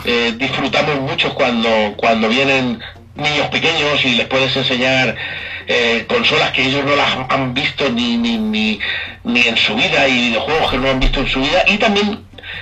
eh, 0.04 0.34
disfrutamos 0.36 1.00
mucho 1.00 1.34
cuando, 1.34 1.94
cuando 1.96 2.28
vienen 2.28 2.80
niños 3.14 3.48
pequeños 3.48 4.04
y 4.04 4.16
les 4.16 4.26
puedes 4.26 4.54
enseñar 4.56 5.16
eh, 5.66 6.04
consolas 6.06 6.52
que 6.52 6.62
ellos 6.64 6.84
no 6.84 6.94
las 6.94 7.16
han 7.30 7.54
visto 7.54 7.88
ni, 7.88 8.16
ni, 8.16 8.38
ni, 8.38 8.78
ni 9.24 9.40
en 9.40 9.56
su 9.56 9.74
vida 9.74 10.06
y 10.06 10.28
videojuegos 10.28 10.70
que 10.70 10.78
no 10.78 10.90
han 10.90 11.00
visto 11.00 11.20
en 11.20 11.28
su 11.28 11.40
vida 11.40 11.64
y 11.66 11.78
también 11.78 12.20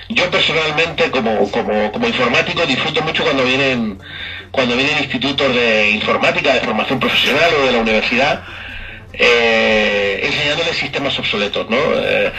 yo 0.09 0.31
personalmente 0.31 1.11
como, 1.11 1.51
como, 1.51 1.93
como 1.93 2.07
informático 2.07 2.65
disfruto 2.67 3.03
mucho 3.03 3.25
cuando 3.25 3.45
vienen 3.45 3.99
cuando 4.51 4.77
vienen 4.77 4.99
institutos 4.99 5.53
de 5.55 5.91
informática, 5.91 6.55
de 6.55 6.61
formación 6.61 7.01
profesional 7.01 7.51
o 7.61 7.67
de 7.67 7.73
la 7.73 7.79
universidad 7.79 8.45
eh, 9.17 10.21
enseñándoles 10.25 10.77
sistemas 10.77 11.19
obsoletos, 11.19 11.69
¿no? 11.71 11.77
Eh, 11.77 12.33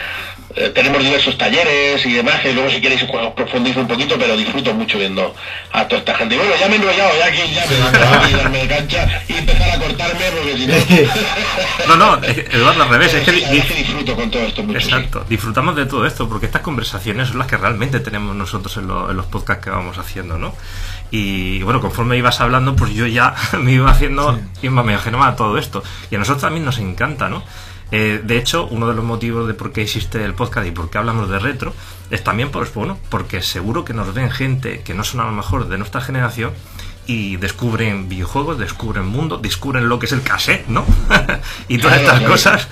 eh, 0.56 0.70
tenemos 0.74 1.02
diversos 1.02 1.36
talleres 1.38 2.04
y 2.06 2.12
demás, 2.14 2.40
que 2.40 2.52
luego 2.52 2.70
si 2.70 2.80
queréis 2.80 3.02
os 3.02 3.32
profundizo 3.34 3.80
un 3.80 3.86
poquito, 3.88 4.16
pero 4.18 4.36
disfruto 4.36 4.72
mucho 4.74 4.98
viendo 4.98 5.34
a 5.72 5.86
toda 5.86 5.98
esta 6.00 6.14
gente. 6.14 6.34
Y 6.34 6.38
bueno, 6.38 6.52
ya 6.58 6.66
me 6.68 6.74
he 6.74 6.78
enrollado, 6.78 7.10
ya 7.18 7.26
aquí 7.26 7.54
ya 7.54 7.66
me 7.66 8.34
a 8.34 8.36
darme 8.38 8.58
de 8.58 8.66
cancha 8.68 9.22
y 9.28 9.34
empezar 9.34 9.70
a 9.70 9.78
cortarme 9.78 10.24
porque 10.34 10.56
si 10.56 10.66
no... 10.66 10.74
No, 11.88 11.96
no, 11.96 12.24
Eduardo, 12.26 12.82
al 12.82 12.88
revés, 12.88 13.14
es 13.14 13.22
que, 13.24 13.32
di- 13.32 13.42
es 13.58 13.64
que 13.66 13.74
disfruto 13.74 14.16
con 14.16 14.30
todo 14.30 14.42
esto 14.42 14.62
mucho. 14.62 14.80
sí. 14.80 14.86
Exacto, 14.86 15.24
disfrutamos 15.28 15.76
de 15.76 15.86
todo 15.86 16.06
esto 16.06 16.28
porque 16.28 16.46
estas 16.46 16.62
conversaciones 16.62 17.28
son 17.28 17.38
las 17.38 17.46
que 17.46 17.56
realmente 17.56 18.00
tenemos 18.00 18.34
nosotros 18.34 18.76
en, 18.78 18.88
lo- 18.88 19.10
en 19.10 19.16
los 19.16 19.26
podcasts 19.26 19.62
que 19.64 19.70
vamos 19.70 19.98
haciendo, 19.98 20.38
¿no? 20.38 20.54
Y 21.10 21.62
bueno, 21.62 21.80
conforme 21.80 22.16
ibas 22.16 22.40
hablando, 22.40 22.74
pues 22.74 22.92
yo 22.94 23.06
ya 23.06 23.34
me 23.60 23.72
iba 23.72 23.90
haciendo, 23.90 24.38
iba- 24.62 24.82
me 24.82 24.92
imaginaba 24.94 25.36
todo 25.36 25.58
esto. 25.58 25.82
Y 26.10 26.16
a 26.16 26.18
nosotros 26.18 26.42
también 26.42 26.64
nos 26.64 26.78
encanta, 26.78 27.28
¿no? 27.28 27.44
Eh, 27.92 28.20
de 28.24 28.36
hecho, 28.38 28.66
uno 28.66 28.88
de 28.88 28.94
los 28.94 29.04
motivos 29.04 29.46
de 29.46 29.54
por 29.54 29.72
qué 29.72 29.82
existe 29.82 30.24
el 30.24 30.34
podcast 30.34 30.66
y 30.66 30.72
por 30.72 30.90
qué 30.90 30.98
hablamos 30.98 31.30
de 31.30 31.38
retro 31.38 31.72
es 32.10 32.24
también, 32.24 32.50
pues 32.50 32.72
bueno, 32.74 32.98
porque 33.10 33.42
seguro 33.42 33.84
que 33.84 33.92
nos 33.94 34.12
ven 34.12 34.30
gente 34.30 34.80
que 34.80 34.92
no 34.94 35.04
son 35.04 35.20
a 35.20 35.24
lo 35.24 35.32
mejor 35.32 35.68
de 35.68 35.78
nuestra 35.78 36.00
generación 36.00 36.50
y 37.06 37.36
descubren 37.36 38.08
videojuegos, 38.08 38.58
descubren 38.58 39.06
mundo, 39.06 39.38
descubren 39.38 39.88
lo 39.88 39.98
que 40.00 40.06
es 40.06 40.12
el 40.12 40.22
cassette, 40.22 40.66
¿no? 40.66 40.84
y 41.68 41.78
todas 41.78 42.00
estas 42.00 42.22
cosas 42.22 42.68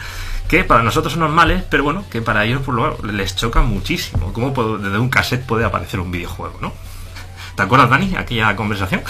que 0.48 0.64
para 0.64 0.82
nosotros 0.82 1.12
son 1.12 1.20
normales, 1.20 1.62
pero 1.70 1.84
bueno, 1.84 2.04
que 2.10 2.20
para 2.20 2.44
ellos 2.44 2.62
por 2.62 2.74
lo 2.74 2.98
les 3.12 3.36
choca 3.36 3.62
muchísimo. 3.62 4.32
¿Cómo 4.32 4.52
puedo- 4.52 4.78
desde 4.78 4.98
un 4.98 5.08
cassette 5.10 5.46
puede 5.46 5.64
aparecer 5.64 6.00
un 6.00 6.10
videojuego, 6.10 6.58
no? 6.60 6.72
¿Te 7.56 7.62
acuerdas, 7.62 7.88
Dani, 7.88 8.16
aquella 8.16 8.56
conversación? 8.56 9.02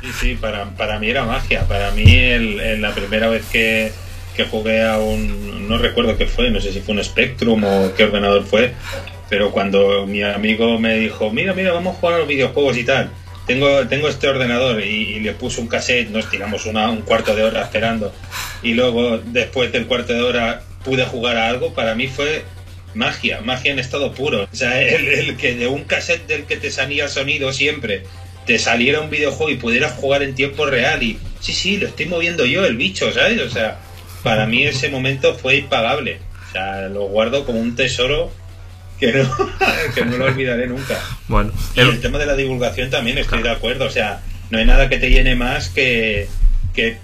Sí, 0.00 0.12
sí, 0.18 0.34
para, 0.40 0.70
para 0.70 0.98
mí 0.98 1.10
era 1.10 1.26
magia. 1.26 1.68
Para 1.68 1.90
mí, 1.90 2.02
el, 2.10 2.58
el- 2.60 2.80
la 2.80 2.94
primera 2.94 3.28
vez 3.28 3.44
que, 3.52 3.92
que 4.36 4.44
jugué 4.44 4.82
a 4.84 4.98
un. 4.98 5.68
No 5.68 5.78
recuerdo 5.78 6.16
qué 6.16 6.26
fue, 6.26 6.50
no 6.50 6.60
sé 6.60 6.72
si 6.72 6.80
fue 6.80 6.94
un 6.94 7.04
Spectrum 7.04 7.62
o 7.64 7.94
qué 7.94 8.04
ordenador 8.04 8.44
fue, 8.44 8.72
pero 9.28 9.50
cuando 9.50 10.06
mi 10.06 10.22
amigo 10.22 10.78
me 10.78 10.96
dijo: 10.96 11.30
Mira, 11.30 11.54
mira, 11.54 11.72
vamos 11.72 11.96
a 11.96 12.00
jugar 12.00 12.14
a 12.14 12.18
los 12.18 12.28
videojuegos 12.28 12.76
y 12.76 12.84
tal. 12.84 13.10
Tengo, 13.46 13.86
tengo 13.88 14.08
este 14.08 14.28
ordenador 14.28 14.80
y, 14.80 15.16
y 15.16 15.20
le 15.20 15.32
puso 15.32 15.60
un 15.60 15.66
cassette, 15.66 16.10
nos 16.10 16.30
tiramos 16.30 16.64
una, 16.66 16.90
un 16.90 17.02
cuarto 17.02 17.34
de 17.34 17.42
hora 17.42 17.62
esperando. 17.62 18.12
Y 18.62 18.74
luego, 18.74 19.18
después 19.18 19.72
del 19.72 19.86
cuarto 19.86 20.12
de 20.12 20.22
hora, 20.22 20.62
pude 20.84 21.04
jugar 21.04 21.36
a 21.36 21.48
algo. 21.48 21.74
Para 21.74 21.94
mí 21.94 22.06
fue 22.06 22.44
magia, 22.94 23.40
magia 23.40 23.72
en 23.72 23.78
estado 23.78 24.12
puro. 24.12 24.48
O 24.50 24.56
sea, 24.56 24.80
el, 24.88 25.08
el 25.08 25.36
que 25.36 25.54
de 25.54 25.66
un 25.66 25.84
cassette 25.84 26.26
del 26.26 26.44
que 26.44 26.56
te 26.56 26.70
salía 26.70 27.08
sonido 27.08 27.52
siempre, 27.52 28.04
te 28.46 28.58
saliera 28.58 29.00
un 29.00 29.10
videojuego 29.10 29.50
y 29.50 29.56
pudieras 29.56 29.92
jugar 29.92 30.22
en 30.22 30.34
tiempo 30.34 30.66
real 30.66 31.02
y 31.02 31.18
sí, 31.40 31.52
sí, 31.52 31.76
lo 31.76 31.88
estoy 31.88 32.06
moviendo 32.06 32.44
yo, 32.44 32.64
el 32.64 32.76
bicho, 32.76 33.12
¿sabes? 33.12 33.40
O 33.40 33.50
sea, 33.50 33.78
para 34.22 34.46
mí 34.46 34.64
ese 34.64 34.88
momento 34.88 35.34
fue 35.34 35.56
impagable. 35.56 36.18
O 36.48 36.52
sea, 36.52 36.88
lo 36.88 37.02
guardo 37.08 37.44
como 37.44 37.60
un 37.60 37.74
tesoro 37.76 38.30
que 39.00 39.12
no, 39.12 39.30
que 39.94 40.04
no 40.04 40.16
lo 40.18 40.26
olvidaré 40.26 40.66
nunca. 40.66 40.98
bueno, 41.28 41.50
Y 41.74 41.80
el- 41.80 41.88
el 41.88 42.00
tema 42.00 42.18
de 42.18 42.26
la 42.26 42.36
divulgación 42.36 42.90
también 42.90 43.18
estoy 43.18 43.42
de 43.42 43.50
acuerdo. 43.50 43.86
O 43.86 43.90
sea, 43.90 44.20
no 44.50 44.58
hay 44.58 44.64
nada 44.66 44.88
que 44.88 44.98
te 44.98 45.10
llene 45.10 45.34
más 45.34 45.68
que, 45.70 46.28
que 46.74 46.98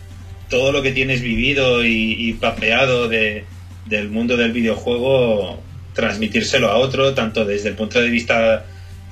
todo 0.50 0.70
lo 0.72 0.82
que 0.82 0.92
tienes 0.92 1.20
vivido 1.22 1.84
y, 1.84 2.14
y 2.18 2.32
papeado 2.34 3.08
de, 3.08 3.44
del 3.86 4.08
mundo 4.10 4.36
del 4.36 4.52
videojuego, 4.52 5.62
transmitírselo 5.94 6.68
a 6.68 6.76
otro, 6.76 7.14
tanto 7.14 7.44
desde 7.44 7.70
el 7.70 7.74
punto 7.74 8.00
de 8.00 8.10
vista 8.10 8.64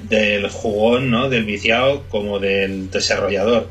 del 0.02 0.48
jugón, 0.50 1.10
¿no? 1.10 1.28
del 1.30 1.44
viciado, 1.44 2.04
como 2.10 2.38
del 2.38 2.90
desarrollador. 2.90 3.70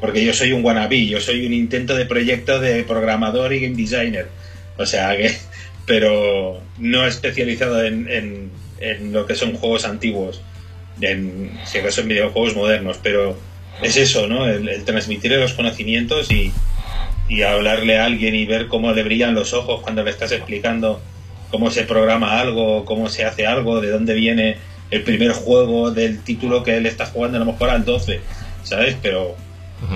Porque 0.00 0.24
yo 0.24 0.32
soy 0.32 0.52
un 0.52 0.64
wannabe, 0.64 1.06
yo 1.06 1.20
soy 1.20 1.46
un 1.46 1.54
intento 1.54 1.94
de 1.96 2.06
proyecto 2.06 2.60
de 2.60 2.84
programador 2.84 3.52
y 3.52 3.60
game 3.60 3.76
designer. 3.76 4.28
O 4.76 4.86
sea 4.86 5.16
que, 5.16 5.34
pero 5.86 6.60
no 6.78 7.06
especializado 7.06 7.84
en, 7.84 8.50
en, 8.80 9.12
lo 9.12 9.26
que 9.26 9.34
son 9.34 9.54
juegos 9.54 9.84
antiguos, 9.84 10.42
en, 11.00 11.58
si 11.64 11.78
acaso 11.78 12.02
en 12.02 12.08
videojuegos 12.08 12.56
modernos, 12.56 12.98
pero 13.02 13.38
es 13.82 13.96
eso, 13.96 14.26
¿no? 14.26 14.46
El, 14.46 14.68
el 14.68 14.84
transmitirle 14.84 15.38
los 15.38 15.54
conocimientos 15.54 16.30
y, 16.30 16.52
y 17.28 17.42
hablarle 17.42 17.98
a 17.98 18.06
alguien 18.06 18.34
y 18.34 18.44
ver 18.44 18.66
cómo 18.66 18.92
le 18.92 19.02
brillan 19.02 19.34
los 19.34 19.54
ojos 19.54 19.80
cuando 19.82 20.02
le 20.02 20.10
estás 20.10 20.32
explicando 20.32 21.00
cómo 21.50 21.70
se 21.70 21.84
programa 21.84 22.40
algo, 22.40 22.84
cómo 22.84 23.08
se 23.08 23.24
hace 23.24 23.46
algo, 23.46 23.80
de 23.80 23.90
dónde 23.90 24.14
viene 24.14 24.56
el 24.90 25.02
primer 25.02 25.32
juego 25.32 25.90
del 25.90 26.22
título 26.22 26.62
que 26.62 26.76
él 26.76 26.86
está 26.86 27.06
jugando, 27.06 27.36
a 27.36 27.40
lo 27.40 27.46
mejor 27.46 27.70
al 27.70 27.84
12, 27.84 28.20
¿sabes? 28.64 28.96
Pero, 29.00 29.36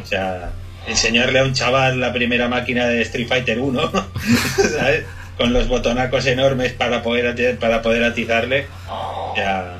o 0.02 0.06
sea, 0.06 0.52
enseñarle 0.86 1.38
a 1.38 1.44
un 1.44 1.52
chaval 1.52 2.00
la 2.00 2.12
primera 2.12 2.48
máquina 2.48 2.86
de 2.86 3.02
Street 3.02 3.28
Fighter 3.28 3.58
1, 3.58 3.92
¿sabes? 4.56 5.04
Con 5.36 5.52
los 5.52 5.68
botonacos 5.68 6.26
enormes 6.26 6.72
para 6.72 7.02
poder, 7.02 7.58
para 7.58 7.82
poder 7.82 8.04
atizarle, 8.04 8.66
ya, 9.36 9.78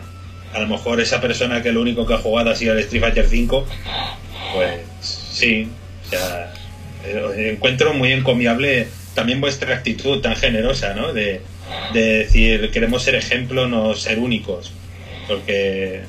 a 0.53 0.59
lo 0.59 0.67
mejor 0.67 1.01
esa 1.01 1.21
persona 1.21 1.63
que 1.63 1.73
lo 1.73 1.81
único 1.81 2.07
que 2.07 2.15
ha 2.15 2.19
jugado 2.19 2.51
ha 2.51 2.57
sido 2.57 2.73
el 2.73 2.81
Street 2.81 3.03
Fighter 3.03 3.27
5, 3.27 3.67
pues 4.55 4.81
sí, 5.01 5.69
o 6.07 6.11
sea, 6.11 6.53
eh, 7.05 7.51
encuentro 7.53 7.95
muy 7.95 8.13
encomiable 8.13 8.89
también 9.15 9.41
vuestra 9.41 9.75
actitud 9.75 10.21
tan 10.21 10.37
generosa, 10.37 10.95
¿no? 10.95 11.13
De 11.13 11.41
decir, 11.93 12.71
queremos 12.71 13.03
ser 13.03 13.15
ejemplo, 13.15 13.69
no 13.69 13.95
ser 13.95 14.19
únicos. 14.19 14.73
Porque 15.29 16.03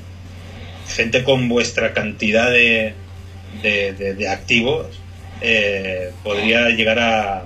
gente 0.88 1.24
con 1.24 1.48
vuestra 1.50 1.94
cantidad 1.94 2.52
de, 2.52 2.94
de, 3.62 3.94
activos 4.30 4.88
eh, 5.42 6.12
podría 6.24 6.70
llegar 6.70 7.00
a, 7.00 7.46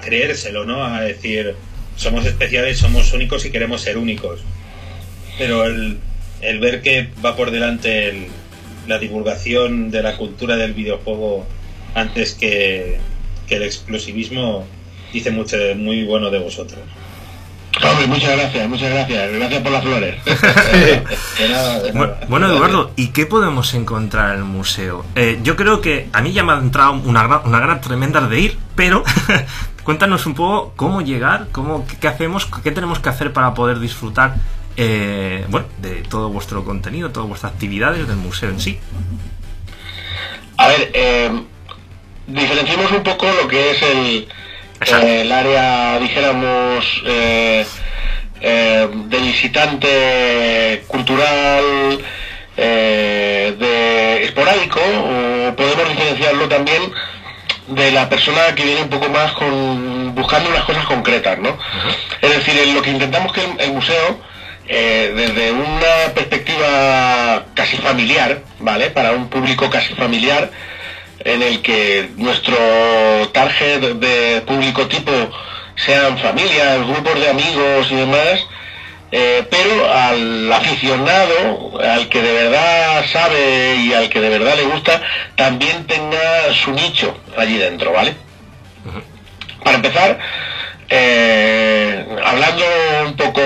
creérselo, 0.00 0.64
¿no? 0.64 0.84
A 0.84 1.00
decir, 1.02 1.54
somos 1.96 2.26
especiales, 2.26 2.78
somos 2.78 3.12
únicos 3.12 3.44
y 3.44 3.50
queremos 3.50 3.80
ser 3.82 3.98
únicos. 3.98 4.40
Pero 5.38 5.64
el, 5.64 5.98
el 6.42 6.58
ver 6.60 6.82
que 6.82 7.08
va 7.24 7.36
por 7.36 7.50
delante 7.50 8.08
el- 8.08 8.26
la 8.86 8.98
divulgación 8.98 9.90
de 9.90 10.02
la 10.02 10.16
cultura 10.16 10.56
del 10.56 10.72
videojuego 10.74 11.46
antes 11.94 12.34
que, 12.34 12.98
que 13.46 13.56
el 13.56 13.62
exclusivismo 13.62 14.66
dice 15.12 15.30
mucho 15.30 15.56
muy 15.76 16.04
bueno 16.04 16.30
de 16.30 16.38
vosotros. 16.38 16.80
Hombre, 17.82 18.06
muchas 18.06 18.30
gracias, 18.36 18.68
muchas 18.68 18.90
gracias. 18.90 19.32
Gracias 19.32 19.62
por 19.62 19.72
las 19.72 19.82
flores. 19.82 20.24
De 20.24 21.48
nada, 21.48 21.78
de 21.80 21.92
bueno, 21.92 22.12
nada. 22.14 22.26
bueno, 22.28 22.46
Eduardo, 22.48 22.90
¿y 22.96 23.08
qué 23.08 23.26
podemos 23.26 23.72
encontrar 23.74 24.34
en 24.34 24.38
el 24.40 24.44
museo? 24.44 25.04
Eh, 25.14 25.38
yo 25.42 25.56
creo 25.56 25.80
que 25.80 26.08
a 26.12 26.20
mí 26.20 26.32
ya 26.32 26.42
me 26.42 26.52
ha 26.52 26.58
entrado 26.58 26.92
una, 26.92 27.38
una 27.38 27.60
gana 27.60 27.80
tremenda 27.80 28.20
de 28.20 28.40
ir, 28.40 28.58
pero 28.74 29.02
cuéntanos 29.84 30.26
un 30.26 30.34
poco 30.34 30.72
cómo 30.76 31.00
llegar, 31.00 31.48
cómo, 31.52 31.86
qué, 32.00 32.08
hacemos, 32.08 32.46
qué 32.62 32.70
tenemos 32.70 32.98
que 32.98 33.08
hacer 33.08 33.32
para 33.32 33.54
poder 33.54 33.78
disfrutar 33.78 34.34
eh, 34.76 35.44
bueno, 35.48 35.66
de 35.78 36.02
todo 36.02 36.30
vuestro 36.30 36.64
contenido, 36.64 37.10
todas 37.10 37.28
vuestras 37.28 37.52
actividades 37.52 38.06
del 38.06 38.16
museo 38.16 38.50
en 38.50 38.60
sí. 38.60 38.78
A 40.56 40.68
ver, 40.68 40.90
eh, 40.94 41.42
diferenciemos 42.26 42.92
un 42.92 43.02
poco 43.02 43.26
lo 43.42 43.48
que 43.48 43.70
es 43.72 43.82
el. 43.82 44.28
Eh, 44.86 45.20
el 45.22 45.32
área, 45.32 45.98
dijéramos, 46.00 47.02
eh, 47.06 47.66
eh, 48.40 48.88
de 48.92 49.18
visitante 49.18 50.84
cultural, 50.86 52.00
eh, 52.56 53.54
de 53.58 54.24
esporádico, 54.24 54.80
o 54.80 55.54
podemos 55.54 55.88
diferenciarlo 55.88 56.48
también 56.48 56.82
de 57.68 57.92
la 57.92 58.08
persona 58.08 58.54
que 58.54 58.64
viene 58.64 58.82
un 58.82 58.88
poco 58.88 59.08
más 59.10 59.32
con 59.32 60.14
buscando 60.14 60.50
unas 60.50 60.64
cosas 60.64 60.84
concretas, 60.86 61.38
¿no? 61.38 61.56
Es 62.20 62.30
decir, 62.30 62.58
en 62.58 62.74
lo 62.74 62.82
que 62.82 62.90
intentamos 62.90 63.32
que 63.32 63.44
el, 63.44 63.60
el 63.60 63.72
museo, 63.72 64.18
desde 64.66 65.50
una 65.52 66.14
perspectiva 66.14 67.44
casi 67.54 67.76
familiar, 67.76 68.42
¿vale? 68.60 68.90
Para 68.90 69.12
un 69.12 69.28
público 69.28 69.68
casi 69.68 69.94
familiar, 69.94 70.50
en 71.24 71.42
el 71.42 71.60
que 71.62 72.10
nuestro 72.16 72.56
target 73.32 73.80
de 73.96 74.40
público 74.42 74.86
tipo 74.86 75.12
sean 75.76 76.18
familias, 76.18 76.86
grupos 76.86 77.20
de 77.20 77.28
amigos 77.30 77.88
y 77.90 77.94
demás, 77.96 78.46
eh, 79.12 79.44
pero 79.50 79.90
al 79.92 80.52
aficionado, 80.52 81.80
al 81.82 82.08
que 82.08 82.22
de 82.22 82.32
verdad 82.32 83.04
sabe 83.12 83.76
y 83.76 83.92
al 83.92 84.08
que 84.08 84.20
de 84.20 84.28
verdad 84.28 84.54
le 84.56 84.64
gusta, 84.64 85.00
también 85.36 85.86
tenga 85.86 86.52
su 86.54 86.70
nicho 86.72 87.16
allí 87.36 87.56
dentro, 87.58 87.92
¿vale? 87.92 88.14
Para 89.64 89.76
empezar, 89.76 90.18
eh, 90.88 92.06
hablando 92.24 92.64
un 93.06 93.16
poco 93.16 93.40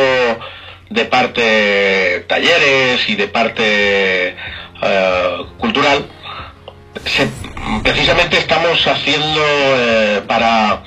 de 0.90 1.04
parte 1.06 2.24
talleres 2.28 3.08
y 3.08 3.16
de 3.16 3.28
parte 3.28 4.36
eh, 4.82 5.36
cultural, 5.58 6.06
se- 7.06 7.28
precisamente 7.82 8.38
estamos 8.38 8.86
haciendo 8.86 9.40
eh, 9.40 10.22
para, 10.26 10.82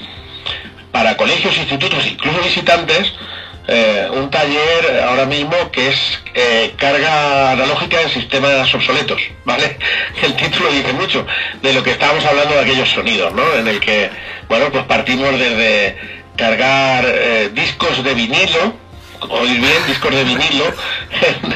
para 0.91 1.17
colegios, 1.17 1.57
institutos, 1.57 2.05
incluso 2.07 2.41
visitantes, 2.41 3.13
eh, 3.69 4.07
un 4.13 4.29
taller 4.29 5.03
ahora 5.05 5.25
mismo 5.25 5.69
que 5.71 5.89
es 5.89 6.19
eh, 6.33 6.73
carga 6.77 7.51
analógica 7.51 8.01
en 8.01 8.09
sistemas 8.09 8.73
obsoletos, 8.73 9.21
¿vale? 9.45 9.77
El 10.21 10.35
título 10.35 10.71
dice 10.71 10.93
mucho 10.93 11.25
de 11.61 11.73
lo 11.73 11.83
que 11.83 11.91
estábamos 11.91 12.23
hablando 12.25 12.55
de 12.55 12.61
aquellos 12.61 12.89
sonidos, 12.89 13.33
¿no? 13.33 13.55
En 13.55 13.67
el 13.67 13.79
que, 13.81 14.09
bueno, 14.47 14.71
pues 14.71 14.85
partimos 14.85 15.37
desde 15.37 15.97
cargar 16.37 17.03
eh, 17.07 17.49
discos 17.53 18.03
de 18.03 18.13
vinilo, 18.13 18.73
oír 19.29 19.59
bien, 19.59 19.85
discos 19.87 20.13
de 20.13 20.23
vinilo 20.23 20.65
en, 21.21 21.53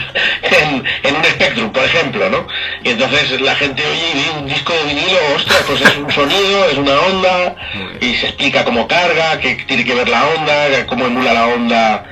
en- 0.76 0.86
en 1.04 1.16
un 1.16 1.24
Spectrum, 1.24 1.72
por 1.72 1.84
ejemplo, 1.84 2.30
¿no? 2.30 2.48
Y 2.84 2.90
entonces 2.90 3.40
la 3.42 3.56
gente 3.56 3.84
oye 3.86 4.12
y 4.14 4.18
ve 4.18 4.40
un 4.40 4.48
disco 4.48 4.74
de 4.74 4.84
vinilo, 4.84 5.18
ostras, 5.36 5.64
pues 5.68 5.82
es 5.82 5.98
un 5.98 6.12
sonido, 6.12 6.66
es 6.70 6.78
una 6.78 7.00
onda, 7.00 7.56
y 8.00 8.14
se 8.16 8.28
explica 8.28 8.64
cómo 8.66 8.88
carga, 8.88 9.40
qué 9.40 9.56
tiene 9.68 9.84
que 9.86 9.96
ver 9.96 10.10
la 10.10 10.26
onda, 10.28 10.86
cómo 10.88 11.06
emula 11.06 11.34
la 11.34 11.48
onda 11.48 12.06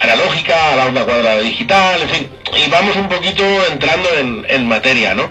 analógica 0.00 0.72
a 0.72 0.76
la 0.76 0.86
onda 0.86 1.04
cuadrada 1.04 1.38
digital, 1.40 2.02
en 2.02 2.08
fin, 2.08 2.30
y 2.56 2.68
vamos 2.70 2.96
un 2.96 3.08
poquito 3.08 3.44
entrando 3.70 4.08
en, 4.18 4.44
en 4.48 4.66
materia, 4.66 5.14
¿no? 5.14 5.30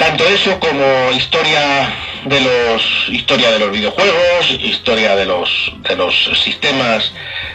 Tanto 0.00 0.26
eso 0.26 0.58
como 0.58 1.12
historia 1.14 1.92
de 2.24 2.40
los 2.40 3.08
historia 3.10 3.50
de 3.50 3.58
los 3.58 3.70
videojuegos, 3.70 4.50
historia 4.62 5.14
de 5.14 5.26
los 5.26 5.74
de 5.86 5.94
los 5.94 6.14
sistemas 6.42 7.12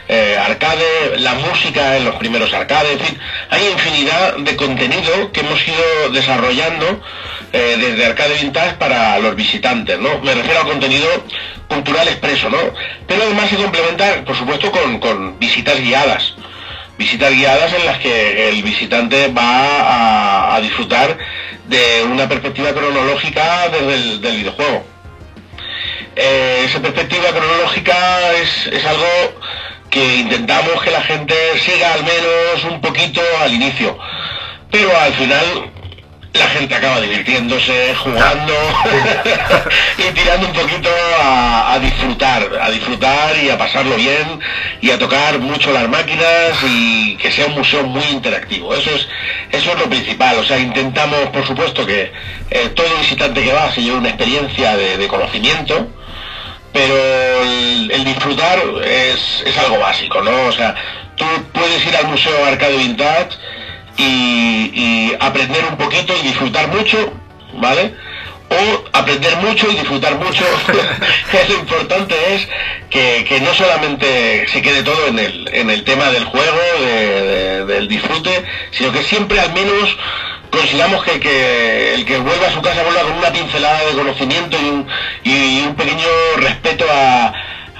eh, 0.07 0.37
arcade, 0.39 1.17
la 1.17 1.33
música 1.33 1.97
en 1.97 2.05
los 2.05 2.13
primeros 2.17 2.53
arcade, 2.53 2.91
en 2.91 2.99
fin, 2.99 3.19
hay 3.49 3.67
infinidad 3.69 4.37
de 4.37 4.55
contenido 4.55 5.31
que 5.31 5.39
hemos 5.39 5.67
ido 5.67 6.11
desarrollando 6.13 7.01
eh, 7.51 7.77
desde 7.79 8.05
Arcade 8.05 8.35
Vintage 8.39 8.75
para 8.75 9.17
los 9.17 9.35
visitantes, 9.35 9.97
¿no? 9.97 10.19
Me 10.19 10.35
refiero 10.35 10.59
a 10.59 10.65
contenido 10.65 11.07
cultural 11.67 12.07
expreso, 12.07 12.51
¿no? 12.51 12.59
Pero 13.07 13.23
además 13.23 13.49
se 13.49 13.55
complementa, 13.55 14.23
por 14.23 14.35
supuesto, 14.35 14.71
con, 14.71 15.39
visitas 15.39 15.81
guiadas 15.81 16.35
visitas 16.97 17.33
guiadas 17.33 17.73
en 17.73 17.85
las 17.85 17.97
que 17.97 18.47
el 18.47 18.63
visitante 18.63 19.27
va 19.27 20.55
a 20.55 20.61
disfrutar 20.61 21.17
de 21.67 22.03
una 22.03 22.27
perspectiva 22.27 22.73
cronológica 22.73 23.69
desde 23.69 23.93
el 23.93 24.21
del 24.21 24.37
videojuego. 24.37 24.83
Eh, 26.15 26.63
esa 26.65 26.79
perspectiva 26.79 27.29
cronológica 27.29 28.33
es, 28.33 28.67
es 28.67 28.85
algo 28.85 29.05
que 29.89 30.17
intentamos 30.17 30.81
que 30.83 30.91
la 30.91 31.01
gente 31.01 31.35
siga 31.59 31.93
al 31.93 32.03
menos 32.03 32.63
un 32.69 32.81
poquito 32.81 33.21
al 33.41 33.53
inicio, 33.53 33.97
pero 34.71 34.97
al 34.97 35.13
final 35.13 35.71
la 36.35 36.47
gente 36.49 36.75
acaba 36.75 36.99
divirtiéndose, 37.01 37.95
jugando 37.95 38.53
y 39.97 40.11
tirando 40.13 40.47
un 40.47 40.53
poquito 40.53 40.89
a, 41.21 41.73
a 41.73 41.79
disfrutar, 41.79 42.49
a 42.61 42.69
disfrutar 42.71 43.37
y 43.37 43.49
a 43.49 43.57
pasarlo 43.57 43.95
bien 43.95 44.39
y 44.81 44.91
a 44.91 44.99
tocar 44.99 45.39
mucho 45.39 45.71
las 45.71 45.87
máquinas 45.87 46.57
y 46.67 47.15
que 47.17 47.31
sea 47.31 47.47
un 47.47 47.53
museo 47.55 47.83
muy 47.83 48.03
interactivo. 48.05 48.73
Eso 48.73 48.91
es, 48.91 49.07
eso 49.51 49.71
es 49.71 49.79
lo 49.79 49.89
principal. 49.89 50.37
O 50.37 50.43
sea, 50.43 50.59
intentamos, 50.59 51.29
por 51.29 51.45
supuesto, 51.45 51.85
que 51.85 52.11
eh, 52.51 52.69
todo 52.75 52.97
visitante 52.97 53.41
que 53.41 53.53
va 53.53 53.71
se 53.71 53.81
lleve 53.81 53.97
una 53.97 54.09
experiencia 54.09 54.75
de, 54.75 54.97
de 54.97 55.07
conocimiento, 55.07 55.87
pero 56.73 57.43
el, 57.43 57.91
el 57.91 58.03
disfrutar 58.03 58.59
es, 58.83 59.43
es 59.45 59.57
algo 59.57 59.79
básico, 59.79 60.21
¿no? 60.21 60.47
O 60.47 60.51
sea, 60.51 60.75
tú 61.15 61.25
puedes 61.53 61.85
ir 61.85 61.95
al 61.95 62.07
Museo 62.07 62.45
Arcade 62.45 62.75
Vintage 62.75 63.37
y, 63.97 64.71
y 64.73 65.17
aprender 65.19 65.63
un 65.69 65.77
poquito 65.77 66.13
y 66.17 66.21
disfrutar 66.27 66.67
mucho, 66.69 67.13
¿vale? 67.53 67.93
O 68.49 68.83
aprender 68.93 69.35
mucho 69.37 69.69
y 69.71 69.75
disfrutar 69.75 70.15
mucho. 70.15 70.43
lo 71.49 71.55
importante 71.55 72.15
es 72.35 72.47
que, 72.89 73.25
que 73.27 73.39
no 73.41 73.53
solamente 73.53 74.47
se 74.47 74.61
quede 74.61 74.83
todo 74.83 75.07
en 75.07 75.19
el, 75.19 75.49
en 75.53 75.69
el 75.69 75.83
tema 75.83 76.09
del 76.11 76.25
juego, 76.25 76.57
de- 76.79 77.21
de- 77.21 77.65
del 77.65 77.87
disfrute, 77.87 78.43
sino 78.71 78.91
que 78.91 79.03
siempre 79.03 79.39
al 79.39 79.51
menos 79.53 79.97
consigamos 80.51 81.03
que, 81.03 81.19
que 81.19 81.95
el 81.95 82.05
que 82.05 82.17
vuelva 82.19 82.47
a 82.47 82.51
su 82.51 82.61
casa 82.61 82.81
vuelva 82.83 83.01
con 83.01 83.13
una 83.13 83.31
pincelada 83.31 83.83
de 83.85 83.93
conocimiento 83.93 84.57
y 84.61 84.65
un, 84.69 84.87
y 85.23 85.61
un 85.67 85.75
pequeño 85.75 86.05
respeto 86.37 86.85
a, 86.89 87.33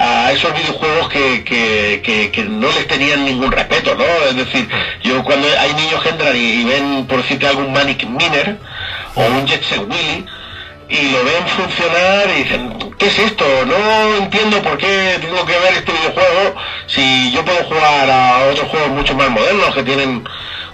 a 0.05 0.31
esos 0.31 0.53
videojuegos 0.53 1.09
que, 1.09 1.43
que, 1.43 2.31
que- 2.31 2.43
no 2.43 2.67
les 2.71 2.87
tenían 2.87 3.25
ningún 3.25 3.51
respeto, 3.51 3.95
¿no? 3.95 4.03
Es 4.29 4.35
decir, 4.35 4.67
yo 5.03 5.23
cuando 5.23 5.47
hay 5.59 5.73
niños 5.73 6.01
que 6.03 6.09
entran 6.09 6.35
y, 6.35 6.39
y 6.61 6.63
ven, 6.65 7.05
por 7.07 7.21
decirte 7.21 7.47
algún 7.47 7.71
Manic 7.73 8.03
Miner 8.05 8.57
o 9.15 9.21
un 9.25 9.45
Jet 9.47 9.63
Set 9.63 9.81
Willy 9.81 10.25
y 10.87 11.09
lo 11.09 11.23
ven 11.23 11.47
funcionar 11.47 12.29
y 12.29 12.43
dicen, 12.43 12.77
¿qué 12.99 13.07
es 13.07 13.17
esto? 13.19 13.45
No 13.65 14.17
entiendo 14.23 14.61
por 14.61 14.77
qué 14.77 15.17
tengo 15.19 15.43
que 15.45 15.57
ver 15.57 15.73
este 15.73 15.91
videojuego 15.91 16.55
si 16.85 17.31
yo 17.31 17.43
puedo 17.43 17.63
jugar 17.63 18.09
a 18.09 18.47
otros 18.51 18.69
juegos 18.69 18.89
mucho 18.89 19.15
más 19.15 19.29
modernos 19.29 19.73
que 19.73 19.83
tienen 19.83 20.23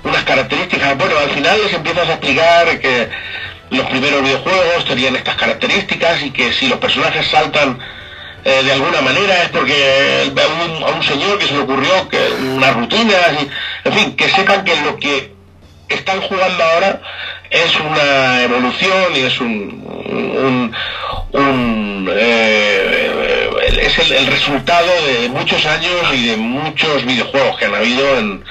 unas 0.04 0.24
características. 0.24 0.98
Bueno, 0.98 1.18
al 1.18 1.30
final 1.30 1.58
les 1.64 1.74
empiezas 1.74 2.10
a 2.10 2.14
explicar 2.14 2.80
que 2.80 3.10
los 3.70 3.86
primeros 3.88 4.22
videojuegos 4.22 4.84
tenían 4.86 5.16
estas 5.16 5.36
características 5.36 6.22
y 6.24 6.32
que 6.32 6.52
si 6.52 6.68
los 6.68 6.80
personajes 6.80 7.26
saltan 7.28 7.80
eh, 8.44 8.64
de 8.64 8.72
alguna 8.72 9.02
manera 9.02 9.44
es 9.44 9.50
porque 9.50 10.32
a 10.36 10.64
un, 10.66 10.84
a 10.84 10.88
un 10.88 11.04
señor 11.04 11.38
que 11.38 11.48
se 11.48 11.54
le 11.54 11.60
ocurrió 11.60 12.10
que 12.10 12.18
unas 12.56 12.76
rutinas, 12.76 13.34
y, 13.42 13.88
en 13.88 13.94
fin, 13.94 14.16
que 14.16 14.30
sepan 14.30 14.64
que 14.64 14.76
lo 14.82 14.98
que 14.98 15.34
están 15.90 16.22
jugando 16.22 16.64
ahora 16.64 17.02
es 17.50 17.80
una 17.80 18.42
evolución 18.44 19.16
y 19.16 19.20
es 19.20 19.40
un, 19.42 19.84
un, 20.08 20.76
un, 21.34 22.10
eh, 22.14 23.50
es 23.82 24.00
el, 24.00 24.12
el 24.14 24.28
resultado 24.28 24.90
de 25.06 25.30
muchos 25.30 25.66
años 25.66 26.14
y 26.14 26.28
de 26.28 26.38
muchos 26.38 27.06
videojuegos 27.06 27.58
que 27.58 27.66
han 27.66 27.76
habido 27.76 28.18
en, 28.18 28.44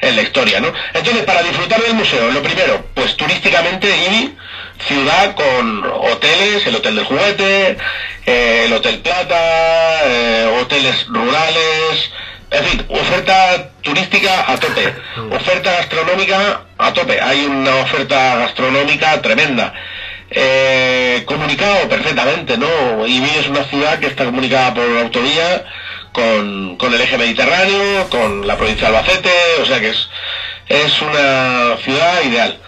en 0.00 0.16
la 0.16 0.22
historia, 0.22 0.60
¿no? 0.60 0.72
Entonces, 0.94 1.24
para 1.24 1.42
disfrutar 1.42 1.80
del 1.82 1.94
museo, 1.94 2.30
lo 2.30 2.42
primero, 2.42 2.86
pues 2.94 3.16
turísticamente 3.16 3.88
Ibi, 3.88 4.34
ciudad 4.86 5.34
con 5.34 5.84
hoteles, 5.84 6.66
el 6.66 6.76
Hotel 6.76 6.96
del 6.96 7.04
Juguete, 7.04 7.76
eh, 8.26 8.62
el 8.66 8.72
Hotel 8.72 8.98
Plata, 8.98 10.00
eh, 10.04 10.58
hoteles 10.60 11.06
rurales, 11.08 12.10
en 12.50 12.64
fin, 12.64 12.86
oferta 12.88 13.70
turística 13.82 14.50
a 14.50 14.56
tope, 14.56 14.94
oferta 15.30 15.72
gastronómica 15.72 16.62
a 16.78 16.92
tope, 16.92 17.20
hay 17.20 17.44
una 17.44 17.76
oferta 17.76 18.36
gastronómica 18.36 19.20
tremenda. 19.20 19.72
Eh, 20.28 21.22
comunicado 21.24 21.88
perfectamente, 21.88 22.58
¿no? 22.58 23.06
Ibi 23.06 23.30
es 23.38 23.48
una 23.48 23.62
ciudad 23.64 24.00
que 24.00 24.08
está 24.08 24.24
comunicada 24.24 24.74
por 24.74 24.84
autovía 24.98 25.64
con, 26.10 26.76
con 26.76 26.92
el 26.92 27.00
eje 27.00 27.16
mediterráneo, 27.16 28.08
con 28.10 28.46
la 28.46 28.56
provincia 28.56 28.90
de 28.90 28.96
Albacete, 28.96 29.30
o 29.62 29.66
sea 29.66 29.78
que 29.80 29.90
es, 29.90 30.08
es 30.68 31.00
una 31.02 31.76
ciudad 31.82 32.22
ideal. 32.24 32.58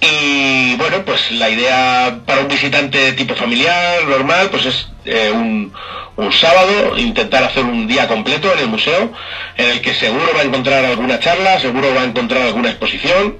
Y 0.00 0.76
bueno, 0.76 1.04
pues 1.04 1.30
la 1.32 1.48
idea 1.48 2.20
para 2.26 2.42
un 2.42 2.48
visitante 2.48 3.12
tipo 3.12 3.34
familiar, 3.34 4.04
normal, 4.04 4.48
pues 4.50 4.66
es 4.66 4.88
eh, 5.06 5.30
un, 5.32 5.72
un 6.16 6.32
sábado 6.32 6.96
intentar 6.98 7.44
hacer 7.44 7.64
un 7.64 7.86
día 7.86 8.06
completo 8.06 8.52
en 8.52 8.58
el 8.58 8.68
museo, 8.68 9.12
en 9.56 9.70
el 9.70 9.80
que 9.80 9.94
seguro 9.94 10.26
va 10.34 10.40
a 10.40 10.44
encontrar 10.44 10.84
alguna 10.84 11.18
charla, 11.18 11.58
seguro 11.60 11.94
va 11.94 12.02
a 12.02 12.04
encontrar 12.04 12.42
alguna 12.42 12.70
exposición 12.70 13.38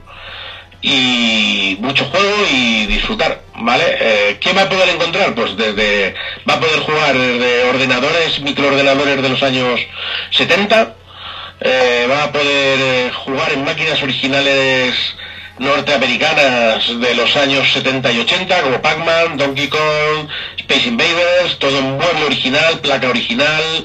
y 0.83 1.77
mucho 1.81 2.05
juego 2.05 2.35
y 2.53 2.87
disfrutar, 2.87 3.43
¿vale? 3.57 3.85
Eh, 3.99 4.37
¿Qué 4.41 4.53
va 4.53 4.63
a 4.63 4.69
poder 4.69 4.89
encontrar? 4.91 5.35
Pues 5.35 5.57
desde, 5.57 6.15
va 6.49 6.55
a 6.55 6.61
poder 6.61 6.81
jugar 6.81 7.17
desde 7.17 7.65
ordenadores, 7.65 8.41
microordenadores 8.41 9.23
de 9.23 9.29
los 9.29 9.43
años 9.43 9.81
70, 10.31 10.95
eh, 11.61 12.07
va 12.11 12.25
a 12.25 12.33
poder 12.33 12.79
eh, 12.81 13.11
jugar 13.25 13.53
en 13.53 13.65
máquinas 13.65 14.03
originales 14.03 15.17
norteamericanas 15.59 17.01
de 17.01 17.15
los 17.15 17.37
años 17.37 17.73
70 17.73 18.13
y 18.13 18.21
80, 18.21 18.63
como 18.63 18.83
Pac-Man, 18.83 19.37
Donkey 19.37 19.69
Kong, 19.69 20.29
Space 20.59 20.89
Invaders, 20.89 21.59
todo 21.59 21.79
un 21.79 21.97
mueble 21.97 22.25
original, 22.27 22.79
placa 22.81 23.09
original. 23.09 23.85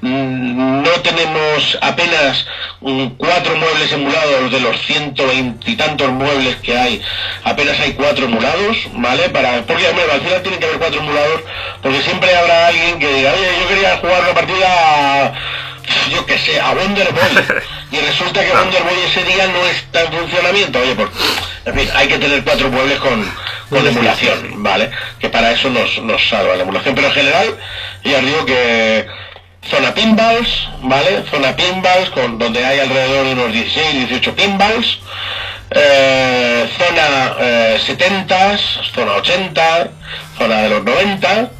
Mm, 0.00 0.82
No 0.82 0.90
tenemos 1.02 1.78
apenas 1.80 2.46
mm, 2.80 3.06
cuatro 3.16 3.56
muebles 3.56 3.92
emulados 3.92 4.50
de 4.52 4.60
los 4.60 4.78
ciento 4.82 5.24
y 5.64 5.74
tantos 5.76 6.10
muebles 6.10 6.56
que 6.56 6.76
hay, 6.76 7.02
apenas 7.44 7.78
hay 7.80 7.92
cuatro 7.92 8.26
emulados, 8.26 8.76
¿vale? 8.92 9.28
Para, 9.30 9.62
porque 9.62 9.86
al 9.86 10.20
final 10.20 10.42
tienen 10.42 10.60
que 10.60 10.66
haber 10.66 10.78
cuatro 10.78 11.00
emulados, 11.00 11.40
porque 11.82 12.02
siempre 12.02 12.34
habrá 12.34 12.68
alguien 12.68 12.98
que 12.98 13.08
diga, 13.08 13.32
oye, 13.32 13.60
yo 13.60 13.68
quería 13.68 13.96
jugar 13.98 14.22
una 14.22 14.34
partida 14.34 15.34
yo 16.10 16.24
que 16.26 16.38
sé, 16.38 16.60
a 16.60 16.72
Wonder 16.72 17.12
Boy. 17.12 17.44
Y 17.92 17.98
resulta 17.98 18.44
que 18.44 18.50
Wonder 18.50 18.82
Boy 18.82 18.94
ese 19.06 19.22
día 19.24 19.46
no 19.46 19.64
está 19.66 20.02
en 20.02 20.12
funcionamiento. 20.12 20.80
Oye, 20.80 20.94
pues, 20.94 21.08
en 21.64 21.74
fin, 21.74 21.88
hay 21.94 22.08
que 22.08 22.18
tener 22.18 22.42
cuatro 22.42 22.68
muebles 22.68 22.98
con, 22.98 23.24
con 23.70 23.86
emulación, 23.86 24.62
¿vale? 24.62 24.90
Que 25.20 25.28
para 25.28 25.52
eso 25.52 25.70
nos, 25.70 25.98
nos 26.02 26.28
salva 26.28 26.56
la 26.56 26.62
emulación. 26.62 26.94
Pero 26.94 27.08
en 27.08 27.14
general, 27.14 27.56
ya 28.04 28.18
os 28.18 28.24
digo 28.24 28.44
que 28.44 29.06
zona 29.70 29.94
pinballs, 29.94 30.68
¿vale? 30.82 31.24
Zona 31.30 31.54
pinballs 31.54 32.10
con, 32.10 32.38
donde 32.38 32.64
hay 32.64 32.80
alrededor 32.80 33.26
de 33.26 33.32
unos 33.32 33.52
16, 33.52 34.08
18 34.08 34.34
pinballs. 34.34 34.98
Eh, 35.70 36.68
zona 36.78 37.36
eh, 37.40 37.78
70, 37.84 38.58
zona 38.94 39.12
80, 39.14 39.88
zona 40.38 40.62
de 40.62 40.70
los 40.70 40.84
90, 40.84 41.50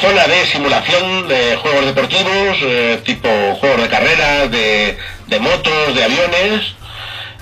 zona 0.00 0.26
de 0.26 0.46
simulación 0.46 1.28
de 1.28 1.56
juegos 1.56 1.86
deportivos, 1.86 2.58
eh, 2.62 3.00
tipo 3.04 3.28
juegos 3.60 3.82
de 3.82 3.88
carreras, 3.88 4.50
de, 4.50 4.98
de 5.26 5.40
motos, 5.40 5.94
de 5.94 6.04
aviones, 6.04 6.74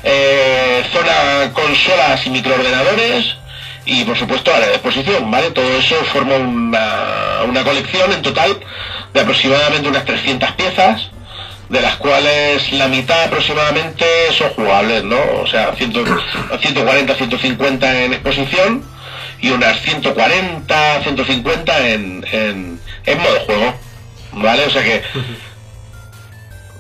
eh, 0.03 0.83
zona 0.93 1.53
consolas 1.53 2.27
y 2.27 2.31
microordenadores 2.31 3.37
y 3.85 4.05
por 4.05 4.17
supuesto 4.17 4.55
área 4.55 4.69
de 4.69 4.75
exposición, 4.75 5.31
¿vale? 5.31 5.51
Todo 5.51 5.79
eso 5.79 5.97
forma 6.13 6.37
una, 6.37 7.43
una 7.47 7.65
colección 7.65 8.13
en 8.13 8.23
total 8.23 8.59
de 9.13 9.21
aproximadamente 9.21 9.89
unas 9.89 10.05
300 10.05 10.53
piezas 10.53 11.11
de 11.69 11.81
las 11.81 11.97
cuales 11.97 12.73
la 12.73 12.89
mitad 12.89 13.25
aproximadamente 13.25 14.05
son 14.37 14.51
jugables, 14.51 15.05
¿no? 15.05 15.19
O 15.41 15.47
sea, 15.47 15.73
100 15.75 15.93
140, 16.61 17.15
150 17.15 18.05
en 18.05 18.13
exposición 18.13 18.90
y 19.41 19.51
unas 19.51 19.81
140, 19.81 21.03
150 21.03 21.89
en, 21.89 22.27
en, 22.31 22.81
en 23.07 23.19
modo 23.19 23.41
juego, 23.41 23.75
¿vale? 24.33 24.67
O 24.67 24.71
sea 24.71 24.83
que 24.83 25.03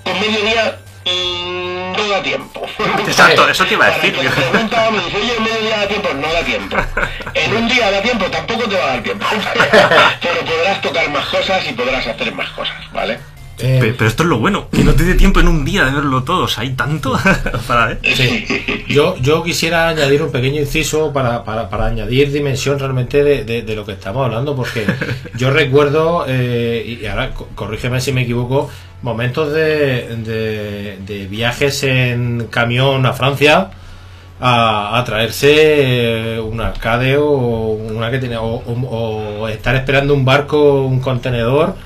con 0.04 0.20
medio 0.20 0.40
día 0.42 0.78
mm, 1.04 1.92
no 1.96 2.08
da 2.08 2.22
tiempo. 2.22 2.66
Exacto, 3.06 3.48
eso 3.48 3.64
te 3.64 3.74
iba 3.74 3.86
a 3.86 3.90
decir. 3.90 4.14
que 4.14 4.22
me 4.22 4.30
pregunta, 4.30 4.90
me 4.90 5.04
dice, 5.04 5.16
oye, 5.16 5.36
en 5.36 5.42
medio 5.42 5.60
día 5.60 5.78
da 5.78 5.88
tiempo, 5.88 6.08
no 6.14 6.32
da 6.32 6.42
tiempo. 6.42 6.76
En 7.34 7.54
un 7.54 7.68
día 7.68 7.90
da 7.90 8.02
tiempo, 8.02 8.26
tampoco 8.26 8.68
te 8.68 8.76
va 8.76 8.84
a 8.84 8.86
dar 8.88 9.02
tiempo. 9.02 9.26
Pero 10.20 10.40
podrás 10.44 10.80
tocar 10.82 11.08
más 11.10 11.26
cosas 11.26 11.66
y 11.68 11.72
podrás 11.72 12.06
hacer 12.06 12.32
más 12.34 12.50
cosas, 12.50 12.92
¿vale? 12.92 13.18
Eh, 13.62 13.78
Pe- 13.80 13.92
Pero 13.94 14.08
esto 14.08 14.22
es 14.22 14.28
lo 14.28 14.38
bueno, 14.38 14.68
que 14.70 14.82
no 14.84 14.94
te 14.94 15.04
dé 15.04 15.14
tiempo 15.14 15.40
en 15.40 15.48
un 15.48 15.64
día 15.64 15.84
de 15.84 15.92
verlo 15.92 16.22
todo. 16.24 16.44
O 16.44 16.48
sea, 16.48 16.62
hay 16.62 16.70
tanto 16.70 17.18
para 17.66 17.86
ver. 17.86 17.98
Sí. 18.14 18.44
Yo, 18.88 19.16
yo 19.18 19.42
quisiera 19.42 19.88
añadir 19.88 20.22
un 20.22 20.32
pequeño 20.32 20.60
inciso 20.60 21.12
para, 21.12 21.44
para, 21.44 21.68
para 21.70 21.86
añadir 21.86 22.32
dimensión 22.32 22.78
realmente 22.78 23.22
de, 23.22 23.44
de- 23.44 23.62
de 23.62 23.76
lo 23.76 23.84
que 23.86 23.92
estamos 23.92 24.24
hablando, 24.24 24.54
porque 24.56 24.84
yo 25.36 25.50
recuerdo, 25.52 26.24
eh, 26.28 26.98
y 27.02 27.06
ahora 27.06 27.30
co- 27.30 27.48
corrígeme 27.54 28.00
si 28.00 28.12
me 28.12 28.22
equivoco, 28.22 28.70
momentos 29.02 29.52
de, 29.52 30.16
de, 30.16 30.98
de 31.06 31.26
viajes 31.26 31.82
en 31.84 32.48
camión 32.50 33.06
a 33.06 33.12
Francia 33.12 33.70
a, 34.40 34.98
a 34.98 35.04
traerse 35.04 36.36
eh, 36.36 36.40
un 36.40 36.60
arcade 36.60 37.16
o 37.18 37.26
una 37.28 38.10
que 38.10 38.18
tenía, 38.18 38.40
o, 38.40 38.54
o- 38.56 39.40
o 39.40 39.48
estar 39.48 39.74
esperando 39.76 40.14
un 40.14 40.24
barco, 40.24 40.82
un 40.84 41.00
contenedor 41.00 41.76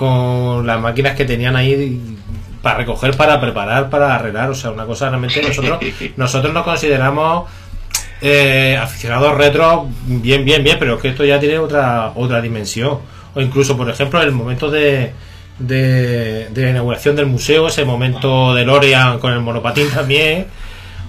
con 0.00 0.66
las 0.66 0.80
máquinas 0.80 1.14
que 1.14 1.26
tenían 1.26 1.56
ahí 1.56 2.00
para 2.62 2.78
recoger, 2.78 3.14
para 3.18 3.38
preparar, 3.38 3.90
para 3.90 4.14
arreglar. 4.14 4.48
O 4.48 4.54
sea, 4.54 4.70
una 4.70 4.86
cosa 4.86 5.10
realmente 5.10 5.42
nosotros, 5.42 5.78
nosotros 6.16 6.54
nos 6.54 6.64
consideramos 6.64 7.50
eh, 8.22 8.78
aficionados 8.80 9.36
retro 9.36 9.88
bien, 10.06 10.42
bien, 10.44 10.64
bien, 10.64 10.76
pero 10.78 10.94
es 10.96 11.02
que 11.02 11.08
esto 11.08 11.22
ya 11.24 11.38
tiene 11.38 11.58
otra, 11.58 12.12
otra 12.14 12.40
dimensión. 12.40 12.98
O 13.34 13.40
incluso, 13.42 13.76
por 13.76 13.90
ejemplo, 13.90 14.22
el 14.22 14.32
momento 14.32 14.70
de, 14.70 15.12
de, 15.58 16.48
de 16.48 16.62
la 16.64 16.70
inauguración 16.70 17.14
del 17.14 17.26
museo, 17.26 17.68
ese 17.68 17.84
momento 17.84 18.54
de 18.54 18.64
Lorian 18.64 19.18
con 19.18 19.34
el 19.34 19.40
monopatín 19.40 19.90
también. 19.90 20.46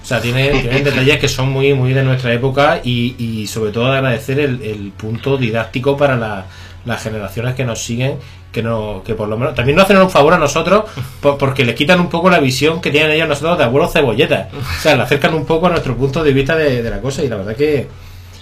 O 0.02 0.04
sea, 0.04 0.20
tiene, 0.20 0.50
tienen 0.50 0.84
detalles 0.90 1.18
que 1.18 1.28
son 1.28 1.48
muy, 1.50 1.72
muy 1.72 1.94
de 1.94 2.02
nuestra 2.02 2.30
época 2.34 2.80
y, 2.84 3.14
y 3.18 3.46
sobre 3.46 3.70
todo 3.72 3.90
agradecer 3.90 4.38
el, 4.38 4.60
el 4.62 4.92
punto 4.94 5.38
didáctico 5.38 5.96
para 5.96 6.14
la- 6.16 6.44
las 6.84 7.00
generaciones 7.02 7.54
que 7.54 7.64
nos 7.64 7.80
siguen, 7.82 8.16
que 8.52 8.62
no, 8.62 9.02
que 9.04 9.14
por 9.14 9.28
lo 9.28 9.36
menos 9.38 9.54
también 9.54 9.76
nos 9.76 9.84
hacen 9.86 9.96
un 9.96 10.10
favor 10.10 10.34
a 10.34 10.38
nosotros 10.38 10.84
por- 11.20 11.38
porque 11.38 11.64
les 11.64 11.74
quitan 11.74 11.98
un 12.00 12.08
poco 12.10 12.28
la 12.30 12.38
visión 12.38 12.80
que 12.80 12.90
tienen 12.90 13.10
ellos 13.12 13.26
nosotros 13.28 13.56
de 13.58 13.64
abuelos 13.64 13.92
cebolletas. 13.92 14.48
O 14.52 14.80
sea, 14.82 14.94
le 14.96 15.02
acercan 15.02 15.34
un 15.34 15.46
poco 15.46 15.66
a 15.66 15.70
nuestro 15.70 15.96
punto 15.96 16.22
de 16.22 16.32
vista 16.32 16.54
de, 16.56 16.82
de 16.82 16.90
la 16.90 17.00
cosa 17.00 17.22
y 17.24 17.28
la 17.28 17.36
verdad 17.36 17.56
que, 17.56 17.88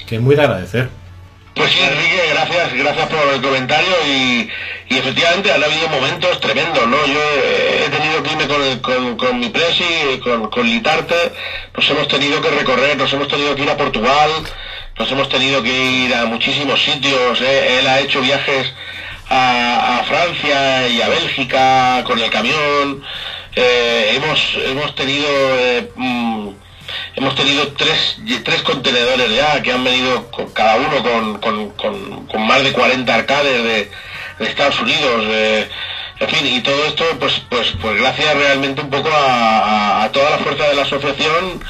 que 0.07 0.17
es 0.17 0.21
muy 0.21 0.35
de 0.35 0.43
agradecer. 0.43 0.89
Pues 1.55 1.71
sí, 1.73 1.81
Enrique, 1.81 2.23
gracias, 2.33 2.75
gracias 2.75 3.09
por 3.09 3.35
el 3.35 3.43
comentario 3.43 3.91
y, 4.07 4.49
y 4.89 4.99
efectivamente 4.99 5.53
han 5.53 5.63
habido 5.63 5.89
momentos 5.89 6.41
tremendos, 6.41 6.87
¿no? 6.87 6.97
Yo 7.07 7.21
he, 7.21 7.87
he 7.87 7.89
tenido 7.91 8.23
que 8.23 8.31
irme 8.33 8.47
con, 8.49 8.63
el- 8.63 8.81
con, 8.81 9.17
con 9.17 9.39
mi 9.41 9.49
presi, 9.49 9.85
con, 10.23 10.49
con 10.49 10.65
Litarte, 10.65 11.33
nos 11.77 11.91
hemos 11.91 12.07
tenido 12.09 12.41
que 12.41 12.51
recorrer, 12.51 12.97
nos 12.97 13.13
hemos 13.13 13.27
tenido 13.29 13.55
que 13.57 13.63
ir 13.65 13.71
a 13.71 13.77
Portugal, 13.77 14.31
nos 14.99 15.11
hemos 15.11 15.29
tenido 15.29 15.61
que 15.63 15.73
ir 16.07 16.15
a 16.15 16.25
muchísimos 16.27 16.81
sitios, 16.83 17.41
¿eh? 17.41 17.81
él 17.81 17.87
ha 17.89 17.99
hecho 18.01 18.21
viajes 18.21 18.73
a, 19.31 20.03
Francia 20.07 20.89
y 20.89 21.01
a 21.01 21.09
Bélgica 21.09 22.03
con 22.05 22.19
el 22.19 22.31
camión, 22.31 23.03
eh, 23.55 24.13
hemos, 24.17 24.55
hemos 24.67 24.95
tenido... 24.95 25.29
eh, 25.59 25.91
mm, 25.97 26.49
Hemos 27.15 27.37
tenido 27.37 27.69
tres, 27.75 28.17
tres 28.45 28.63
contenedores 28.63 29.33
ya 29.33 29.63
que 29.63 29.71
han 29.71 29.85
venido 29.85 30.29
con- 30.33 30.51
cada 30.51 30.75
uno 30.77 31.01
con, 31.03 31.39
con- 31.39 31.71
con- 32.27 32.47
más 32.47 32.65
de 32.65 32.73
40 32.73 33.15
arcades 33.15 33.63
de, 33.63 33.91
de 34.39 34.51
Estados 34.51 34.81
Unidos. 34.81 35.23
eh, 35.29 35.69
en 36.19 36.29
fin, 36.29 36.47
y 36.47 36.61
todo 36.63 36.85
esto, 36.87 37.05
pues, 37.21 37.41
pues, 37.49 37.75
pues 37.81 37.97
gracias 38.01 38.35
realmente 38.35 38.81
un 38.83 38.91
poco 38.91 39.09
a 39.13 40.09
toda 40.13 40.31
la 40.31 40.39
fuerza 40.39 40.65
de 40.69 40.75
la 40.75 40.83
asociación 40.83 41.63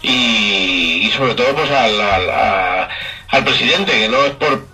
y, 0.00 1.00
y 1.06 1.10
sobre 1.16 1.34
todo 1.34 1.54
pues 1.56 1.70
al, 1.72 2.00
al, 2.00 2.30
a- 2.30 2.88
al 3.30 3.44
presidente, 3.44 3.92
que 3.92 4.08
no 4.08 4.24
es 4.26 4.32
por, 4.32 4.64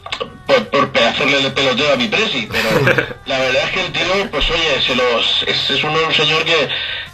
por, 0.46 0.68
por 0.68 1.02
hacerle 1.02 1.38
el 1.38 1.52
peloteo 1.52 1.92
a 1.92 1.96
mi 1.96 2.08
presi, 2.08 2.48
pero 2.50 2.68
la 3.26 3.38
verdad 3.38 3.62
es 3.64 3.70
que 3.70 3.80
el 3.80 3.92
tío, 3.92 4.30
pues 4.30 4.50
oye, 4.50 4.82
se 4.86 4.94
los, 4.94 5.44
es, 5.46 5.70
es 5.70 5.84
un, 5.84 5.90
un 5.96 6.14
señor 6.14 6.44
que, 6.44 6.68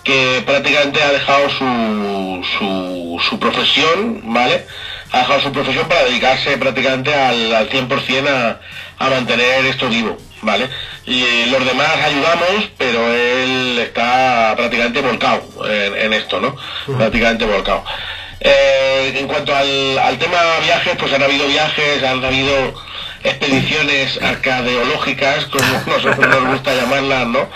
que 0.05 0.43
prácticamente 0.45 1.03
ha 1.03 1.13
dejado 1.13 1.49
su, 1.51 2.45
su, 2.59 3.21
su 3.29 3.39
profesión, 3.39 4.21
¿vale? 4.25 4.67
Ha 5.13 5.19
dejado 5.21 5.41
su 5.41 5.53
profesión 5.53 5.89
para 5.89 6.05
dedicarse 6.05 6.57
prácticamente 6.57 7.13
al, 7.15 7.55
al 7.55 7.69
100% 7.69 8.29
a, 8.29 8.61
a 9.05 9.11
mantener 9.11 9.65
esto 9.67 9.89
vivo, 9.89 10.17
¿vale? 10.43 10.69
Y 11.07 11.23
eh, 11.23 11.47
los 11.51 11.65
demás 11.65 11.97
ayudamos, 12.05 12.71
pero 12.79 13.13
él 13.13 13.79
está 13.81 14.55
prácticamente 14.57 15.01
volcado 15.01 15.43
en, 15.69 15.97
en 15.97 16.13
esto, 16.13 16.41
¿no? 16.41 16.57
Prácticamente 16.97 17.45
volcado. 17.45 17.85
Eh, 18.43 19.13
en 19.19 19.27
cuanto 19.27 19.55
al, 19.55 19.99
al 19.99 20.19
tema 20.19 20.39
viajes, 20.65 20.97
pues 20.99 21.13
han 21.13 21.23
habido 21.23 21.47
viajes, 21.47 22.03
han 22.03 22.25
habido 22.25 22.75
expediciones 23.23 24.21
arcadeológicas, 24.23 25.45
como 25.47 25.65
nosotros 25.87 26.27
nos 26.29 26.45
gusta 26.53 26.75
llamarlas, 26.75 27.27
¿no? 27.27 27.49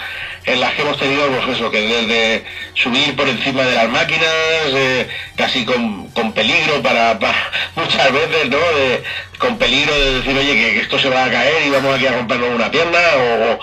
En 0.46 0.60
las 0.60 0.74
que 0.74 0.82
hemos 0.82 0.98
tenido, 0.98 1.26
pues 1.28 1.56
eso, 1.56 1.70
que 1.70 1.80
desde 1.80 2.44
subir 2.74 3.16
por 3.16 3.26
encima 3.26 3.62
de 3.62 3.74
las 3.76 3.88
máquinas, 3.88 4.28
eh, 4.74 5.08
casi 5.36 5.64
con, 5.64 6.08
con 6.10 6.32
peligro 6.32 6.82
para, 6.82 7.18
para- 7.18 7.50
muchas 7.76 8.12
veces, 8.12 8.50
¿no? 8.50 8.58
De- 8.58 9.02
con 9.38 9.58
peligro 9.58 9.92
de 9.98 10.14
decir, 10.20 10.36
oye, 10.36 10.54
que, 10.54 10.72
que 10.74 10.80
esto 10.80 10.98
se 10.98 11.08
va 11.10 11.24
a 11.24 11.30
caer 11.30 11.66
y 11.66 11.70
vamos 11.70 11.94
aquí 11.96 12.06
a 12.06 12.12
rompernos 12.12 12.50
una 12.54 12.70
pierna, 12.70 12.98
o, 13.16 13.58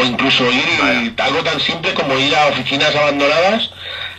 o 0.00 0.04
incluso 0.04 0.44
ir 0.52 0.64
y 1.16 1.20
algo 1.20 1.42
tan 1.42 1.58
simple 1.60 1.92
como 1.94 2.18
ir 2.18 2.34
a 2.36 2.46
oficinas 2.46 2.94
abandonadas 2.94 3.70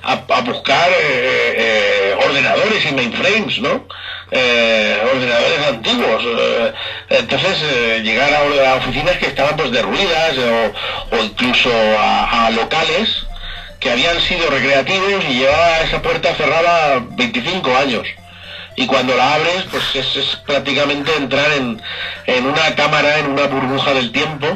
a, 0.04 0.14
a 0.14 0.41
buscar 0.41 0.89
eh, 0.89 1.56
eh, 1.58 2.16
ordenadores 2.26 2.86
y 2.86 2.93
mainframes, 2.93 3.60
¿no? 3.60 3.88
Eh, 4.32 4.98
ordenadores 5.14 5.68
antiguos. 5.68 6.24
eh, 6.26 6.74
entonces, 7.10 7.58
eh, 7.64 8.02
llegar 8.04 8.34
a, 8.34 8.76
oficinas 8.76 9.18
que 9.18 9.28
estaban 9.28 9.56
pues 9.56 9.72
derruidas 9.72 10.36
o, 11.12 11.18
incluso 11.24 11.72
a, 12.00 12.48
a 12.48 12.50
locales 12.52 13.26
que 13.80 13.91
habían 13.91 14.20
sido 14.22 14.50
recreativos 14.50 15.24
y 15.30 15.34
llevaba 15.39 15.80
esa 15.82 16.02
puerta 16.02 16.34
cerrada 16.36 17.04
25 17.12 17.76
años. 17.78 18.08
Y 18.76 18.86
cuando 18.86 19.16
la 19.16 19.36
abres, 19.36 19.64
pues 19.72 19.84
es, 19.95 20.16
es 20.16 20.36
prácticamente 20.45 21.12
entrar 21.16 21.52
en, 21.54 21.82
en 22.28 22.45
una 22.45 22.76
cámara, 22.76 23.20
en 23.20 23.28
una 23.28 23.48
burbuja 23.48 23.93
del 23.93 24.12
tiempo, 24.12 24.48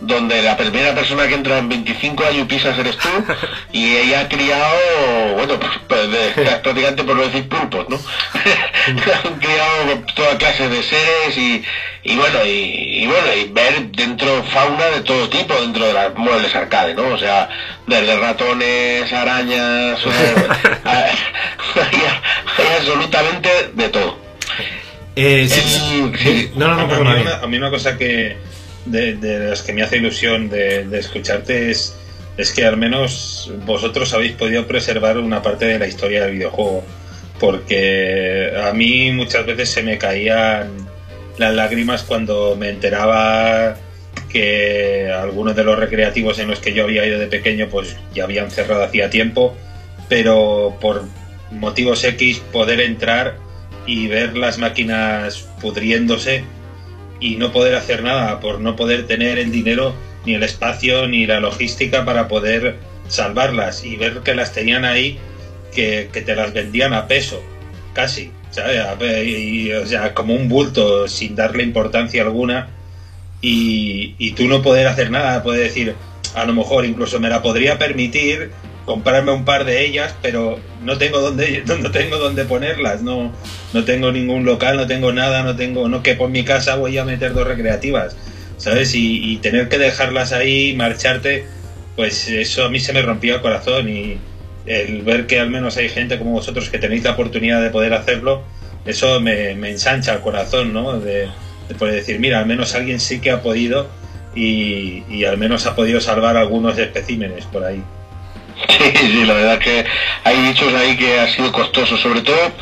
donde 0.00 0.40
la 0.42 0.56
primera 0.56 0.94
persona 0.94 1.26
que 1.26 1.34
entra 1.34 1.58
en 1.58 1.68
25 1.68 2.24
años 2.24 2.46
pisas 2.46 2.78
eres 2.78 2.96
tú, 2.98 3.08
y 3.72 3.96
ella 3.96 4.20
ha 4.20 4.28
criado, 4.28 4.76
bueno, 5.36 5.58
pues, 5.58 5.72
pues, 5.88 6.10
de- 6.10 6.42
prácticamente 6.62 7.02
por 7.04 7.16
no 7.16 7.22
decir 7.22 7.48
pulpos, 7.48 7.88
¿no? 7.88 7.98
Han 9.24 9.34
criado 9.38 10.04
toda 10.14 10.38
clase 10.38 10.68
de 10.68 10.82
seres 10.82 11.36
y, 11.36 11.62
y 12.04 12.16
bueno, 12.16 12.44
y, 12.46 13.02
y 13.02 13.06
bueno, 13.06 13.26
y 13.34 13.44
ver 13.52 13.82
dentro 13.90 14.42
fauna 14.44 14.86
de 14.86 15.00
todo 15.02 15.28
tipo 15.28 15.52
dentro 15.60 15.86
de 15.86 15.92
los 15.92 16.14
muebles 16.16 16.54
arcade, 16.54 16.94
¿no? 16.94 17.08
O 17.08 17.18
sea, 17.18 17.48
desde 17.86 18.16
ratones, 18.18 19.12
arañas, 19.12 19.98
hay, 20.84 21.10
hay 21.74 22.66
absolutamente 22.78 23.48
de 23.74 23.88
todo. 23.88 24.18
Eh, 25.16 25.46
sí, 25.50 25.60
Eh, 25.60 25.62
sí. 25.64 26.12
sí. 26.22 26.52
No, 26.54 26.68
no, 26.68 26.86
no, 26.86 26.94
a, 26.94 26.98
mí 26.98 27.04
bien. 27.14 27.26
una, 27.26 27.36
a 27.42 27.46
mí 27.46 27.56
una 27.56 27.70
cosa 27.70 27.98
que 27.98 28.36
de, 28.90 29.48
las 29.50 29.62
que 29.62 29.72
me 29.72 29.82
hace 29.82 29.96
ilusión 29.96 30.48
de, 30.48 30.84
de 30.84 30.98
escucharte 30.98 31.70
es, 31.70 31.94
es 32.36 32.52
que 32.52 32.64
al 32.64 32.76
menos 32.76 33.52
vosotros 33.64 34.12
habéis 34.14 34.32
podido 34.32 34.66
preservar 34.66 35.18
una 35.18 35.42
parte 35.42 35.66
de 35.66 35.78
la 35.78 35.86
historia 35.86 36.24
del 36.24 36.34
videojuego. 36.34 36.84
Porque 37.40 38.52
a 38.62 38.72
mí 38.72 39.12
muchas 39.12 39.46
veces 39.46 39.70
se 39.70 39.82
me 39.82 39.96
caían 39.98 40.88
las 41.38 41.54
lágrimas 41.54 42.02
cuando 42.02 42.56
me 42.56 42.68
enteraba 42.68 43.76
que 44.28 45.10
algunos 45.10 45.56
de 45.56 45.64
los 45.64 45.78
recreativos 45.78 46.38
en 46.38 46.48
los 46.48 46.60
que 46.60 46.72
yo 46.72 46.84
había 46.84 47.06
ido 47.06 47.18
de 47.18 47.26
pequeño 47.26 47.68
pues 47.68 47.96
ya 48.14 48.24
habían 48.24 48.50
cerrado 48.50 48.84
hacía 48.84 49.08
tiempo, 49.10 49.56
pero 50.08 50.76
por 50.80 51.04
motivos 51.50 52.04
X 52.04 52.40
poder 52.52 52.80
entrar 52.80 53.36
y 53.86 54.06
ver 54.08 54.36
las 54.36 54.58
máquinas 54.58 55.48
pudriéndose 55.60 56.44
y 57.20 57.36
no 57.36 57.52
poder 57.52 57.74
hacer 57.74 58.02
nada 58.02 58.40
por 58.40 58.60
no 58.60 58.76
poder 58.76 59.06
tener 59.06 59.38
el 59.38 59.50
dinero 59.50 59.94
ni 60.24 60.34
el 60.34 60.42
espacio 60.42 61.06
ni 61.06 61.26
la 61.26 61.40
logística 61.40 62.04
para 62.04 62.28
poder 62.28 62.76
salvarlas 63.08 63.84
y 63.84 63.96
ver 63.96 64.20
que 64.20 64.34
las 64.34 64.52
tenían 64.52 64.84
ahí 64.84 65.18
que, 65.74 66.10
que 66.12 66.20
te 66.22 66.34
las 66.34 66.52
vendían 66.52 66.92
a 66.92 67.06
peso 67.06 67.42
casi 67.92 68.30
¿sabes? 68.50 68.78
Y- 69.26 69.72
o 69.72 69.86
sea 69.86 70.14
como 70.14 70.34
un 70.34 70.48
bulto 70.48 71.08
sin 71.08 71.34
darle 71.34 71.62
importancia 71.62 72.22
alguna 72.22 72.68
y, 73.40 74.14
y 74.18 74.32
tú 74.32 74.48
no 74.48 74.62
poder 74.62 74.86
hacer 74.86 75.10
nada 75.10 75.42
puedes 75.42 75.62
decir 75.62 75.94
a 76.34 76.44
lo 76.44 76.52
mejor 76.52 76.84
incluso 76.84 77.20
me 77.20 77.28
la 77.28 77.42
podría 77.42 77.78
permitir 77.78 78.50
comprarme 78.88 79.32
un 79.32 79.44
par 79.44 79.66
de 79.66 79.84
ellas 79.84 80.14
pero 80.22 80.58
no 80.82 80.96
tengo 80.96 81.20
dónde 81.20 81.62
no 81.82 81.90
tengo 81.90 82.16
dónde 82.16 82.46
ponerlas 82.46 83.02
no 83.02 83.34
no 83.74 83.84
tengo 83.84 84.10
ningún 84.10 84.46
local 84.46 84.78
no 84.78 84.86
tengo 84.86 85.12
nada 85.12 85.42
no 85.42 85.54
tengo 85.56 85.90
no 85.90 86.02
quepo 86.02 86.24
en 86.24 86.32
mi 86.32 86.42
casa 86.42 86.74
voy 86.76 86.96
a 86.96 87.04
meter 87.04 87.34
dos 87.34 87.46
recreativas 87.46 88.16
sabes 88.56 88.94
y, 88.94 89.36
tener 89.42 89.68
que 89.68 89.78
dejarlas 89.78 90.32
ahí 90.32 90.74
marcharte 90.74 91.44
pues 91.96 92.28
eso 92.28 92.64
a 92.64 92.70
mí 92.70 92.80
se 92.80 92.94
me 92.94 93.02
rompía 93.02 93.34
el 93.34 93.40
corazón 93.42 93.90
y 93.90 94.16
el 94.64 95.02
ver 95.02 95.26
que 95.26 95.38
al 95.38 95.50
menos 95.50 95.76
hay 95.76 95.90
gente 95.90 96.18
como 96.18 96.32
vosotros 96.32 96.70
que 96.70 96.78
tenéis 96.78 97.04
la 97.04 97.10
oportunidad 97.10 97.62
de 97.62 97.68
poder 97.68 97.92
hacerlo 97.92 98.42
eso 98.86 99.20
me, 99.20 99.54
me 99.54 99.70
ensancha 99.70 100.14
el 100.14 100.20
corazón 100.20 100.72
no 100.72 100.98
de, 100.98 101.28
de 101.68 101.74
poder 101.74 101.94
decir 101.94 102.20
mira 102.20 102.38
al 102.38 102.46
menos 102.46 102.74
alguien 102.74 103.00
sí 103.00 103.20
que 103.20 103.30
ha 103.32 103.42
podido 103.42 103.86
y, 104.34 105.04
y 105.10 105.24
al 105.24 105.36
menos 105.36 105.66
ha 105.66 105.76
podido 105.76 106.00
salvar 106.00 106.38
algunos 106.38 106.78
especímenes 106.78 107.44
por 107.44 107.64
ahí 107.64 107.82
Sí, 108.68 108.92
sí, 108.96 109.24
la 109.24 109.34
verdad 109.34 109.54
es 109.54 109.58
que 109.60 109.84
hay 110.24 110.36
dichos 110.42 110.72
ahí 110.74 110.96
que 110.96 111.18
ha 111.18 111.28
sido 111.28 111.52
costoso, 111.52 111.96
sobre 111.96 112.22
todo 112.22 112.52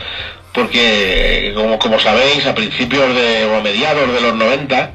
porque, 0.52 1.52
como, 1.54 1.78
como 1.78 1.98
sabéis, 2.00 2.46
a 2.46 2.54
principios 2.54 3.14
de, 3.14 3.44
o 3.44 3.56
a 3.56 3.60
mediados 3.60 4.10
de 4.12 4.20
los 4.20 4.34
90, 4.34 4.90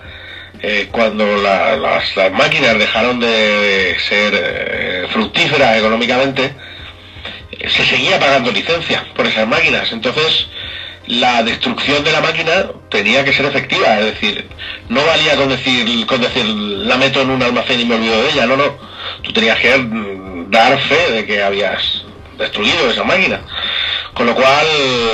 eh, 0.61 0.87
cuando 0.91 1.37
la- 1.37 1.75
las, 1.77 2.15
las 2.15 2.31
máquinas 2.31 2.77
dejaron 2.79 3.19
de 3.19 3.95
ser 4.07 4.33
eh, 4.35 5.07
fructíferas 5.11 5.77
económicamente, 5.77 6.55
eh, 7.51 7.69
se 7.69 7.85
seguía 7.85 8.19
pagando 8.19 8.51
licencia 8.51 9.05
por 9.15 9.27
esas 9.27 9.47
máquinas. 9.47 9.91
Entonces, 9.91 10.47
la 11.07 11.43
destrucción 11.43 12.03
de 12.03 12.11
la 12.11 12.21
máquina 12.21 12.65
tenía 12.89 13.23
que 13.23 13.33
ser 13.33 13.45
efectiva, 13.45 13.99
es 13.99 14.05
decir, 14.05 14.47
no 14.89 15.03
valía 15.05 15.35
con 15.35 15.49
decir, 15.49 16.05
con 16.05 16.21
decir 16.21 16.45
la 16.45 16.97
meto 16.97 17.21
en 17.21 17.31
un 17.31 17.41
almacén 17.43 17.79
y 17.79 17.85
me 17.85 17.95
olvido 17.95 18.21
de 18.21 18.29
ella, 18.31 18.45
no, 18.45 18.57
no. 18.57 18.77
Tú 19.23 19.33
tenías 19.33 19.59
que 19.59 19.75
mm, 19.77 20.10
dar 20.51 20.77
fe 20.79 21.11
de 21.11 21.25
que 21.25 21.41
habías 21.41 22.03
destruido 22.37 22.89
esa 22.91 23.03
máquina. 23.03 23.41
Con 24.13 24.25
lo 24.25 24.35
cual 24.35 24.65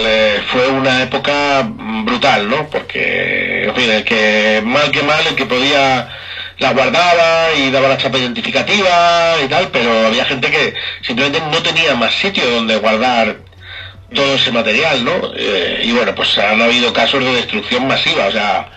eh, 0.06 0.42
fue 0.52 0.68
una 0.68 1.04
época 1.04 1.64
brutal, 1.70 2.50
¿no? 2.50 2.68
Porque, 2.70 3.66
en 3.66 3.76
fin, 3.76 3.90
el 3.92 4.04
que 4.04 4.62
mal 4.66 4.90
que 4.92 5.04
mal, 5.04 5.26
el 5.28 5.36
que 5.36 5.46
podía 5.46 6.10
la 6.58 6.74
guardaba 6.74 7.54
y 7.56 7.70
daba 7.70 7.88
la 7.90 7.98
chapa 7.98 8.18
identificativa 8.18 9.36
y 9.46 9.48
tal, 9.48 9.70
pero 9.72 10.08
había 10.08 10.26
gente 10.26 10.50
que 10.50 10.74
simplemente 11.06 11.40
no 11.52 11.62
tenía 11.62 11.94
más 11.96 12.14
sitio 12.16 12.44
donde 12.50 12.78
guardar 12.78 13.38
todo 14.16 14.34
ese 14.36 14.52
material, 14.52 15.06
¿no? 15.06 15.32
Eh, 15.36 15.82
y 15.84 15.92
bueno, 15.92 16.16
pues 16.16 16.36
han 16.40 16.60
habido 16.62 16.92
casos 16.94 17.24
de 17.24 17.34
destrucción 17.36 17.86
masiva, 17.88 18.26
o 18.28 18.32
sea, 18.32 18.70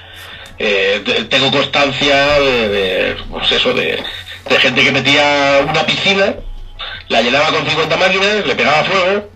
eh, 0.58 1.00
te- 1.06 1.24
tengo 1.24 1.50
constancia 1.50 2.16
de, 2.40 2.68
de, 2.68 3.16
pues 3.30 3.50
eso, 3.52 3.72
de, 3.72 4.02
de 4.50 4.56
gente 4.60 4.84
que 4.84 4.92
metía 4.92 5.60
una 5.66 5.86
piscina, 5.86 6.34
la 7.10 7.20
llenaba 7.22 7.48
con 7.48 7.66
50 7.68 7.96
máquinas, 7.98 8.46
le 8.46 8.54
pegaba 8.54 8.84
fuego, 8.84 9.30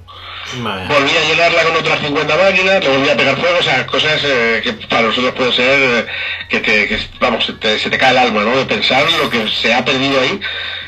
Vale. 0.58 0.86
volvía 0.86 1.20
a 1.20 1.24
llenarla 1.28 1.62
con 1.64 1.76
otras 1.76 1.98
50 2.00 2.36
máquinas, 2.36 2.82
le 2.84 2.88
volvía 2.88 3.12
a 3.12 3.16
pegar 3.16 3.36
fuego, 3.36 3.58
o 3.58 3.62
sea, 3.62 3.86
cosas 3.86 4.20
eh, 4.24 4.60
que 4.62 4.72
para 4.88 5.02
nosotros 5.02 5.32
puede 5.34 5.52
ser 5.52 5.78
eh, 5.80 6.06
que, 6.48 6.60
te, 6.60 6.88
que, 6.88 6.98
vamos, 7.20 7.44
se 7.44 7.52
te, 7.54 7.78
se 7.78 7.90
te 7.90 7.98
cae 7.98 8.12
el 8.12 8.18
alma, 8.18 8.42
¿no? 8.44 8.56
De 8.56 8.64
pensar 8.64 9.04
lo 9.20 9.28
que 9.28 9.48
se 9.48 9.74
ha 9.74 9.84
perdido 9.84 10.20
ahí, 10.20 10.40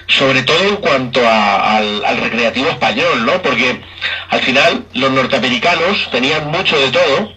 sobre 0.06 0.42
todo 0.44 0.62
en 0.68 0.76
cuanto 0.76 1.20
a- 1.28 1.76
al, 1.78 2.04
al 2.04 2.16
recreativo 2.18 2.68
español, 2.70 3.26
¿no? 3.26 3.42
Porque 3.42 3.80
al 4.30 4.40
final 4.42 4.84
los 4.94 5.10
norteamericanos 5.10 6.08
tenían 6.12 6.46
mucho 6.50 6.78
de 6.78 6.90
todo 6.92 7.32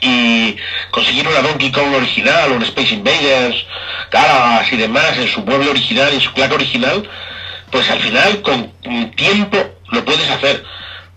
y 0.00 0.56
conseguir 0.90 1.28
una 1.28 1.42
Donkey 1.42 1.70
Kong 1.70 1.94
original, 1.94 2.50
un 2.52 2.62
Space 2.64 2.94
Invaders, 2.94 3.64
Galagas 4.10 4.72
y 4.72 4.76
demás 4.76 5.16
en 5.16 5.28
su 5.28 5.44
pueblo 5.44 5.70
original, 5.70 6.12
en 6.12 6.20
su 6.20 6.32
placa 6.32 6.54
original, 6.54 7.08
pues 7.72 7.90
al 7.90 7.98
final 8.00 8.40
con 8.42 8.70
tiempo 9.16 9.58
lo 9.90 10.04
puedes 10.04 10.30
hacer. 10.30 10.62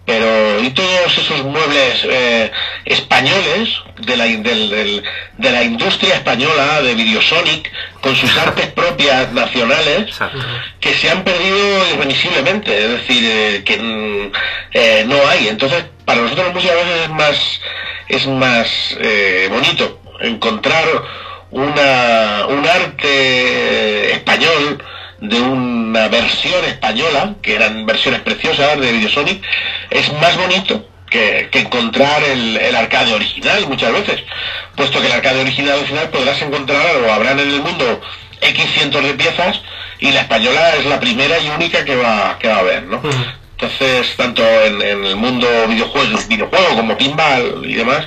Pero 0.05 0.59
y 0.61 0.69
todos 0.69 1.17
esos 1.17 1.43
muebles 1.45 2.03
eh, 2.07 2.51
españoles 2.85 3.69
de 3.97 4.15
la, 4.15 4.25
del- 4.25 4.69
del- 4.69 5.03
de 5.37 5.51
la 5.51 5.63
industria 5.63 6.13
española, 6.15 6.81
de 6.83 6.93
Videosonic, 6.93 7.71
con 8.01 8.15
sus 8.15 8.37
artes 8.37 8.67
propias 8.67 9.31
nacionales, 9.33 10.01
Exacto. 10.09 10.37
que 10.79 10.93
se 10.93 11.09
han 11.09 11.23
perdido 11.23 11.89
irremisiblemente, 11.91 12.85
es 12.85 12.91
decir, 12.91 13.23
eh, 13.25 13.63
que 13.65 13.77
mm, 13.77 14.31
eh, 14.73 15.03
no 15.07 15.27
hay. 15.27 15.47
Entonces, 15.47 15.83
para 16.05 16.21
nosotros 16.21 16.49
a 16.49 16.51
veces 16.53 17.01
es 17.05 17.09
más, 17.09 17.61
es 18.07 18.27
más 18.27 18.67
eh, 19.01 19.47
bonito 19.51 20.01
encontrar 20.21 20.85
una, 21.49 22.45
un 22.47 22.63
arte 22.67 24.13
español 24.13 24.83
de 25.19 25.39
una 25.41 26.07
versión 26.07 26.63
española, 26.65 27.35
que 27.41 27.55
eran 27.55 27.85
versiones 27.85 28.21
preciosas 28.21 28.79
de 28.79 28.91
Videosonic, 28.91 29.43
es 29.89 30.11
más 30.13 30.37
bonito 30.37 30.85
que, 31.09 31.49
que 31.51 31.59
encontrar 31.59 32.23
el, 32.23 32.57
el 32.57 32.75
arcade 32.75 33.13
original 33.13 33.65
muchas 33.67 33.93
veces, 33.93 34.23
puesto 34.75 34.99
que 34.99 35.07
el 35.07 35.13
arcade 35.13 35.41
original 35.41 35.79
al 35.79 35.85
final 35.85 36.09
podrás 36.09 36.41
encontrar 36.41 36.97
o 36.97 37.11
habrán 37.11 37.39
en 37.39 37.49
el 37.49 37.61
mundo 37.61 38.01
X 38.41 38.65
cientos 38.73 39.03
de 39.03 39.13
piezas 39.13 39.61
y 39.99 40.11
la 40.11 40.21
española 40.21 40.75
es 40.75 40.85
la 40.85 40.99
primera 40.99 41.39
y 41.39 41.49
única 41.49 41.85
que 41.85 41.95
va, 41.95 42.37
que 42.39 42.47
va 42.47 42.55
a 42.55 42.59
haber, 42.59 42.83
¿no? 42.83 43.01
Entonces, 43.51 44.13
tanto 44.17 44.43
en, 44.43 44.81
en 44.81 45.05
el 45.05 45.15
mundo 45.15 45.47
videojuego, 45.69 46.19
videojuego 46.27 46.75
como 46.75 46.97
pinball 46.97 47.63
y 47.63 47.75
demás, 47.75 48.05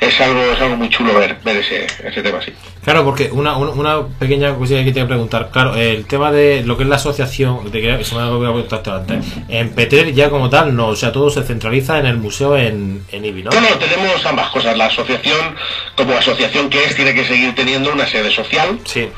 es 0.00 0.20
algo, 0.20 0.40
es 0.52 0.60
algo 0.60 0.76
muy 0.76 0.88
chulo 0.90 1.14
ver, 1.18 1.38
ver 1.44 1.56
ese, 1.56 1.86
ese 2.04 2.22
tema 2.22 2.38
así. 2.38 2.52
Claro, 2.84 3.04
porque 3.04 3.30
una, 3.32 3.56
una, 3.56 3.70
una 3.72 4.06
pequeña 4.06 4.54
cosilla 4.54 4.84
que 4.84 4.92
te 4.92 5.00
voy 5.00 5.06
a 5.06 5.08
preguntar. 5.08 5.50
Claro, 5.50 5.74
el 5.74 6.06
tema 6.06 6.30
de 6.30 6.62
lo 6.64 6.76
que 6.76 6.84
es 6.84 6.88
la 6.88 6.96
asociación, 6.96 7.70
de 7.70 7.80
que 7.80 7.88
me 7.88 8.22
ha 8.22 8.38
preguntado 8.38 8.96
antes. 8.96 9.26
En 9.48 9.70
Petrer 9.70 10.12
ya 10.14 10.30
como 10.30 10.50
tal, 10.50 10.76
no, 10.76 10.88
o 10.88 10.96
sea, 10.96 11.10
todo 11.12 11.30
se 11.30 11.42
centraliza 11.42 11.98
en 11.98 12.06
el 12.06 12.16
museo 12.18 12.56
en, 12.56 13.04
en 13.10 13.24
Ibi, 13.24 13.42
¿no? 13.42 13.50
No, 13.50 13.60
no, 13.60 13.76
tenemos 13.78 14.24
ambas 14.26 14.50
cosas. 14.50 14.76
La 14.76 14.86
asociación, 14.86 15.56
como 15.96 16.16
asociación 16.16 16.70
que 16.70 16.84
es, 16.84 16.94
tiene 16.94 17.14
que 17.14 17.24
seguir 17.24 17.54
teniendo 17.54 17.92
una 17.92 18.06
sede 18.06 18.30
social, 18.30 18.78
Sí. 18.84 19.08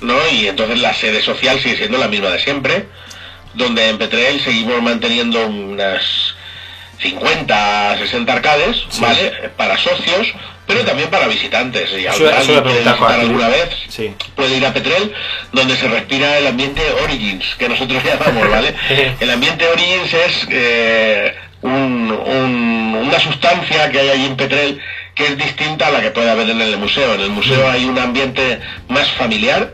¿no? 0.00 0.16
Y 0.32 0.46
entonces 0.46 0.80
la 0.80 0.94
sede 0.94 1.20
social 1.20 1.58
sigue 1.60 1.76
siendo 1.76 1.98
la 1.98 2.08
misma 2.08 2.30
de 2.30 2.38
siempre, 2.38 2.86
donde 3.54 3.88
en 3.88 3.98
Petrel 3.98 4.40
seguimos 4.40 4.80
manteniendo 4.82 5.44
unas 5.46 6.27
50, 7.00 7.96
60 7.98 8.32
arcades, 8.32 8.76
Sí. 8.90 9.00
¿vale? 9.00 9.30
Para 9.56 9.76
socios, 9.78 10.28
pero 10.66 10.80
también 10.84 11.08
para 11.10 11.26
visitantes. 11.28 11.90
Y 11.92 12.06
Eso- 12.06 12.28
eso 12.28 12.36
alguien 12.38 12.62
preguntar, 12.62 12.94
visitar 12.94 13.20
alguna 13.20 13.48
vez, 13.48 13.68
Sí. 13.88 14.12
puede 14.34 14.56
ir 14.56 14.66
a 14.66 14.72
Petrel, 14.72 15.12
donde 15.52 15.76
se 15.76 15.88
respira 15.88 16.38
el 16.38 16.46
ambiente 16.46 16.82
Origins, 17.04 17.44
que 17.58 17.68
nosotros 17.68 18.02
llamamos, 18.04 18.50
¿vale? 18.50 18.74
el 19.20 19.30
ambiente 19.30 19.66
Origins 19.66 20.12
es 20.14 20.46
eh, 20.50 21.34
un- 21.62 22.10
un- 22.12 22.98
una 23.08 23.18
sustancia 23.20 23.90
que 23.90 24.00
hay 24.00 24.08
allí 24.10 24.26
en 24.26 24.36
Petrel 24.36 24.80
que 25.14 25.24
es 25.26 25.36
distinta 25.36 25.88
a 25.88 25.90
la 25.90 26.00
que 26.00 26.10
puede 26.12 26.30
haber 26.30 26.48
en 26.50 26.60
el 26.60 26.76
museo. 26.76 27.14
En 27.14 27.20
el 27.22 27.30
museo 27.30 27.68
hay 27.68 27.84
un 27.86 27.98
ambiente 27.98 28.60
más 28.88 29.10
familiar, 29.12 29.72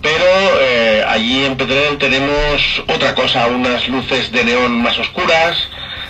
pero 0.00 0.24
eh, 0.60 1.04
allí 1.08 1.44
en 1.44 1.56
Petrel 1.56 1.98
tenemos 1.98 2.82
otra 2.86 3.12
cosa, 3.14 3.46
unas 3.48 3.88
luces 3.88 4.30
de 4.30 4.44
neón 4.44 4.80
más 4.80 4.96
oscuras, 4.98 5.56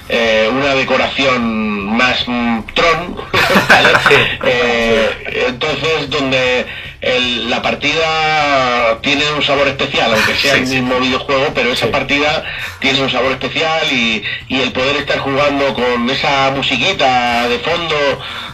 eh, 0.09 0.49
una 0.53 0.75
decoración 0.75 1.97
más 1.97 2.25
mm, 2.27 2.61
tron, 2.75 3.17
¿vale? 3.69 3.89
Eh, 4.45 5.45
entonces 5.49 6.11
donde 6.11 6.67
el- 7.01 7.51
la 7.51 7.61
partida 7.63 8.99
tiene 9.03 9.23
un 9.33 9.43
sabor 9.43 9.67
especial, 9.69 10.13
aunque 10.15 10.35
sea 10.37 10.55
el 10.55 10.67
mismo 10.67 10.99
videojuego, 11.01 11.47
pero 11.55 11.73
esa 11.73 11.91
partida 11.91 12.45
tiene 12.81 13.01
un 13.03 13.11
sabor 13.11 13.33
especial 13.33 13.81
y, 13.93 14.23
y 14.49 14.61
el 14.61 14.73
poder 14.73 14.97
estar 14.97 15.19
jugando 15.19 15.75
con 15.75 16.09
esa 16.11 16.51
musiquita 16.55 17.49
de 17.49 17.59
fondo 17.61 17.97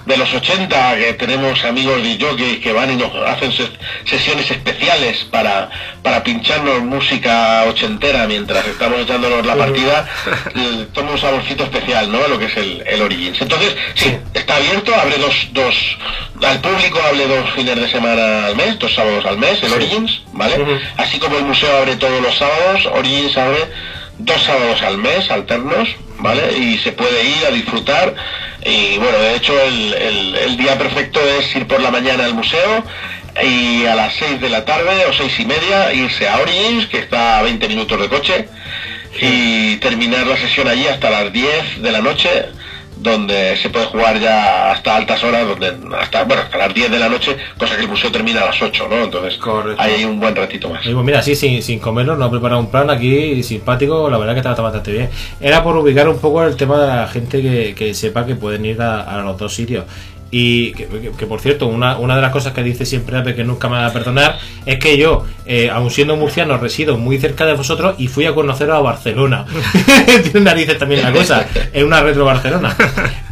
de 0.08 0.16
los 0.16 0.32
80, 0.32 0.96
que 0.96 1.12
tenemos 1.14 1.62
amigos 1.66 2.02
de 2.02 2.16
jockeys 2.18 2.58
que 2.60 2.72
van 2.72 2.90
y 2.90 2.96
nos 2.96 3.14
hacen 3.28 3.52
ses- 3.52 3.70
sesiones 4.06 4.50
especiales 4.50 5.18
para, 5.30 5.68
para 6.02 6.22
pincharnos 6.24 6.80
música 6.82 7.64
ochentera 7.68 8.26
mientras 8.26 8.66
estamos 8.66 9.00
echándonos 9.02 9.44
la 9.44 9.54
partida, 9.54 10.08
eh, 10.56 10.86
toma 10.94 11.10
un 11.10 11.18
saborcito 11.18 11.64
especial, 11.64 12.10
¿no? 12.10 12.26
Lo 12.26 12.38
que 12.38 12.46
es 12.46 12.56
el, 12.56 12.82
el 12.86 13.02
Origins. 13.02 13.38
Entonces, 13.42 13.76
sí, 13.94 14.16
está 14.32 14.56
abierto, 14.56 14.94
abre 14.94 15.18
dos, 15.18 15.48
dos, 15.52 15.98
al 16.42 16.58
público 16.60 16.98
abre 17.06 17.26
dos 17.26 17.50
fines 17.50 17.76
de 17.76 17.88
semana 17.90 18.46
al 18.46 18.56
mes, 18.56 18.78
dos 18.78 18.94
sábados 18.94 19.26
al 19.26 19.36
mes, 19.36 19.62
el 19.62 19.72
Origins, 19.74 20.22
¿vale? 20.32 20.56
Así 20.96 21.18
como 21.18 21.36
el 21.36 21.44
museo 21.44 21.76
abre 21.76 21.96
todos 21.96 22.20
los 22.22 22.34
sábados, 22.34 22.86
Origins 22.86 23.36
abre 23.36 23.58
dos 24.18 24.42
sábados 24.42 24.80
al 24.82 24.96
mes, 24.96 25.30
alternos, 25.30 25.86
¿vale? 26.18 26.56
Y 26.58 26.78
se 26.78 26.92
puede 26.92 27.24
ir 27.24 27.46
a 27.46 27.50
disfrutar. 27.50 28.14
Y 28.64 28.98
bueno, 28.98 29.18
de 29.18 29.34
hecho 29.36 29.58
el, 29.60 29.94
el- 29.94 30.34
el 30.36 30.56
día 30.56 30.76
perfecto 30.78 31.20
es 31.38 31.54
ir 31.56 31.66
por 31.66 31.80
la 31.80 31.90
mañana 31.90 32.24
al 32.24 32.34
museo 32.34 32.84
y 33.42 33.86
a 33.86 33.94
las 33.94 34.14
6 34.14 34.40
de 34.40 34.48
la 34.48 34.64
tarde 34.64 35.06
o 35.08 35.12
seis 35.12 35.38
y 35.38 35.44
media 35.46 35.92
irse 35.92 36.28
a 36.28 36.38
Origins, 36.40 36.86
que 36.86 36.98
está 36.98 37.38
a 37.38 37.42
20 37.42 37.68
minutos 37.68 38.00
de 38.00 38.08
coche, 38.08 38.48
y 39.20 39.76
terminar 39.76 40.26
la 40.26 40.36
sesión 40.36 40.66
allí 40.68 40.86
hasta 40.88 41.08
las 41.10 41.32
10 41.32 41.80
de 41.82 41.92
la 41.92 42.00
noche, 42.00 42.28
donde 43.00 43.56
se 43.56 43.70
puede 43.70 43.86
jugar 43.86 44.18
ya 44.18 44.72
hasta 44.72 44.96
altas 44.96 45.22
horas, 45.22 45.46
donde 45.46 45.72
hasta 45.98 46.24
bueno 46.24 46.42
hasta 46.42 46.58
las 46.58 46.74
10 46.74 46.90
de 46.90 46.98
la 46.98 47.08
noche, 47.08 47.36
cosa 47.56 47.76
que 47.76 47.82
el 47.82 47.88
museo 47.88 48.10
termina 48.10 48.42
a 48.42 48.46
las 48.46 48.60
8, 48.60 48.86
¿no? 48.88 49.04
Entonces 49.04 49.38
Correcto. 49.38 49.80
hay 49.80 50.04
un 50.04 50.18
buen 50.18 50.34
ratito 50.34 50.68
más. 50.68 50.84
Y 50.84 50.92
pues 50.92 51.04
mira, 51.04 51.20
así 51.20 51.34
sin, 51.34 51.62
sin 51.62 51.78
comerlo, 51.78 52.16
nos 52.16 52.28
ha 52.28 52.30
preparado 52.30 52.60
un 52.60 52.70
plan 52.70 52.90
aquí 52.90 53.42
simpático, 53.42 54.10
la 54.10 54.18
verdad 54.18 54.34
que 54.34 54.40
está 54.40 54.54
bastante 54.60 54.92
bien. 54.92 55.10
Era 55.40 55.62
por 55.62 55.76
ubicar 55.76 56.08
un 56.08 56.18
poco 56.18 56.42
el 56.44 56.56
tema 56.56 56.80
de 56.80 56.86
la 56.86 57.06
gente 57.08 57.40
que, 57.42 57.74
que 57.74 57.94
sepa 57.94 58.26
que 58.26 58.34
pueden 58.34 58.64
ir 58.64 58.80
a, 58.82 59.00
a 59.02 59.22
los 59.22 59.38
dos 59.38 59.54
sitios. 59.54 59.84
Y 60.30 60.72
que, 60.72 60.86
que- 60.86 61.10
que, 61.12 61.26
por 61.26 61.40
cierto, 61.40 61.66
una, 61.68 61.96
una 61.98 62.14
de 62.16 62.20
las 62.22 62.32
cosas 62.32 62.52
que 62.52 62.62
dice 62.62 62.84
siempre 62.84 63.16
Ape 63.16 63.34
que 63.34 63.44
nunca 63.44 63.68
me 63.68 63.76
va 63.76 63.86
a 63.86 63.92
perdonar 63.94 64.38
es 64.66 64.78
que 64.78 64.98
yo, 64.98 65.24
eh, 65.46 65.70
aun 65.70 65.90
siendo 65.90 66.16
murciano, 66.16 66.58
resido 66.58 66.98
muy 66.98 67.18
cerca 67.18 67.46
de 67.46 67.54
vosotros 67.54 67.94
y 67.98 68.08
fui 68.08 68.26
a 68.26 68.34
conoceros 68.34 68.76
a 68.76 68.80
Barcelona. 68.80 69.46
Tiene 70.24 70.40
narices 70.40 70.76
también 70.78 71.02
la 71.02 71.12
cosa, 71.12 71.46
es 71.72 71.82
una 71.82 72.02
retro 72.02 72.24
Barcelona. 72.26 72.76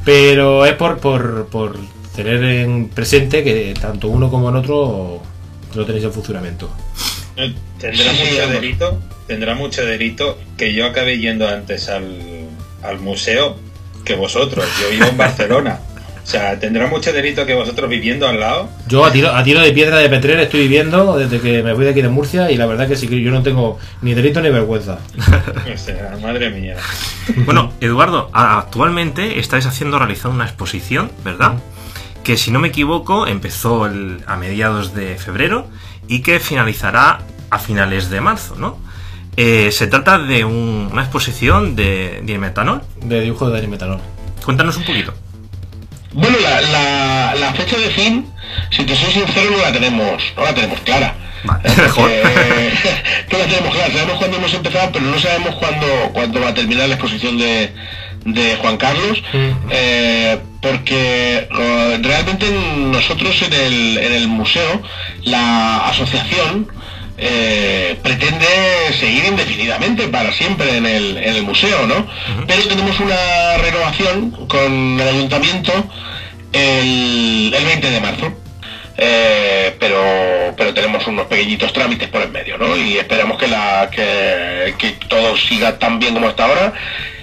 Pero 0.05 0.65
es 0.65 0.73
por, 0.75 0.99
por, 0.99 1.47
por 1.49 1.77
tener 2.15 2.43
en 2.43 2.89
presente 2.89 3.45
que 3.45 3.75
tanto 3.79 4.09
uno 4.09 4.31
como 4.31 4.49
el 4.51 4.57
otro 4.57 5.23
lo 5.75 5.85
tenéis 5.85 6.05
en 6.05 6.13
funcionamiento. 6.13 6.71
Eh, 7.37 7.55
Tendrá 7.79 8.11
mucho 8.13 8.49
delito, 8.49 8.99
tendrá 9.27 9.55
mucho 9.55 9.85
delito 9.85 10.39
que 10.57 10.73
yo 10.73 10.87
acabe 10.87 11.19
yendo 11.19 11.47
antes 11.47 11.91
al, 11.91 12.07
al 12.83 12.99
museo 13.01 13.59
que 14.05 14.15
vosotros. 14.15 14.65
Yo 14.81 14.89
vivo 14.89 15.05
en 15.09 15.17
Barcelona. 15.19 15.81
O 16.27 16.29
sea, 16.29 16.59
tendrá 16.59 16.89
mucho 16.89 17.13
delito 17.13 17.47
que 17.47 17.55
vosotros 17.55 17.89
viviendo 17.89 18.27
al 18.27 18.41
lado. 18.41 18.69
Yo 18.89 19.05
a 19.05 19.13
tiro, 19.13 19.31
a 19.33 19.45
tiro 19.45 19.61
de 19.61 19.71
piedra 19.71 19.99
de 19.99 20.09
Petrer 20.09 20.41
estoy 20.41 20.63
viviendo 20.63 21.17
desde 21.17 21.39
que 21.39 21.63
me 21.63 21.73
voy 21.73 21.85
de 21.85 21.93
aquí 21.93 22.03
de 22.03 22.09
Murcia 22.09 22.51
y 22.51 22.57
la 22.57 22.67
verdad 22.67 22.89
que 22.89 22.97
sí 22.97 23.07
que 23.07 23.21
yo 23.23 23.31
no 23.31 23.45
tengo 23.45 23.79
ni 24.03 24.13
delito 24.13 24.41
ni 24.41 24.51
vergüenza. 24.51 24.99
O 25.73 25.79
sea, 25.79 26.19
madre 26.21 26.51
mía. 26.51 26.77
Bueno, 27.45 27.73
Eduardo, 27.81 28.29
actualmente 28.33 29.39
estáis 29.41 29.67
haciendo, 29.67 29.99
realizando 29.99 30.35
una 30.37 30.45
exposición, 30.47 31.11
¿verdad? 31.25 31.55
Que 32.25 32.37
si 32.37 32.51
no 32.51 32.59
me 32.61 32.69
equivoco 32.69 33.27
empezó 33.29 33.87
el- 33.87 34.23
a 34.27 34.37
mediados 34.37 34.95
de 34.95 35.17
febrero 35.17 35.67
y 36.09 36.21
que 36.23 36.39
finalizará 36.41 37.21
a 37.51 37.59
finales 37.59 38.11
de 38.11 38.21
marzo, 38.21 38.55
¿no? 38.57 38.79
Eh, 39.37 39.71
se 39.73 39.87
trata 39.87 40.19
de 40.19 40.45
un- 40.45 40.89
una 40.93 41.03
exposición 41.03 41.77
de, 41.77 42.21
de 42.25 42.39
metanol. 42.39 42.83
De 43.05 43.21
dibujo 43.21 43.49
de 43.49 43.55
Dani 43.55 43.67
Metanol. 43.69 44.01
Cuéntanos 44.45 44.77
un 44.77 44.85
poquito. 44.85 45.13
Bueno, 46.17 46.39
la, 46.43 46.61
la, 46.63 47.35
la 47.39 47.53
fecha 47.55 47.77
de 47.77 47.91
fin, 47.91 48.27
si 48.71 48.85
te 48.85 48.97
soy 48.97 49.13
sincero, 49.13 49.51
no 49.51 49.59
la 49.59 49.73
tenemos, 49.73 50.23
no 50.37 50.43
la 50.45 50.55
tenemos 50.55 50.81
clara. 50.81 51.15
Vale, 51.45 51.61
Eh, 51.69 51.75
mejor. 51.83 52.11
no 53.33 53.39
la 53.39 53.45
tenemos 53.45 53.75
clara, 53.75 53.93
sabemos 53.93 54.17
cuándo 54.19 54.37
hemos 54.39 54.55
empezado, 54.55 54.91
pero 54.93 55.05
no 55.05 55.19
sabemos 55.19 55.55
cuándo, 55.57 55.87
cuándo 56.15 56.41
va 56.41 56.49
a 56.49 56.55
terminar 56.55 56.89
la 56.89 56.95
exposición 56.95 57.37
de, 57.39 57.71
de 58.25 58.57
Juan 58.57 58.79
Carlos, 58.79 59.23
eh, 59.71 60.39
porque 60.63 61.49
eh, 61.59 61.99
realmente 62.03 62.47
nosotros 62.51 63.41
en 63.43 63.53
el, 63.53 63.99
en 63.99 64.13
el 64.15 64.29
museo, 64.29 64.83
la 65.25 65.87
asociación 65.89 66.67
eh, 67.19 67.99
pretende 68.03 68.47
seguir 68.99 69.25
indefinidamente 69.27 70.09
para 70.09 70.33
siempre 70.33 70.77
en 70.77 70.87
el, 70.87 71.17
en 71.17 71.37
el 71.37 71.43
museo, 71.43 71.87
¿no? 71.87 72.07
Pero 72.47 72.69
tenemos 72.69 72.99
una 73.01 73.57
renovación 73.59 74.31
con 74.49 75.01
el 75.01 75.09
ayuntamiento 75.09 75.73
el, 76.53 77.55
el 77.57 77.65
20 77.65 77.91
de 77.91 78.01
marzo. 78.01 78.33
Eh, 78.99 79.77
pero 79.79 80.55
pero 80.57 80.73
tenemos 80.73 81.07
unos 81.07 81.27
pequeñitos 81.27 81.71
trámites 81.73 82.09
por 82.09 82.23
en 82.23 82.33
medio, 82.33 82.57
¿no? 82.57 82.77
Y 82.77 82.97
esperamos 82.97 83.39
que 83.39 83.47
la 83.47 83.91
que, 83.91 84.75
que 84.79 84.93
todo 85.07 85.37
siga 85.37 85.79
tan 85.79 85.99
bien 85.99 86.15
como 86.15 86.29
hasta 86.29 86.45
ahora. 86.45 86.73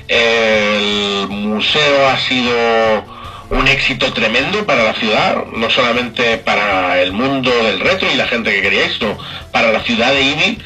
El 0.07 1.27
museo 1.29 2.07
ha 2.07 2.19
sido 2.19 3.12
un 3.53 3.67
éxito 3.67 4.11
tremendo 4.13 4.65
para 4.65 4.83
la 4.83 4.93
ciudad, 4.93 5.45
no 5.55 5.69
solamente 5.69 6.37
para 6.37 7.01
el 7.01 7.11
mundo 7.13 7.51
del 7.63 7.79
retro 7.79 8.07
y 8.11 8.15
la 8.15 8.27
gente 8.27 8.51
que 8.53 8.61
quería 8.61 8.85
esto, 8.85 9.17
para 9.51 9.71
la 9.71 9.81
ciudad 9.81 10.11
de 10.11 10.21
Ibi, 10.21 10.57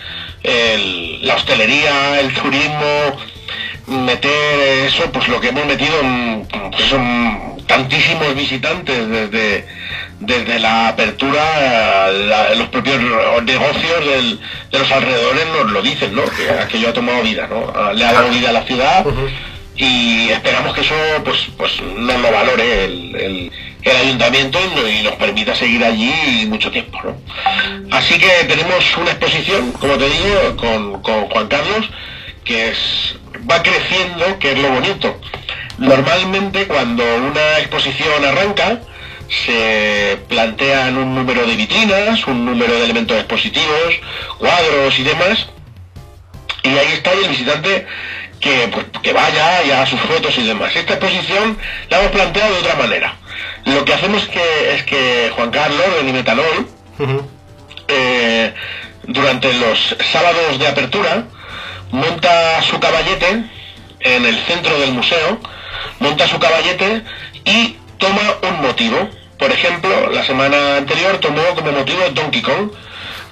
el- 0.44 1.28
la 1.28 1.36
hostelería, 1.36 2.20
el 2.20 2.34
turismo, 2.34 3.18
meter 3.88 4.86
eso, 4.86 5.10
pues 5.12 5.28
lo 5.28 5.40
que 5.40 5.50
hemos 5.50 5.66
metido 5.66 5.96
pues 6.72 6.86
son 6.86 7.58
tantísimos 7.68 8.36
visitantes 8.36 9.08
desde, 9.10 9.66
desde 10.20 10.60
la 10.60 10.90
apertura, 10.90 12.10
la- 12.12 12.54
los 12.56 12.68
propios 12.70 12.98
negocios 13.44 14.06
del- 14.06 14.40
de 14.72 14.80
los 14.80 14.92
alrededores 14.92 15.46
nos 15.48 15.72
lo 15.72 15.82
dicen, 15.82 16.16
¿no? 16.16 16.24
Que 16.26 16.50
aquello 16.50 16.90
ha 16.90 16.94
tomado 16.94 17.22
vida, 17.24 17.48
¿no? 17.48 17.94
Le 17.94 18.06
ha 18.06 18.14
dado 18.14 18.30
vida 18.30 18.50
a 18.50 18.54
la 18.54 18.64
ciudad 18.64 19.06
y 19.78 20.30
esperamos 20.30 20.74
que 20.74 20.82
eso 20.82 20.96
pues 21.24 21.48
pues 21.58 21.80
nos 21.82 22.20
lo 22.22 22.32
valore 22.32 22.86
el, 22.86 23.16
el- 23.16 23.52
ayuntamiento 23.88 24.60
y 24.90 25.04
nos 25.04 25.14
permita 25.16 25.56
seguir 25.56 25.82
allí 25.84 26.46
mucho 26.50 26.70
tiempo, 26.70 27.00
¿no? 27.04 27.16
Así 27.96 28.20
que 28.20 28.28
tenemos 28.46 28.98
una 28.98 29.12
exposición, 29.12 29.72
como 29.74 29.98
te 29.98 30.10
digo, 30.10 30.58
con, 30.58 31.02
con 31.02 31.30
Juan 31.30 31.48
Carlos, 31.48 31.90
que 32.44 32.70
es, 32.70 33.16
va 33.50 33.64
creciendo, 33.64 34.38
que 34.40 34.52
es 34.52 34.60
lo 34.60 34.70
bonito. 34.72 35.22
Normalmente 35.78 36.68
cuando 36.68 37.04
una 37.16 37.60
exposición 37.60 38.26
arranca, 38.26 38.82
se 39.30 40.18
plantean 40.28 40.98
un 40.98 41.16
número 41.16 41.46
de 41.48 41.56
vitrinas, 41.56 42.28
un 42.28 42.46
número 42.46 42.74
de 42.74 42.84
elementos 42.84 43.18
expositivos, 43.18 43.94
cuadros 44.38 45.00
y 45.00 45.04
demás, 45.04 45.48
y 46.64 46.70
ahí 46.70 46.88
está 46.94 47.14
y 47.16 47.24
el 47.24 47.30
visitante 47.30 47.88
que, 48.40 48.68
pues, 48.68 48.86
que 49.02 49.14
vaya 49.14 49.64
y 49.64 49.72
haga 49.72 49.86
sus 49.86 50.00
fotos 50.02 50.38
y 50.38 50.46
demás. 50.46 50.76
Esta 50.76 50.94
exposición 50.94 51.58
la 51.90 52.00
hemos 52.00 52.12
planteado 52.12 52.54
de 52.54 52.60
otra 52.60 52.76
manera. 52.76 53.16
Lo 53.66 53.84
que 53.86 53.94
hacemos 53.94 54.24
es 54.24 54.30
que, 54.30 54.76
es 54.76 54.84
que 54.84 55.32
Juan 55.36 55.52
Carlos 55.52 55.96
de 55.96 56.04
Nimetanol, 56.04 56.68
eh, 57.88 58.54
durante 59.04 59.54
los 59.54 59.96
sábados 60.12 60.60
de 60.60 60.68
apertura, 60.68 61.26
monta 61.92 62.62
su 62.62 62.80
caballete 62.80 63.44
en 64.00 64.26
el 64.26 64.38
centro 64.46 64.80
del 64.80 64.92
museo, 64.92 65.40
monta 66.00 66.28
su 66.28 66.40
caballete 66.40 67.04
y 67.46 67.76
toma 67.98 68.22
un 68.50 68.62
motivo. 68.62 69.10
Por 69.38 69.52
ejemplo, 69.52 70.10
la 70.12 70.24
semana 70.24 70.78
anterior 70.78 71.18
tomó 71.20 71.44
como 71.56 71.72
motivo 71.72 72.10
Donkey 72.14 72.42
Kong, 72.42 72.72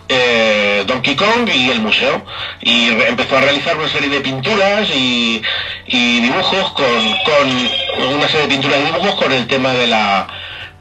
eh, 0.10 0.84
Donkey 0.88 1.16
Kong 1.16 1.50
y 1.54 1.70
el 1.70 1.82
museo. 1.82 2.24
Y 2.62 2.90
empezó 3.08 3.38
a 3.38 3.42
realizar 3.42 3.78
una 3.78 3.90
serie 3.90 4.10
de 4.10 4.22
pinturas 4.22 4.90
y, 4.90 5.42
y 5.88 6.22
dibujos 6.22 6.72
con, 6.72 6.86
con 7.26 8.14
una 8.14 8.28
serie 8.28 8.48
de 8.48 8.54
pinturas 8.54 8.80
y 8.82 8.86
dibujos 8.86 9.16
con 9.16 9.32
el 9.32 9.48
tema 9.48 9.74
de 9.74 9.88
la 9.88 10.28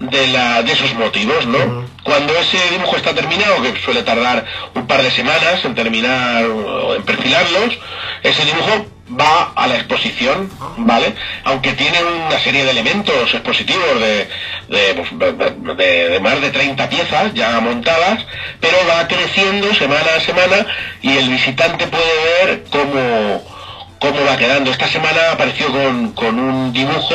de 0.01 0.27
la 0.27 0.63
de 0.63 0.73
esos 0.73 0.93
motivos 0.95 1.47
no 1.47 1.85
cuando 2.03 2.37
ese 2.37 2.59
dibujo 2.71 2.97
está 2.97 3.15
terminado 3.15 3.63
que 3.63 3.81
suele 3.81 4.03
tardar 4.03 4.45
un 4.75 4.87
par 4.89 5.03
de 5.03 5.11
semanas 5.11 5.65
en 5.65 5.75
terminar 5.75 6.45
o 6.45 6.97
en 6.97 7.03
perfilarlos 7.05 7.79
ese 8.23 8.45
dibujo 8.45 8.87
va 9.21 9.53
a 9.55 9.67
la 9.67 9.77
exposición 9.77 10.51
vale 10.79 11.15
aunque 11.45 11.73
tiene 11.73 11.99
una 12.03 12.39
serie 12.41 12.65
de 12.65 12.71
elementos 12.71 13.33
expositivos 13.35 14.01
de 14.01 14.29
de, 14.69 14.95
pues, 14.95 15.09
de- 15.19 15.75
de- 15.75 16.09
de 16.11 16.21
más 16.21 16.41
de 16.41 16.51
30 16.51 16.89
piezas 16.89 17.33
ya 17.35 17.61
montadas 17.61 18.25
pero 18.61 18.77
va 18.89 19.07
creciendo 19.07 19.73
semana 19.75 20.15
a 20.17 20.21
semana 20.21 20.67
y 21.03 21.17
el 21.17 21.29
visitante 21.29 21.87
puede 21.87 22.45
ver 22.47 22.65
cómo 22.71 23.55
cómo 24.01 24.23
va 24.27 24.37
quedando. 24.37 24.71
Esta 24.71 24.87
semana 24.87 25.31
apareció 25.33 25.67
con, 25.73 26.13
con 26.13 26.39
un 26.39 26.75
dibujo 26.75 27.15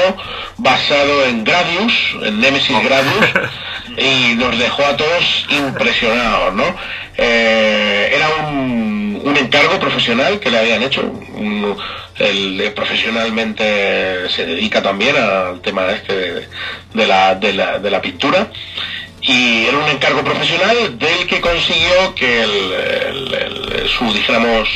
basado 0.58 1.24
en 1.26 1.44
Gradius, 1.44 1.94
en 2.24 2.40
Nemesis 2.40 2.76
Gradius, 2.84 3.28
y 3.98 4.34
nos 4.34 4.58
dejó 4.58 4.84
a 4.86 4.98
todos 4.98 5.46
impresionados, 5.50 6.56
¿no? 6.56 6.64
Eh, 7.16 8.12
era 8.16 8.30
un, 8.48 8.99
un 9.24 9.38
encargo 9.38 9.80
profesional 9.80 10.40
que 10.40 10.50
le 10.50 10.58
habían 10.60 10.84
hecho. 10.84 11.02
él 12.18 12.60
eh, 12.62 12.72
profesionalmente 12.72 14.30
se 14.30 14.46
dedica 14.46 14.82
también 14.82 15.16
al 15.18 15.62
tema 15.62 15.90
este 15.92 16.48
de, 16.94 17.08
la, 17.08 17.36
de, 17.36 17.54
la, 17.54 17.80
de 17.80 17.90
la 17.92 18.02
pintura 18.02 18.52
y 19.22 19.66
era 19.66 19.78
un 19.78 19.90
encargo 19.90 20.24
profesional 20.24 20.98
del 20.98 21.28
que 21.28 21.40
consiguió 21.42 22.14
que 22.16 22.44
el- 22.44 23.88
su 23.90 24.12
dijéramos 24.14 24.68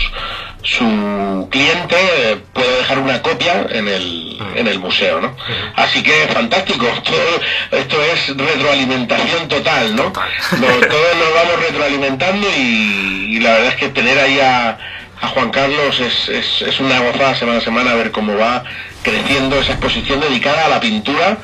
su 0.63 1.47
cliente 1.51 1.95
eh, 1.95 2.37
pueda 2.53 2.77
dejar 2.77 2.99
una 2.99 3.21
copia 3.21 3.67
en 3.69 3.87
el, 3.87 4.39
en 4.55 4.67
el 4.67 4.79
museo 4.79 5.19
¿no? 5.19 5.35
así 5.75 6.01
que 6.01 6.13
fantástico 6.33 6.85
todo 7.03 7.79
esto 7.79 8.01
es 8.01 8.37
retroalimentación 8.37 9.47
total, 9.47 9.95
¿no? 9.95 10.11
Todos 10.11 11.15
nos 11.17 11.33
vamos 11.33 11.65
retroalimentando 11.67 12.47
y, 12.57 13.35
y 13.35 13.39
la 13.39 13.53
verdad 13.53 13.69
es 13.69 13.75
que 13.75 13.89
tener 13.89 14.17
ahí 14.17 14.39
a, 14.39 14.77
a 15.21 15.27
Juan 15.29 15.49
Carlos 15.51 15.99
es, 15.99 16.29
es, 16.29 16.61
es 16.61 16.79
una 16.79 16.99
gozada 16.99 17.35
semana 17.35 17.57
a 17.57 17.61
semana 17.61 17.93
ver 17.95 18.11
cómo 18.11 18.35
va 18.37 18.63
creciendo 19.01 19.59
esa 19.59 19.73
exposición 19.73 20.19
dedicada 20.19 20.65
a 20.65 20.69
la 20.69 20.79
pintura 20.79 21.37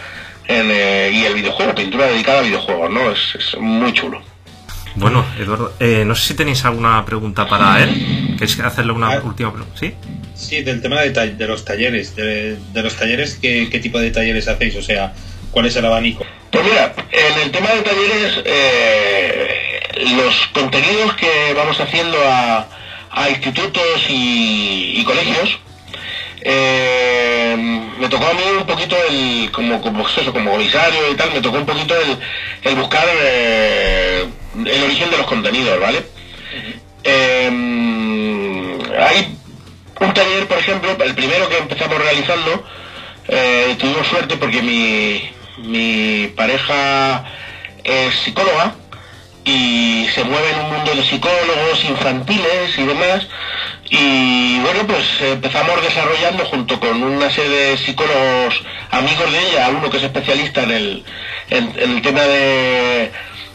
en, 0.48 0.70
eh, 0.72 1.12
y 1.14 1.26
el 1.26 1.34
videojuego, 1.34 1.76
pintura 1.76 2.08
dedicada 2.08 2.40
a 2.40 2.44
videojuegos, 2.44 2.90
¿no? 2.90 3.12
Es, 3.12 3.36
es 3.36 3.58
muy 3.58 3.94
chulo. 3.94 4.22
Bueno, 4.96 5.26
Eduardo, 5.40 5.74
eh, 5.80 6.04
no 6.06 6.16
sé 6.16 6.30
si 6.30 6.34
tenéis 6.34 6.66
alguna 6.66 7.04
pregunta 7.06 7.48
para 7.48 7.82
él. 7.84 8.36
¿Queréis 8.38 8.60
hacerle 8.60 8.92
una 8.92 9.12
Ah. 9.14 9.22
última 9.24 9.52
pregunta? 9.54 9.78
¿Sí? 9.80 9.94
Sí, 10.36 10.62
del 10.62 10.82
tema 10.82 11.02
de, 11.02 11.12
ta- 11.12 11.26
de 11.28 11.48
los 11.48 11.64
talleres. 11.66 12.16
De, 12.16 12.56
de 12.74 12.82
los 12.84 12.96
talleres, 12.96 13.38
¿qué, 13.42 13.70
¿qué 13.72 13.80
tipo 13.80 14.00
de 14.00 14.12
talleres 14.12 14.48
hacéis? 14.48 14.76
O 14.76 14.82
sea, 14.82 15.14
¿cuál 15.52 15.66
es 15.68 15.76
el 15.76 15.86
abanico? 15.86 16.26
Pues 16.52 16.64
mira, 16.66 16.94
en 17.12 17.42
el 17.44 17.52
tema 17.52 17.70
de 17.72 17.82
talleres, 17.82 18.42
eh, 18.46 19.80
los 20.18 20.36
contenidos 20.54 21.14
que 21.16 21.54
vamos 21.56 21.80
haciendo 21.80 22.18
a, 22.28 22.68
a 23.12 23.30
institutos 23.30 24.06
y, 24.10 24.94
y 25.00 25.04
colegios, 25.04 25.60
eh, 26.42 27.56
me 28.00 28.08
tocó 28.08 28.26
a 28.26 28.34
mí 28.34 28.42
un 28.58 28.66
poquito 28.66 28.96
el, 29.10 29.52
como, 29.52 29.82
como, 29.82 30.08
eso, 30.08 30.32
como 30.34 30.52
comisario 30.52 31.12
y 31.12 31.16
tal, 31.16 31.32
me 31.34 31.42
tocó 31.42 31.58
un 31.58 31.66
poquito 31.66 31.94
el, 31.96 32.18
el 32.64 32.76
buscar 32.76 33.06
eh, 33.22 33.79
de 34.98 35.18
los 35.18 35.28
contenidos, 35.28 35.80
¿vale? 35.80 36.04
Eh, 37.04 37.50
hay 39.00 39.38
un 40.00 40.14
taller, 40.14 40.48
por 40.48 40.58
ejemplo, 40.58 40.98
el 41.04 41.16
primero 41.16 41.48
que 41.48 41.58
empezamos 41.58 41.98
realizando, 42.00 42.66
eh, 43.28 43.76
tuvimos 43.78 44.08
suerte 44.08 44.38
porque 44.38 44.62
mi, 44.62 45.30
mi 45.60 46.28
pareja 46.36 47.24
es 47.84 48.16
psicóloga 48.16 48.74
y 49.46 50.08
se 50.14 50.24
mueve 50.24 50.50
en 50.52 50.60
un 50.60 50.74
mundo 50.74 50.96
de 50.96 51.04
psicólogos 51.04 51.84
infantiles 51.88 52.78
y 52.78 52.84
demás. 52.84 53.28
Y 53.92 54.60
bueno, 54.60 54.86
pues 54.88 55.06
empezamos 55.22 55.82
desarrollando 55.82 56.46
junto 56.46 56.80
con 56.80 57.02
una 57.02 57.30
serie 57.30 57.50
de 57.50 57.78
psicólogos 57.78 58.64
amigos 58.92 59.32
de 59.32 59.40
ella, 59.50 59.70
uno 59.70 59.90
que 59.90 59.98
es 59.98 60.04
especialista 60.04 60.64
en 60.64 60.72
el, 60.72 61.04
en 61.50 61.74
el 61.78 62.02
tema 62.02 62.22
de 62.22 63.12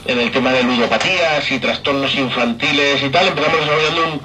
en 0.07 0.21
el 0.21 0.31
tema 0.31 0.53
de 0.53 0.63
ludopatías 0.63 1.51
y 1.51 1.59
trastornos 1.59 2.15
infantiles 2.15 3.03
y 3.03 3.09
tal, 3.09 3.29
empezamos 3.29 3.61
desarrollando 3.61 4.05
un, 4.05 4.23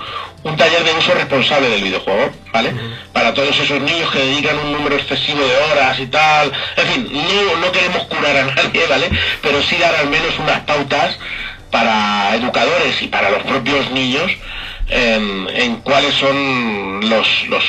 un 0.51 0.57
taller 0.57 0.83
de 0.83 0.91
uso 0.93 1.13
responsable 1.13 1.69
del 1.69 1.83
videojuego, 1.83 2.31
¿vale? 2.53 2.73
Para 3.13 3.33
todos 3.33 3.57
esos 3.59 3.81
niños 3.81 4.11
que 4.11 4.19
dedican 4.19 4.57
un 4.59 4.73
número 4.73 4.95
excesivo 4.95 5.39
de 5.39 5.55
horas 5.71 5.99
y 5.99 6.07
tal. 6.07 6.51
En 6.77 6.87
fin, 6.87 7.09
no, 7.13 7.57
no 7.57 7.71
queremos 7.71 8.03
curar 8.05 8.37
a 8.37 8.45
nadie, 8.55 8.87
¿vale? 8.87 9.09
Pero 9.41 9.61
sí 9.63 9.77
dar 9.77 9.95
al 9.95 10.09
menos 10.09 10.37
unas 10.39 10.61
pautas 10.61 11.17
para 11.71 12.35
educadores 12.35 13.01
y 13.01 13.07
para 13.07 13.29
los 13.29 13.43
propios 13.43 13.91
niños 13.91 14.31
en, 14.89 15.47
en 15.49 15.75
cuáles 15.77 16.15
son 16.15 16.99
los, 17.09 17.47
los, 17.47 17.63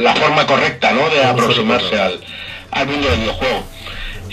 la 0.00 0.14
forma 0.14 0.46
correcta, 0.46 0.92
¿no? 0.92 1.08
De 1.10 1.24
aproximarse 1.24 2.00
al, 2.00 2.20
al 2.70 2.86
mundo 2.86 3.08
del 3.10 3.20
videojuego. 3.20 3.64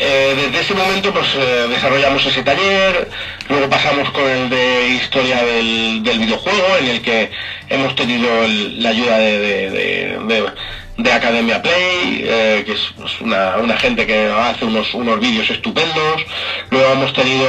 Eh, 0.02 0.34
desde 0.38 0.62
ese 0.62 0.74
momento 0.74 1.12
pues 1.14 1.28
eh, 1.36 1.68
desarrollamos 1.70 2.26
ese 2.26 2.42
taller, 2.42 3.10
luego 3.50 3.70
pasamos 3.70 4.10
con 4.12 4.24
el 4.24 4.50
de 4.50 4.88
historia 4.96 5.44
del, 5.44 6.02
videojuego, 6.20 6.78
en 6.80 6.88
el 6.88 7.02
que 7.02 7.30
hemos 7.68 7.94
tenido 7.96 8.30
la 8.78 8.90
ayuda 8.90 9.18
de, 9.18 9.40
de- 9.40 9.70
de- 9.70 10.20
de- 10.26 10.52
de 11.00 11.12
Academia 11.14 11.62
Play, 11.62 12.24
eh, 12.26 12.64
que 12.66 12.74
es 12.74 12.80
pues, 12.98 13.20
una, 13.22 13.58
gente 13.78 14.06
que 14.08 14.26
hace 14.28 14.66
unos, 14.66 14.94
unos 14.94 15.20
vídeos 15.20 15.50
estupendos, 15.50 16.26
luego 16.70 16.92
hemos 16.94 17.14
tenido 17.14 17.48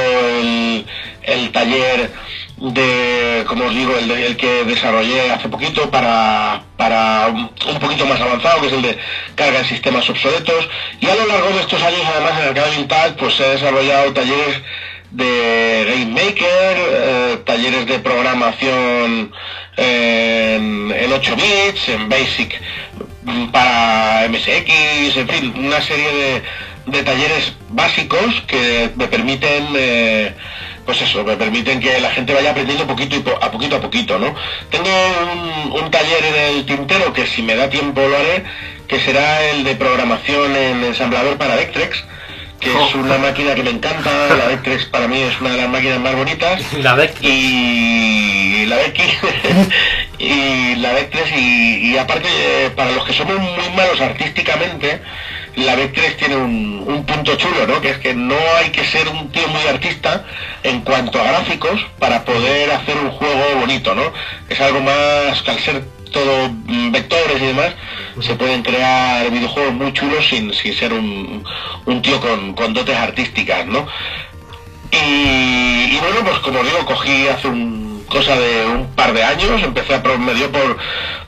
el 1.23 1.51
taller 1.51 2.11
de, 2.61 3.43
como 3.47 3.65
os 3.65 3.73
digo, 3.73 3.97
el, 3.97 4.07
de- 4.07 4.25
el 4.27 4.37
que 4.37 4.63
desarrollé 4.65 5.31
hace 5.31 5.49
poquito 5.49 5.89
para, 5.89 6.61
para 6.77 7.27
un 7.29 7.79
poquito 7.79 8.05
más 8.05 8.21
avanzado, 8.21 8.61
que 8.61 8.67
es 8.67 8.73
el 8.73 8.81
de 8.83 8.97
carga 9.35 9.59
en 9.59 9.65
sistemas 9.65 10.07
obsoletos. 10.09 10.69
Y 10.99 11.07
a 11.07 11.15
lo 11.15 11.25
largo 11.25 11.49
de 11.49 11.61
estos 11.61 11.81
años, 11.81 12.01
además, 12.05 12.33
en 12.39 12.47
Arcade 12.49 12.77
Vintage, 12.77 13.11
pues 13.13 13.39
he 13.39 13.49
desarrollado 13.49 14.13
talleres 14.13 14.61
de 15.09 15.85
Game 15.89 16.05
Maker, 16.11 16.77
eh, 16.77 17.37
talleres 17.45 17.85
de 17.87 17.99
programación 17.99 19.33
en, 19.75 20.91
en 20.95 21.13
8 21.13 21.35
bits, 21.35 21.89
en 21.89 22.07
Basic 22.09 22.61
para 23.51 24.27
MSX, 24.29 25.17
en 25.17 25.27
fin, 25.27 25.53
una 25.57 25.81
serie 25.81 26.07
de, 26.11 26.41
de 26.85 27.03
talleres 27.03 27.53
básicos 27.69 28.41
que 28.47 28.89
me 28.95 29.07
permiten 29.07 29.67
eh, 29.75 30.33
pues 30.85 31.01
eso, 31.01 31.23
me 31.23 31.37
permiten 31.37 31.79
que 31.79 31.99
la 31.99 32.11
gente 32.11 32.33
vaya 32.33 32.51
aprendiendo 32.51 32.85
poquito 32.87 33.15
y 33.15 33.19
po- 33.19 33.37
a 33.41 33.51
poquito 33.51 33.75
a 33.77 33.81
poquito, 33.81 34.17
¿no? 34.19 34.33
Tengo 34.69 34.89
un, 35.33 35.71
un 35.83 35.91
taller 35.91 36.23
en 36.25 36.35
el 36.57 36.65
tintero 36.65 37.13
que 37.13 37.25
si 37.27 37.41
me 37.41 37.55
da 37.55 37.69
tiempo 37.69 38.01
lo 38.01 38.17
haré, 38.17 38.43
que 38.87 38.99
será 38.99 39.41
el 39.51 39.63
de 39.63 39.75
programación 39.75 40.55
en 40.55 40.83
ensamblador 40.83 41.37
para 41.37 41.55
Vectrex, 41.55 42.03
que 42.59 42.69
es 42.69 42.95
una 42.95 43.17
máquina 43.17 43.55
que 43.55 43.63
me 43.63 43.71
encanta, 43.71 44.09
la 44.37 44.45
Vectrex 44.47 44.85
para 44.85 45.07
mí 45.07 45.19
es 45.21 45.39
una 45.41 45.51
de 45.51 45.57
las 45.57 45.69
máquinas 45.69 45.99
más 45.99 46.15
bonitas. 46.15 46.61
La 46.77 46.93
Vec 46.95 47.15
y 47.21 48.65
la 48.67 48.75
Becky 48.77 49.03
y 50.19 50.75
la 50.75 50.93
Vectrex 50.93 51.31
y, 51.35 51.91
y 51.93 51.97
aparte 51.97 52.27
eh, 52.29 52.69
para 52.75 52.91
los 52.91 53.03
que 53.05 53.13
somos 53.13 53.37
muy 53.39 53.69
malos 53.75 53.99
artísticamente 54.01 55.01
la 55.55 55.75
Vectrex 55.75 56.17
tiene 56.17 56.35
un, 56.35 56.83
un 56.87 57.05
punto 57.05 57.35
chulo 57.35 57.67
¿no? 57.67 57.81
que 57.81 57.89
es 57.89 57.97
que 57.97 58.13
no 58.13 58.35
hay 58.57 58.69
que 58.69 58.85
ser 58.85 59.07
un 59.09 59.29
tío 59.31 59.47
muy 59.49 59.61
artista 59.67 60.25
en 60.63 60.81
cuanto 60.81 61.21
a 61.21 61.25
gráficos 61.25 61.85
para 61.99 62.23
poder 62.23 62.71
hacer 62.71 62.97
un 62.97 63.11
juego 63.11 63.59
bonito 63.59 63.93
¿no? 63.95 64.11
es 64.49 64.59
algo 64.61 64.81
más 64.81 65.41
que 65.41 65.51
al 65.51 65.59
ser 65.59 65.83
todo 66.11 66.49
vectores 66.91 67.41
y 67.41 67.45
demás 67.45 67.73
se 68.21 68.35
pueden 68.35 68.61
crear 68.63 69.29
videojuegos 69.29 69.73
muy 69.73 69.93
chulos 69.93 70.27
sin, 70.27 70.53
sin 70.53 70.73
ser 70.73 70.93
un, 70.93 71.43
un 71.85 72.01
tío 72.01 72.19
con, 72.19 72.53
con 72.53 72.73
dotes 72.73 72.97
artísticas 72.97 73.65
¿no? 73.65 73.87
Y, 74.91 75.95
y 75.95 75.97
bueno, 76.01 76.17
pues 76.25 76.39
como 76.39 76.61
digo, 76.63 76.85
cogí 76.85 77.25
hace 77.29 77.47
un 77.47 77.81
cosa 78.11 78.35
de 78.35 78.65
un 78.67 78.87
par 78.93 79.13
de 79.13 79.23
años, 79.23 79.63
empecé 79.63 79.95
a 79.95 79.99
me 79.99 80.33
por, 80.49 80.77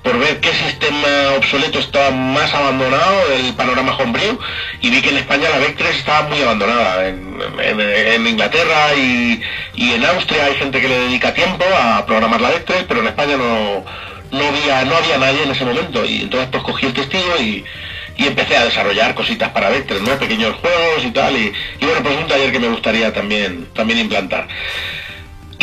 por 0.03 0.19
ver 0.19 0.39
qué 0.41 0.49
sistema 0.53 1.07
obsoleto 1.37 1.79
estaba 1.79 2.11
más 2.11 2.53
abandonado 2.53 3.29
del 3.29 3.53
panorama 3.53 3.95
homebrew 3.97 4.37
y 4.81 4.89
vi 4.89 5.01
que 5.01 5.09
en 5.09 5.17
España 5.17 5.49
la 5.49 5.59
Vectrex 5.59 5.97
estaba 5.97 6.27
muy 6.27 6.41
abandonada. 6.41 7.07
En, 7.07 8.27
Inglaterra 8.27 8.93
y, 8.95 9.41
en 9.75 10.05
Austria 10.05 10.45
hay 10.45 10.55
gente 10.55 10.81
que 10.81 10.89
le 10.89 10.99
dedica 10.99 11.33
tiempo 11.33 11.63
a 11.81 12.05
programar 12.05 12.41
la 12.41 12.49
Vectrex, 12.49 12.83
pero 12.87 12.99
en 12.99 13.07
España 13.07 13.37
no, 13.37 13.85
no 14.31 14.47
había, 14.47 14.83
no 14.83 14.95
había 14.95 15.17
nadie 15.17 15.43
en 15.43 15.51
ese 15.51 15.65
momento 15.65 16.05
y 16.05 16.21
entonces 16.21 16.49
pues 16.51 16.63
cogí 16.63 16.85
el 16.85 16.93
testigo 16.93 17.37
y, 17.39 17.63
empecé 18.15 18.55
a 18.55 18.63
desarrollar 18.63 19.15
cositas 19.15 19.49
para 19.49 19.69
Vectrex, 19.69 20.01
¿no? 20.01 20.17
Pequeños 20.17 20.55
juegos 20.55 21.03
y 21.03 21.11
tal 21.11 21.35
y, 21.35 21.51
y 21.79 21.85
bueno 21.85 22.01
pues 22.01 22.15
un 22.15 22.27
taller 22.27 22.51
que 22.51 22.59
me 22.59 22.69
gustaría 22.69 23.11
también, 23.11 23.67
también 23.73 23.99
implantar. 23.99 24.47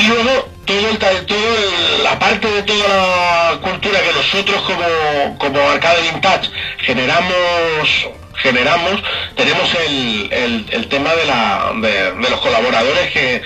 Y 0.00 0.06
luego 0.06 0.48
todo 0.64 0.88
el, 0.88 0.98
todo 0.98 1.38
el- 1.38 2.04
la 2.04 2.18
parte 2.18 2.48
de 2.50 2.62
toda 2.62 2.88
la 2.88 3.58
cultura 3.60 4.00
que 4.00 4.12
nosotros 4.14 4.62
como, 4.62 5.38
como 5.38 5.60
Arcade 5.70 6.00
Vintage 6.10 6.50
generamos 6.78 8.08
generamos 8.36 9.02
tenemos 9.36 9.68
el, 9.86 10.28
el- 10.32 10.66
tema 10.88 11.14
de, 11.14 11.24
la, 11.26 11.72
de, 11.82 12.12
los 12.30 12.40
colaboradores 12.40 13.10
que 13.10 13.42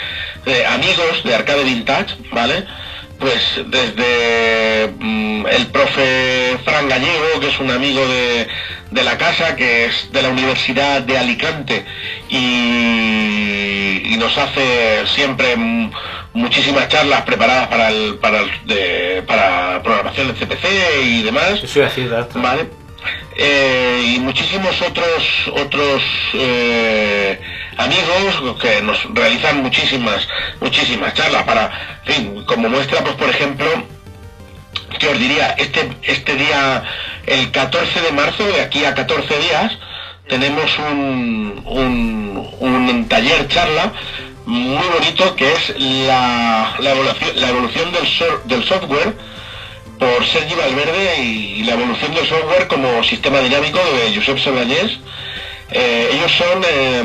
amigos 0.67 1.25
de 1.25 1.35
Arcade 1.35 1.65
Vintage, 1.65 2.15
¿vale? 2.31 2.65
Pues 3.19 3.41
desde 3.67 4.93
mm, 4.99 5.47
el 5.47 5.67
profe 5.69 6.59
Fran 6.65 6.89
Gallego, 6.89 7.41
que 7.41 7.49
es 7.49 7.59
un 7.61 7.71
amigo 7.71 8.07
de, 8.07 8.47
de 8.91 9.03
la 9.05 9.17
casa, 9.17 9.57
que 9.57 9.87
es 9.87 10.11
de 10.13 10.23
la 10.23 10.29
Universidad 10.29 11.01
de 11.03 11.17
Alicante 11.17 11.85
y, 12.29 14.03
y 14.13 14.17
nos 14.19 14.37
hace 14.37 15.07
siempre 15.07 15.55
muchísimas 16.35 16.89
charlas 16.89 17.23
preparadas 17.23 17.69
para 17.69 17.89
el, 17.89 18.17
para 18.17 18.41
el- 18.41 18.51
de- 18.67 19.23
para 19.27 19.83
programación 19.83 20.29
de 20.29 20.35
CPC 20.35 20.67
y 21.05 21.23
demás. 21.23 21.61
Eso 21.63 21.79
iba 21.79 21.87
a 21.87 21.89
decir, 21.91 22.11
Dastra. 22.11 22.43
Vale. 22.43 22.67
Eh, 23.37 24.15
y 24.15 24.21
muchísimos 24.21 24.81
otros 24.81 25.51
otros 25.53 26.03
eh, 26.35 27.39
amigos 27.77 28.57
que 28.61 28.81
nos 28.83 28.99
realizan 29.13 29.63
muchísimas 29.63 30.27
muchísimas 30.61 31.15
charlas 31.15 31.43
para 31.43 31.99
fin, 32.05 32.45
como 32.45 32.69
muestra 32.69 33.03
pues 33.03 33.17
por 33.17 33.29
ejemplo 33.29 33.67
que 34.99 35.09
os 35.09 35.19
diría 35.19 35.55
este 35.59 35.91
este 36.03 36.37
día 36.37 36.85
el 37.27 37.51
14 37.51 38.01
de 38.03 38.13
marzo 38.13 38.47
de 38.47 38.61
aquí 38.61 38.85
a 38.85 38.95
14 38.95 39.39
días 39.41 39.79
tenemos 40.29 40.79
un, 40.79 41.61
un, 41.67 42.49
un 42.61 43.09
taller 43.09 43.49
charla 43.49 43.93
muy 44.47 44.87
bonito 44.89 45.35
que 45.35 45.53
es 45.53 45.75
la, 45.79 46.75
la 46.79 46.91
evolución, 46.93 47.31
la 47.37 47.49
evolución 47.49 47.93
del, 47.93 48.07
so- 48.07 48.43
del 48.45 48.63
software 48.65 49.15
por 50.05 50.27
Sergi 50.27 50.55
Valverde 50.55 51.17
y 51.23 51.63
la 51.65 51.73
evolución 51.75 52.15
del 52.15 52.27
software 52.27 52.67
como 52.69 53.03
sistema 53.05 53.41
dinámico 53.41 53.79
de 53.79 54.15
Josep 54.15 54.39
Seballés. 54.39 54.99
Eh, 55.71 56.11
ellos 56.13 56.31
son 56.33 56.63
eh, 56.69 57.03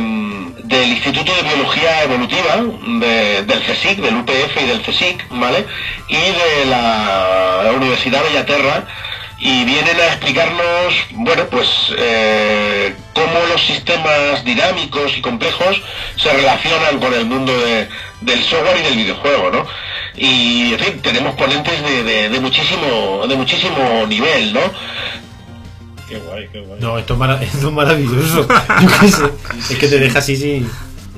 del 0.66 0.90
Instituto 0.90 1.34
de 1.34 1.44
Biología 1.44 2.04
Evolutiva 2.04 2.58
de- 3.00 3.44
del 3.44 3.62
CSIC, 3.64 4.00
del 4.00 4.18
UPF 4.18 4.62
y 4.62 4.66
del 4.68 4.82
CSIC, 4.82 5.26
¿vale? 5.30 5.66
Y 6.10 6.16
de 6.18 6.66
la 6.70 7.72
Universidad 7.76 8.22
Bellaterra 8.24 8.86
y 9.40 9.64
vienen 9.66 9.98
a 10.00 10.06
explicarnos, 10.08 10.94
bueno, 11.12 11.46
pues 11.50 11.68
eh, 11.98 12.94
cómo 13.14 13.40
los 13.52 13.62
sistemas 13.66 14.44
dinámicos 14.44 15.18
y 15.18 15.22
complejos 15.22 15.82
se 16.18 16.32
relacionan 16.34 17.00
con 17.00 17.14
el 17.14 17.26
mundo 17.26 17.58
de- 17.58 17.88
del 18.22 18.44
software 18.44 18.78
y 18.80 18.84
del 18.84 18.96
videojuego, 18.98 19.50
¿no? 19.52 19.66
Y, 20.16 20.74
en 20.74 20.80
fin, 20.80 21.00
tenemos 21.02 21.36
ponentes 21.36 21.82
de, 21.82 22.04
de- 22.04 22.30
de 22.30 22.40
muchísimo 22.42 23.26
de 23.28 23.36
muchísimo 23.36 24.06
nivel, 24.08 24.54
¿no? 24.54 24.60
Qué 26.10 26.18
guay, 26.18 26.50
qué 26.52 26.60
guay. 26.62 26.80
No, 26.82 26.98
esto 26.98 27.14
es, 27.14 27.20
mara- 27.20 27.40
esto 27.42 27.68
es 27.68 27.74
maravilloso. 27.74 28.48
Yo 28.82 28.88
qué 29.00 29.08
sé. 29.08 29.24
Es 29.74 29.78
que 29.80 29.88
te 29.88 30.00
deja 30.00 30.20
así, 30.20 30.36
sí. 30.36 30.68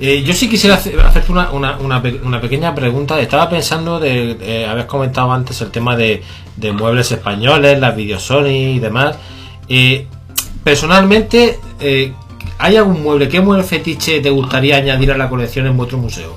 Eh, 0.03 0.23
yo 0.23 0.33
sí 0.33 0.49
quisiera 0.49 0.75
hacer- 0.77 0.99
hacerte 0.99 1.31
una, 1.31 1.51
una, 1.51 1.77
una, 1.77 2.01
pe- 2.01 2.19
una 2.23 2.41
pequeña 2.41 2.73
pregunta. 2.73 3.19
Estaba 3.19 3.47
pensando 3.49 3.99
de. 3.99 4.65
habías 4.67 4.87
comentado 4.87 5.31
antes 5.31 5.61
el 5.61 5.69
tema 5.69 5.95
de, 5.95 6.23
muebles 6.73 7.11
españoles, 7.11 7.79
las 7.79 7.95
videos 7.95 8.23
Sony 8.23 8.47
y 8.75 8.79
demás. 8.79 9.15
Eh, 9.69 10.07
personalmente, 10.63 11.59
eh, 11.79 12.13
¿hay 12.57 12.77
algún 12.77 13.03
mueble? 13.03 13.29
¿Qué 13.29 13.41
mueble 13.41 13.63
fetiche 13.63 14.19
te 14.21 14.31
gustaría 14.31 14.77
añadir 14.77 15.11
a 15.11 15.17
la 15.17 15.29
colección 15.29 15.67
en 15.67 15.77
vuestro 15.77 15.99
museo? 15.99 16.35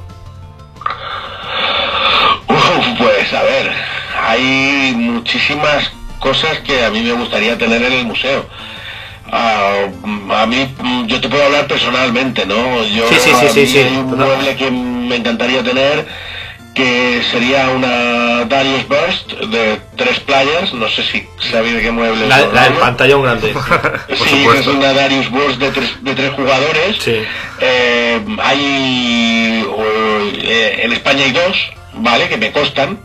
Pues 2.98 3.32
a 3.32 3.42
ver, 3.42 3.72
hay 4.26 4.92
muchísimas 4.94 5.90
cosas 6.20 6.58
que 6.60 6.84
a 6.84 6.90
mí 6.90 7.00
me 7.02 7.12
gustaría 7.12 7.56
tener 7.58 7.82
en 7.82 7.92
el 7.94 8.06
museo. 8.06 8.44
Ah, 9.36 9.88
a 10.42 10.46
mí, 10.46 10.72
mm, 10.78 11.06
yo 11.06 11.20
te 11.20 11.28
puedo 11.28 11.44
hablar 11.44 11.66
personalmente, 11.66 12.46
¿no? 12.46 12.84
Yo, 12.84 13.08
Sí, 13.08 13.16
sí, 13.18 13.30
sí, 13.40 13.46
a 13.46 13.50
sí, 13.50 13.60
mí 13.60 13.66
sí, 13.66 13.78
hay 13.78 13.96
un 13.96 14.10
total. 14.10 14.26
mueble 14.28 14.56
que 14.56 14.70
me 14.70 15.16
encantaría 15.16 15.62
tener 15.62 16.06
que 16.72 17.22
sería 17.30 17.68
una 17.70 18.44
Darius 18.46 18.86
Burst 18.88 19.32
de 19.48 19.80
tres 19.96 20.18
playas, 20.20 20.72
no 20.74 20.88
sé 20.88 21.02
si 21.04 21.24
sabéis 21.50 21.74
de 21.76 21.82
qué 21.82 21.90
mueble 21.92 22.26
La, 22.26 22.46
la 22.46 22.62
del 22.64 22.72
pantallón 22.74 23.22
grande. 23.22 23.54
Sí, 24.14 24.46
es 24.58 24.66
una 24.66 24.92
Darius 24.92 25.30
Burst 25.30 25.58
de 25.58 25.70
tres, 25.70 25.90
de 26.02 26.14
tres 26.14 26.32
jugadores. 26.32 26.96
Sí. 27.00 27.16
Eh, 27.60 28.20
hay 28.42 29.64
eh, 30.42 30.80
en 30.84 30.92
España 30.92 31.24
hay 31.24 31.32
dos, 31.32 31.56
¿vale? 31.96 32.28
Que 32.28 32.36
me 32.36 32.52
costan, 32.52 32.98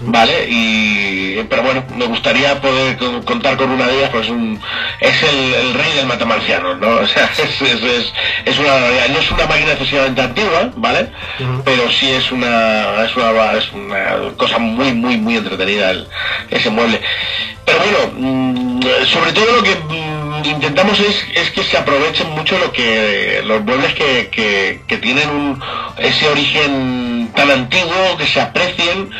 ¿vale? 0.00 0.46
Y 0.48 1.42
pero 1.48 1.62
bueno, 1.62 1.84
me 1.96 2.06
gustaría 2.06 2.60
poder 2.60 2.96
co- 2.96 3.22
contar 3.24 3.56
con 3.56 3.70
una 3.70 3.86
de 3.86 3.98
ellas, 3.98 4.10
pues 4.10 4.28
un, 4.28 4.60
es 5.00 5.22
el, 5.22 5.54
el 5.54 5.74
rey 5.74 5.92
del 5.94 6.06
matamarciano, 6.06 6.74
¿no? 6.76 6.88
O 7.00 7.06
sea, 7.06 7.30
es, 7.38 7.60
es, 7.62 7.82
es, 7.82 8.12
es 8.44 8.58
una 8.58 8.78
no 9.08 9.18
es 9.18 9.30
una 9.30 9.46
máquina 9.46 9.72
excesivamente 9.72 10.20
antigua, 10.20 10.70
¿vale? 10.76 11.10
Pero 11.64 11.90
sí 11.90 12.10
es 12.10 12.30
una 12.32 13.04
es 13.04 13.16
una 13.16 13.52
es 13.52 13.72
una 13.72 14.36
cosa 14.36 14.58
muy 14.58 14.92
muy 14.92 15.16
muy 15.16 15.36
entretenida 15.36 15.90
el- 15.90 16.06
ese 16.50 16.70
mueble. 16.70 17.00
Pero 17.64 17.78
bueno, 17.78 17.98
mm, 18.16 18.80
sobre 19.06 19.32
todo 19.32 19.56
lo 19.56 19.62
que 19.62 19.74
mm, 19.76 20.29
intentamos 20.48 20.98
es, 21.00 21.24
es 21.34 21.50
que 21.50 21.62
se 21.62 21.76
aprovechen 21.76 22.30
mucho 22.30 22.58
lo 22.58 22.72
que 22.72 23.42
los 23.44 23.62
muebles 23.62 23.94
que, 23.94 24.28
que, 24.30 24.80
que 24.86 24.96
tienen 24.98 25.28
un, 25.30 25.62
ese 25.98 26.28
origen 26.28 27.30
tan 27.34 27.50
antiguo, 27.50 28.16
que 28.18 28.26
se 28.26 28.40
aprecien, 28.40 29.10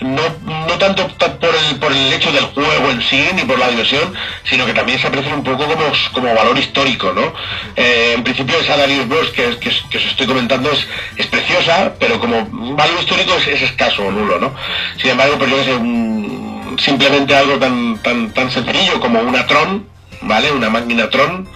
no, 0.00 0.22
no 0.66 0.78
tanto 0.78 1.06
ta- 1.18 1.38
por 1.38 1.50
el, 1.54 1.76
por 1.78 1.92
el 1.92 2.12
hecho 2.12 2.32
del 2.32 2.44
juego 2.46 2.90
en 2.90 3.00
sí, 3.02 3.24
ni 3.34 3.42
por 3.42 3.58
la 3.58 3.68
diversión, 3.68 4.12
sino 4.44 4.66
que 4.66 4.74
también 4.74 4.98
se 4.98 5.06
aprecien 5.06 5.34
un 5.34 5.44
poco 5.44 5.64
como, 5.66 5.84
como 6.12 6.34
valor 6.34 6.58
histórico, 6.58 7.12
¿no? 7.12 7.32
Eh, 7.76 8.14
en 8.16 8.24
principio 8.24 8.58
esa 8.58 8.76
Darius 8.76 9.06
Bros 9.08 9.28
que, 9.30 9.56
que, 9.58 9.70
que 9.90 9.98
os 9.98 10.04
estoy 10.04 10.26
comentando 10.26 10.70
es, 10.72 10.86
es 11.16 11.26
preciosa, 11.26 11.94
pero 11.98 12.18
como 12.18 12.46
valor 12.76 12.98
histórico 12.98 13.34
es, 13.36 13.46
es 13.48 13.62
escaso 13.62 14.02
o 14.04 14.10
nulo, 14.10 14.38
¿no? 14.38 14.54
Sin 15.00 15.10
embargo, 15.10 15.36
pues 15.38 15.50
yo 15.50 15.64
sé, 15.64 16.82
simplemente 16.82 17.34
algo 17.34 17.58
tan, 17.58 17.98
tan, 18.02 18.30
tan 18.32 18.50
sencillo 18.50 18.98
como 19.00 19.20
una 19.20 19.46
Tron, 19.46 19.86
¿vale? 20.22 20.50
Una 20.52 20.70
máquina 20.70 21.08
Tron 21.10 21.46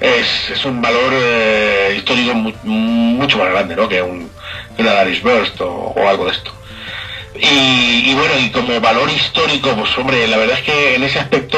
es, 0.00 0.50
es 0.50 0.64
un 0.64 0.80
valor 0.82 1.12
eh, 1.14 1.94
histórico 1.96 2.34
mu- 2.34 2.52
mucho 2.64 3.38
más 3.38 3.50
grande, 3.50 3.76
¿no? 3.76 3.88
Que 3.88 4.02
un, 4.02 4.28
una 4.78 4.92
Darius 4.92 5.22
Burst 5.22 5.60
o, 5.60 5.94
algo 6.08 6.24
de 6.26 6.32
esto. 6.32 6.52
Y, 7.34 8.12
bueno, 8.14 8.34
y 8.38 8.50
como 8.50 8.78
valor 8.80 9.10
histórico, 9.10 9.74
pues 9.74 9.96
hombre, 9.96 10.26
la 10.28 10.36
verdad 10.36 10.58
es 10.58 10.64
que 10.64 10.96
en 10.96 11.02
ese 11.04 11.18
aspecto 11.18 11.56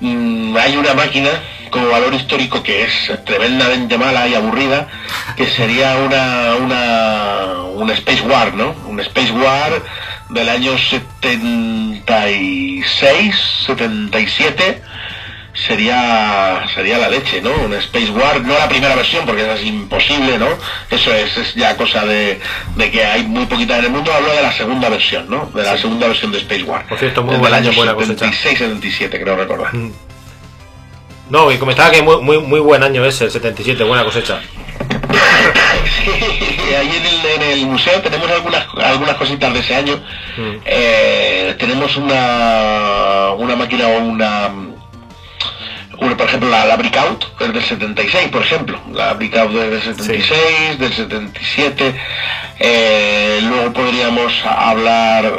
mm, 0.00 0.56
hay 0.56 0.76
una 0.78 0.94
máquina 0.94 1.28
como 1.70 1.90
valor 1.90 2.14
histórico 2.14 2.62
que 2.62 2.84
es 2.84 3.12
tremendamente 3.26 3.98
mala 3.98 4.26
y 4.26 4.34
aburrida, 4.34 4.88
que 5.36 5.46
sería 5.46 5.98
una, 5.98 6.54
una, 6.56 7.52
una 7.74 7.92
Space 7.92 8.22
War, 8.22 8.54
¿no? 8.54 8.74
Un 8.86 8.98
Space 9.00 9.30
War 9.32 9.82
del 10.30 10.48
año 10.48 10.78
76, 10.78 13.36
77, 13.66 14.82
sería 15.66 16.64
sería 16.74 16.98
la 16.98 17.08
leche, 17.08 17.40
¿no? 17.40 17.50
Un 17.50 17.74
Space 17.74 18.10
War, 18.10 18.40
no 18.40 18.56
la 18.56 18.68
primera 18.68 18.94
versión 18.94 19.26
porque 19.26 19.42
esa 19.42 19.54
es 19.54 19.64
imposible, 19.64 20.38
¿no? 20.38 20.48
Eso 20.90 21.12
es, 21.12 21.36
es 21.36 21.54
ya 21.54 21.76
cosa 21.76 22.04
de, 22.04 22.40
de 22.76 22.90
que 22.90 23.04
hay 23.04 23.24
muy 23.24 23.46
poquita 23.46 23.78
en 23.78 23.86
el 23.86 23.90
mundo, 23.90 24.12
hablo 24.12 24.30
de 24.32 24.42
la 24.42 24.52
segunda 24.52 24.88
versión, 24.88 25.28
¿no? 25.28 25.50
De 25.54 25.62
la 25.62 25.76
segunda 25.76 26.06
versión 26.06 26.32
de 26.32 26.38
Space 26.38 26.62
War. 26.62 26.86
Por 26.86 26.98
cierto, 26.98 27.22
muy 27.22 27.32
Desde 27.32 27.40
buen 27.40 27.52
el 27.52 27.58
año, 27.58 27.68
año 27.70 27.76
buena 27.76 27.94
cosecha. 27.94 28.26
76, 28.26 28.58
77, 28.58 29.20
creo 29.20 29.36
recordar. 29.36 29.72
No, 31.30 31.52
y 31.52 31.58
comentaba 31.58 31.90
que 31.90 32.02
muy, 32.02 32.20
muy, 32.22 32.38
muy 32.38 32.60
buen 32.60 32.82
año 32.82 33.04
ese, 33.04 33.24
el 33.24 33.30
77, 33.30 33.82
buena 33.84 34.04
cosecha. 34.04 34.40
Sí, 36.04 36.74
ahí 36.74 36.88
en 36.88 37.06
el, 37.06 37.42
en 37.42 37.58
el 37.58 37.66
museo 37.66 38.00
tenemos 38.00 38.30
algunas 38.30 38.66
algunas 38.76 39.16
cositas 39.16 39.52
de 39.52 39.60
ese 39.60 39.74
año. 39.74 40.00
Eh, 40.64 41.54
tenemos 41.58 41.96
una 41.96 43.32
una 43.36 43.56
máquina 43.56 43.88
o 43.88 43.98
una, 44.00 44.50
una, 46.00 46.16
por 46.16 46.26
ejemplo 46.26 46.48
la, 46.48 46.64
la 46.64 46.76
Breakout 46.76 47.24
es 47.40 47.52
del 47.52 47.62
76 47.62 48.28
por 48.28 48.42
ejemplo. 48.42 48.80
La 48.92 49.14
Breakout 49.14 49.54
es 49.54 49.70
del 49.70 49.82
76 49.96 50.78
del 50.78 50.92
77 50.92 51.94
eh, 52.60 53.38
luego 53.42 53.72
podríamos 53.72 54.32
hablar 54.44 55.32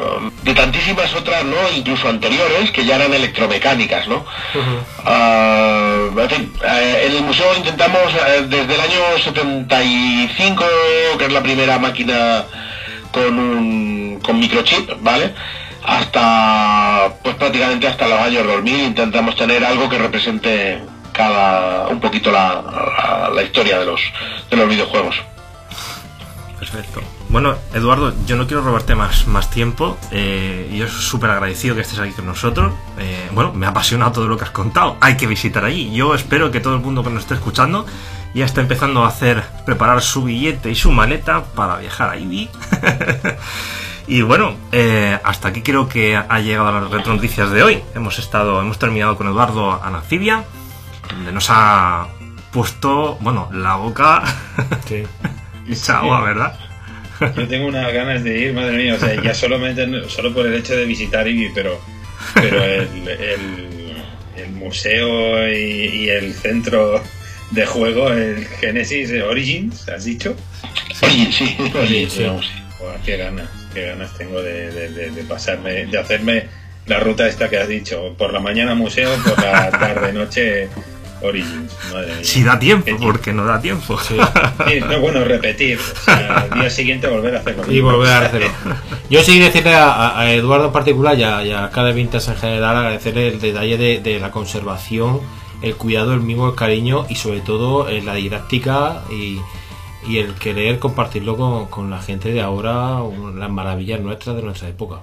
de 0.44 0.54
tantísimas 0.54 1.14
otras 1.16 1.44
no 1.46 1.58
incluso 1.76 2.08
anteriores 2.10 2.72
que 2.72 2.86
ya 2.86 2.96
eran 2.96 3.14
electromecánicas 3.14 4.08
no 4.08 4.26
Ah, 5.06 6.08
en 6.18 6.30
fin, 6.30 6.54
eh, 6.64 7.06
en 7.08 7.16
el 7.16 7.24
museo 7.24 7.56
intentamos 7.56 8.14
eh, 8.14 8.46
desde 8.48 8.76
el 8.76 8.82
año 8.82 9.18
75 9.24 10.66
que 11.18 11.26
es 11.26 11.32
la 11.32 11.42
primera 11.42 11.80
máquina 11.80 12.44
con 13.12 13.40
un 13.40 14.20
con 14.22 14.40
microchip 14.40 14.92
vale 15.02 15.34
hasta 15.84 17.14
pues 17.24 17.36
prácticamente 17.36 17.88
hasta 17.88 18.08
los 18.08 18.20
años 18.20 18.46
2000 18.46 18.80
intentamos 18.80 19.36
tener 19.36 19.64
algo 19.64 19.90
que 19.90 19.98
represente 19.98 20.82
cada 21.12 21.88
un 21.88 22.00
poquito 22.00 22.32
la, 22.32 23.30
la, 23.34 23.44
historia 23.44 23.80
de 23.80 23.86
los 23.86 24.02
de 24.50 24.58
los 24.58 24.70
videojuegos 24.70 25.16
Perfecto. 26.60 27.02
Bueno, 27.30 27.56
Eduardo, 27.74 28.14
yo 28.26 28.36
no 28.36 28.46
quiero 28.46 28.62
robarte 28.62 28.94
más, 28.94 29.28
más 29.28 29.50
tiempo. 29.50 29.98
Eh, 30.12 30.70
yo 30.76 30.90
súper 30.90 31.30
agradecido 31.30 31.74
que 31.74 31.82
estés 31.82 31.98
aquí 32.00 32.12
con 32.12 32.26
nosotros. 32.26 32.74
Eh, 32.98 33.30
bueno, 33.32 33.54
me 33.54 33.66
ha 33.66 33.70
apasionado 33.70 34.12
todo 34.12 34.28
lo 34.28 34.36
que 34.36 34.44
has 34.44 34.52
contado. 34.52 34.98
Hay 35.00 35.16
que 35.16 35.26
visitar 35.26 35.64
allí. 35.64 35.90
Yo 35.96 36.14
espero 36.14 36.52
que 36.52 36.60
todo 36.60 36.76
el 36.76 36.82
mundo 36.82 37.02
que 37.02 37.12
nos 37.12 37.22
esté 37.22 37.36
escuchando 37.36 37.86
ya 38.34 38.46
esté 38.46 38.62
empezando 38.62 39.04
a 39.04 39.08
hacer, 39.08 39.44
preparar 39.66 40.02
su 40.02 40.24
billete 40.24 40.70
y 40.70 40.76
su 40.76 40.92
maleta 40.92 41.44
para 41.56 41.78
viajar 41.78 42.10
allí. 42.10 42.50
y 44.10 44.22
bueno, 44.24 44.56
eh, 44.72 45.18
hasta 45.24 45.50
aquí 45.50 45.62
creo 45.62 45.88
que 45.88 46.16
ha 46.16 46.40
llegado 46.40 46.72
las 46.72 46.90
retro 46.90 47.14
noticias 47.14 47.52
de 47.52 47.64
hoy. 47.64 47.82
Hemos 47.96 48.18
estado, 48.20 48.60
hemos 48.60 48.80
terminado 48.80 49.16
con 49.16 49.28
Eduardo 49.28 49.82
Anacibia, 49.84 50.44
donde 51.10 51.32
nos 51.32 51.48
ha 51.50 52.08
puesto, 52.52 53.18
bueno, 53.22 53.50
la 53.54 53.76
boca 53.76 54.24
Sí. 54.88 55.04
hecha 55.70 56.00
agua, 56.00 56.22
¿verdad? 56.22 56.58
Yo 57.36 57.48
tengo 57.48 57.68
unas 57.68 57.94
ganas 57.94 58.24
de 58.24 58.40
ir, 58.40 58.54
madre 58.54 58.78
mía. 58.78 58.96
O 58.96 59.00
sea, 59.00 59.22
ya 59.22 59.34
solamente 59.34 59.86
solo 60.10 60.34
por 60.34 60.48
el 60.48 60.56
hecho 60.56 60.76
de 60.76 60.86
visitar 60.86 61.28
Ibi, 61.28 61.52
pero, 61.54 61.80
pero 62.34 62.64
el, 62.64 63.08
el, 63.08 64.04
el 64.38 64.52
museo 64.54 65.48
y, 65.48 66.06
y 66.06 66.10
el 66.10 66.34
centro 66.34 67.04
de 67.52 67.66
juego, 67.66 68.10
el 68.10 68.46
Genesis 68.48 69.12
Origins, 69.22 69.88
¿has 69.90 70.06
dicho? 70.06 70.36
Sí, 70.94 71.30
sí. 71.32 71.56
digamos, 71.60 72.46
sí. 72.46 72.52
Joder, 72.78 73.00
qué 73.06 73.18
ganas, 73.18 73.50
qué 73.74 73.88
ganas 73.88 74.14
tengo 74.18 74.42
de, 74.42 74.72
de- 74.72 74.90
de- 74.92 75.10
de 75.12 75.24
pasarme, 75.24 75.86
de 75.86 75.98
hacerme 76.00 76.48
la 76.86 77.00
ruta 77.00 77.28
esta 77.28 77.50
que 77.50 77.58
has 77.58 77.68
dicho. 77.68 78.16
Por 78.18 78.34
la 78.34 78.40
mañana 78.40 78.76
museo, 78.76 79.12
por 79.24 79.42
la 79.44 79.70
tarde 79.72 80.12
noche 80.14 80.70
Origins. 81.22 81.72
Madre 81.92 82.16
mía. 82.16 82.24
Si 82.24 82.44
da 82.44 82.58
tiempo, 82.58 82.92
porque 83.00 83.34
no 83.34 83.46
da 83.46 83.60
tiempo. 83.62 84.00
Sí, 84.68 84.80
no, 84.82 85.00
bueno, 85.00 85.24
repetir. 85.24 85.78
O 85.80 86.04
sea, 86.06 86.48
al 86.52 86.60
día 86.60 86.70
siguiente 86.70 87.08
volver 87.08 87.36
a 87.36 87.40
hacerlo. 87.40 87.64
Y 87.72 87.80
volver 87.82 88.10
a 88.12 88.20
hacerlo. 88.26 88.50
Yo 89.10 89.24
sí 89.24 89.40
decirle 89.40 89.74
a, 89.76 90.20
a 90.20 90.32
Eduardo 90.34 90.68
en 90.68 90.72
particular 90.74 91.18
y 91.18 91.24
a, 91.24 91.44
y 91.44 91.52
a 91.52 91.70
cada 91.72 91.92
Vintage 91.92 92.32
en 92.32 92.38
general 92.38 92.76
agradecerle 92.78 93.28
el 93.30 93.40
detalle 93.42 93.78
de, 93.78 94.00
de 94.00 94.20
la 94.20 94.32
conservación, 94.32 95.22
el 95.62 95.76
cuidado, 95.76 96.14
el 96.14 96.22
mimo, 96.22 96.48
el 96.50 96.56
cariño 96.56 97.06
y 97.10 97.16
sobre 97.16 97.42
todo 97.42 97.90
eh, 97.90 98.02
la 98.02 98.14
didáctica 98.16 99.04
y, 99.12 99.40
y 100.08 100.20
el 100.20 100.34
querer 100.36 100.80
compartirlo 100.80 101.36
con, 101.38 101.68
con 101.68 101.90
la 101.90 102.02
gente 102.02 102.32
de 102.32 102.42
ahora, 102.42 103.00
las 103.36 103.50
maravillas 103.50 104.00
nuestras 104.00 104.36
de 104.36 104.42
nuestra 104.44 104.70
época. 104.70 105.02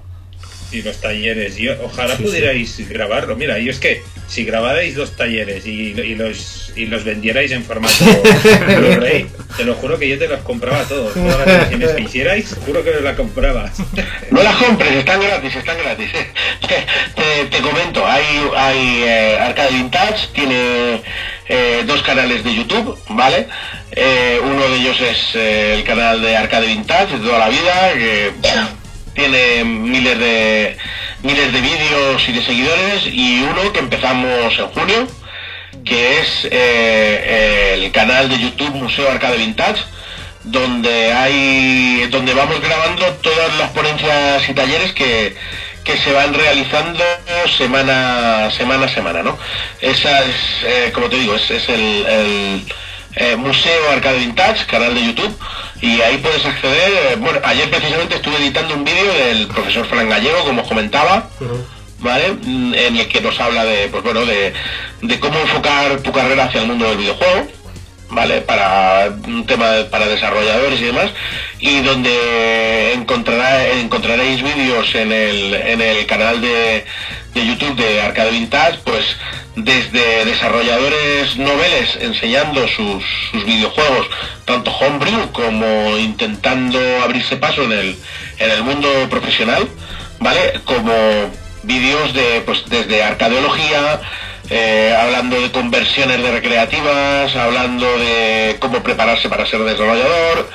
Y 0.69 0.81
los 0.81 0.99
talleres. 0.99 1.57
Y 1.59 1.69
ojalá 1.69 2.17
Sí, 2.17 2.23
pudierais 2.23 2.89
grabarlo. 2.89 3.37
Mira, 3.37 3.57
yo 3.57 3.71
es 3.71 3.79
que 3.79 4.03
si 4.27 4.43
grabarais 4.43 4.97
los 4.97 5.15
talleres 5.15 5.65
y, 5.65 5.91
y 5.93 6.15
los, 6.15 6.73
y 6.75 6.87
los 6.87 7.05
vendierais 7.05 7.51
en 7.53 7.63
formato 7.63 8.03
Blu-ray, 8.65 9.27
te 9.55 9.63
lo 9.63 9.75
juro 9.75 9.97
que 9.97 10.09
yo 10.09 10.19
te 10.19 10.27
los 10.27 10.41
compraba 10.41 10.83
todos. 10.83 11.13
Todas 11.13 11.47
las 11.47 11.93
que 11.95 12.01
hicierais, 12.01 12.53
juro 12.65 12.83
que 12.83 12.89
os 12.89 13.01
las 13.01 13.15
compraba. 13.15 13.71
No 14.31 14.43
las 14.43 14.57
compres, 14.57 14.91
están 14.93 15.21
gratis, 15.21 15.55
están 15.55 15.77
gratis. 15.77 16.09
Te, 16.11 16.75
te- 17.15 17.45
te 17.49 17.61
comento, 17.61 18.05
hay, 18.05 18.23
hay 18.57 19.03
eh, 19.03 19.37
Arcade 19.39 19.71
Vintage, 19.73 20.27
tiene 20.33 21.01
eh, 21.47 21.83
dos 21.87 22.01
canales 22.03 22.43
de 22.43 22.53
YouTube, 22.53 22.97
¿vale? 23.09 23.47
Eh, 23.99 24.39
uno 24.43 24.69
de 24.69 24.75
ellos 24.77 25.01
es 25.01 25.33
eh, 25.33 25.73
el 25.73 25.83
canal 25.83 26.21
de 26.21 26.37
Arcade 26.37 26.67
Vintage 26.67 27.17
de 27.17 27.25
toda 27.25 27.39
la 27.39 27.49
vida, 27.49 27.93
que 27.93 28.31
tiene 29.15 29.63
miles 29.63 30.19
de 30.19 30.77
miles 31.23 31.51
de 31.51 31.61
vídeos 31.61 32.29
y 32.29 32.31
de 32.31 32.45
seguidores, 32.45 33.07
y 33.07 33.41
uno 33.41 33.73
que 33.73 33.79
empezamos 33.79 34.59
en 34.59 34.67
junio, 34.67 35.07
que 35.83 36.19
es 36.19 36.47
eh, 36.51 37.73
el 37.73 37.91
canal 37.91 38.29
de 38.29 38.37
YouTube 38.37 38.75
Museo 38.75 39.09
Arcade 39.09 39.37
Vintage, 39.37 39.81
donde 40.43 41.11
hay 41.11 42.07
donde 42.11 42.35
vamos 42.35 42.61
grabando 42.61 43.03
todas 43.23 43.57
las 43.57 43.71
ponencias 43.71 44.47
y 44.47 44.53
talleres 44.53 44.93
que, 44.93 45.35
que 45.83 45.97
se 45.97 46.11
van 46.11 46.35
realizando 46.35 47.03
semana 47.57 48.51
semana 48.51 48.85
a 48.85 48.89
semana 48.89 49.23
no 49.23 49.37
esa 49.81 50.23
es 50.23 50.93
como 50.93 51.09
te 51.09 51.17
digo 51.17 51.35
es, 51.35 51.49
es 51.49 51.67
el, 51.67 52.05
el, 52.05 52.73
eh, 53.17 53.35
Museo 53.35 53.89
Arcade 53.91 54.19
Vintage 54.19 54.65
canal 54.65 54.93
de 54.95 55.05
YouTube 55.05 55.35
y 55.81 56.01
ahí 56.01 56.17
puedes 56.17 56.45
acceder 56.45 56.91
eh, 56.91 57.15
bueno 57.17 57.39
ayer 57.43 57.69
precisamente 57.69 58.15
estuve 58.15 58.37
editando 58.37 58.73
un 58.73 58.83
vídeo 58.83 59.13
del 59.13 59.47
profesor 59.47 59.85
Fran 59.85 60.09
Gallego 60.09 60.43
como 60.45 60.61
os 60.61 60.67
comentaba 60.67 61.29
¿vale? 61.99 62.33
Mm, 62.43 62.73
En 62.75 62.95
el 62.97 63.07
que 63.07 63.21
nos 63.21 63.39
habla 63.39 63.65
de, 63.65 63.87
pues 63.89 64.03
bueno, 64.03 64.25
de, 64.25 64.53
de 65.01 65.19
cómo 65.19 65.39
enfocar 65.39 65.99
tu 66.01 66.11
carrera 66.11 66.45
hacia 66.45 66.61
el 66.61 66.67
mundo 66.67 66.87
del 66.87 66.97
videojuego, 66.97 67.47
¿vale? 68.09 68.41
Para 68.41 69.09
un 69.25 69.45
tema 69.45 69.67
para 69.89 70.07
desarrolladores 70.07 70.79
y 70.79 70.85
demás, 70.85 71.11
y 71.59 71.81
donde 71.81 72.93
encontrará, 72.93 73.67
encontraréis 73.73 74.41
vídeos 74.41 74.93
en 74.95 75.11
el, 75.11 75.53
en 75.53 75.81
el 75.81 76.05
canal 76.05 76.41
de, 76.41 76.85
de 77.33 77.45
YouTube 77.45 77.75
de 77.75 78.01
Arcade 78.01 78.31
Vintage, 78.31 78.79
pues 78.83 79.17
desde 79.55 80.25
desarrolladores 80.25 81.35
noveles 81.37 81.97
enseñando 81.99 82.67
sus, 82.67 83.03
sus 83.31 83.43
videojuegos, 83.45 84.07
tanto 84.45 84.71
homebrew 84.71 85.31
como 85.31 85.97
intentando 85.97 86.79
abrirse 87.03 87.37
paso 87.37 87.63
en 87.63 87.71
el, 87.71 87.97
en 88.37 88.51
el 88.51 88.63
mundo 88.63 88.89
profesional, 89.09 89.67
¿vale? 90.19 90.61
Como 90.65 90.93
vídeos 91.63 92.13
de 92.13 92.41
pues 92.45 92.63
desde 92.69 93.03
arcadeología, 93.03 93.99
eh, 94.49 94.95
hablando 94.97 95.39
de 95.41 95.51
conversiones 95.51 96.21
de 96.21 96.31
recreativas, 96.31 97.35
hablando 97.35 97.85
de 97.97 98.55
cómo 98.59 98.81
prepararse 98.81 99.27
para 99.27 99.45
ser 99.45 99.59
desarrollador, 99.59 100.49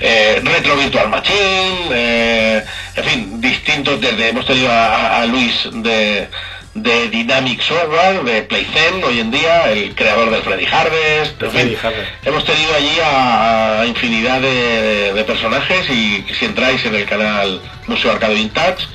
eh, 0.00 0.40
retro 0.42 0.76
virtual 0.76 1.08
machine, 1.08 1.90
eh, 1.92 2.64
en 2.96 3.04
fin, 3.04 3.40
distintos 3.40 4.00
desde 4.00 4.30
hemos 4.30 4.46
tenido 4.46 4.70
a, 4.70 5.24
Luis 5.26 5.68
de 5.72 6.28
de 6.72 7.08
Dynamic 7.08 7.60
Software, 7.62 8.22
de 8.22 8.42
Playzen 8.42 9.02
hoy 9.04 9.18
en 9.18 9.32
día, 9.32 9.72
el 9.72 9.92
creador 9.92 10.30
del 10.30 10.40
Freddy 10.42 10.66
Harvest, 10.66 11.42
en 11.42 11.50
fin, 11.50 11.60
Freddy 11.60 11.76
Harvest. 11.82 12.10
hemos 12.24 12.44
tenido 12.44 12.74
allí 12.76 12.96
a, 13.02 13.80
a 13.80 13.86
infinidad 13.86 14.40
de, 14.40 15.12
de 15.12 15.24
personajes 15.24 15.90
y 15.90 16.24
si 16.32 16.44
entráis 16.44 16.84
en 16.84 16.94
el 16.94 17.06
canal 17.06 17.60
Museo 17.88 18.12
Arcade 18.12 18.34
Vintage 18.34 18.86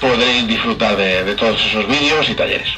podréis 0.00 0.46
disfrutar 0.46 0.96
de, 0.96 1.24
de 1.24 1.34
todos 1.34 1.60
esos 1.66 1.86
vídeos 1.88 2.28
y 2.30 2.34
talleres. 2.34 2.68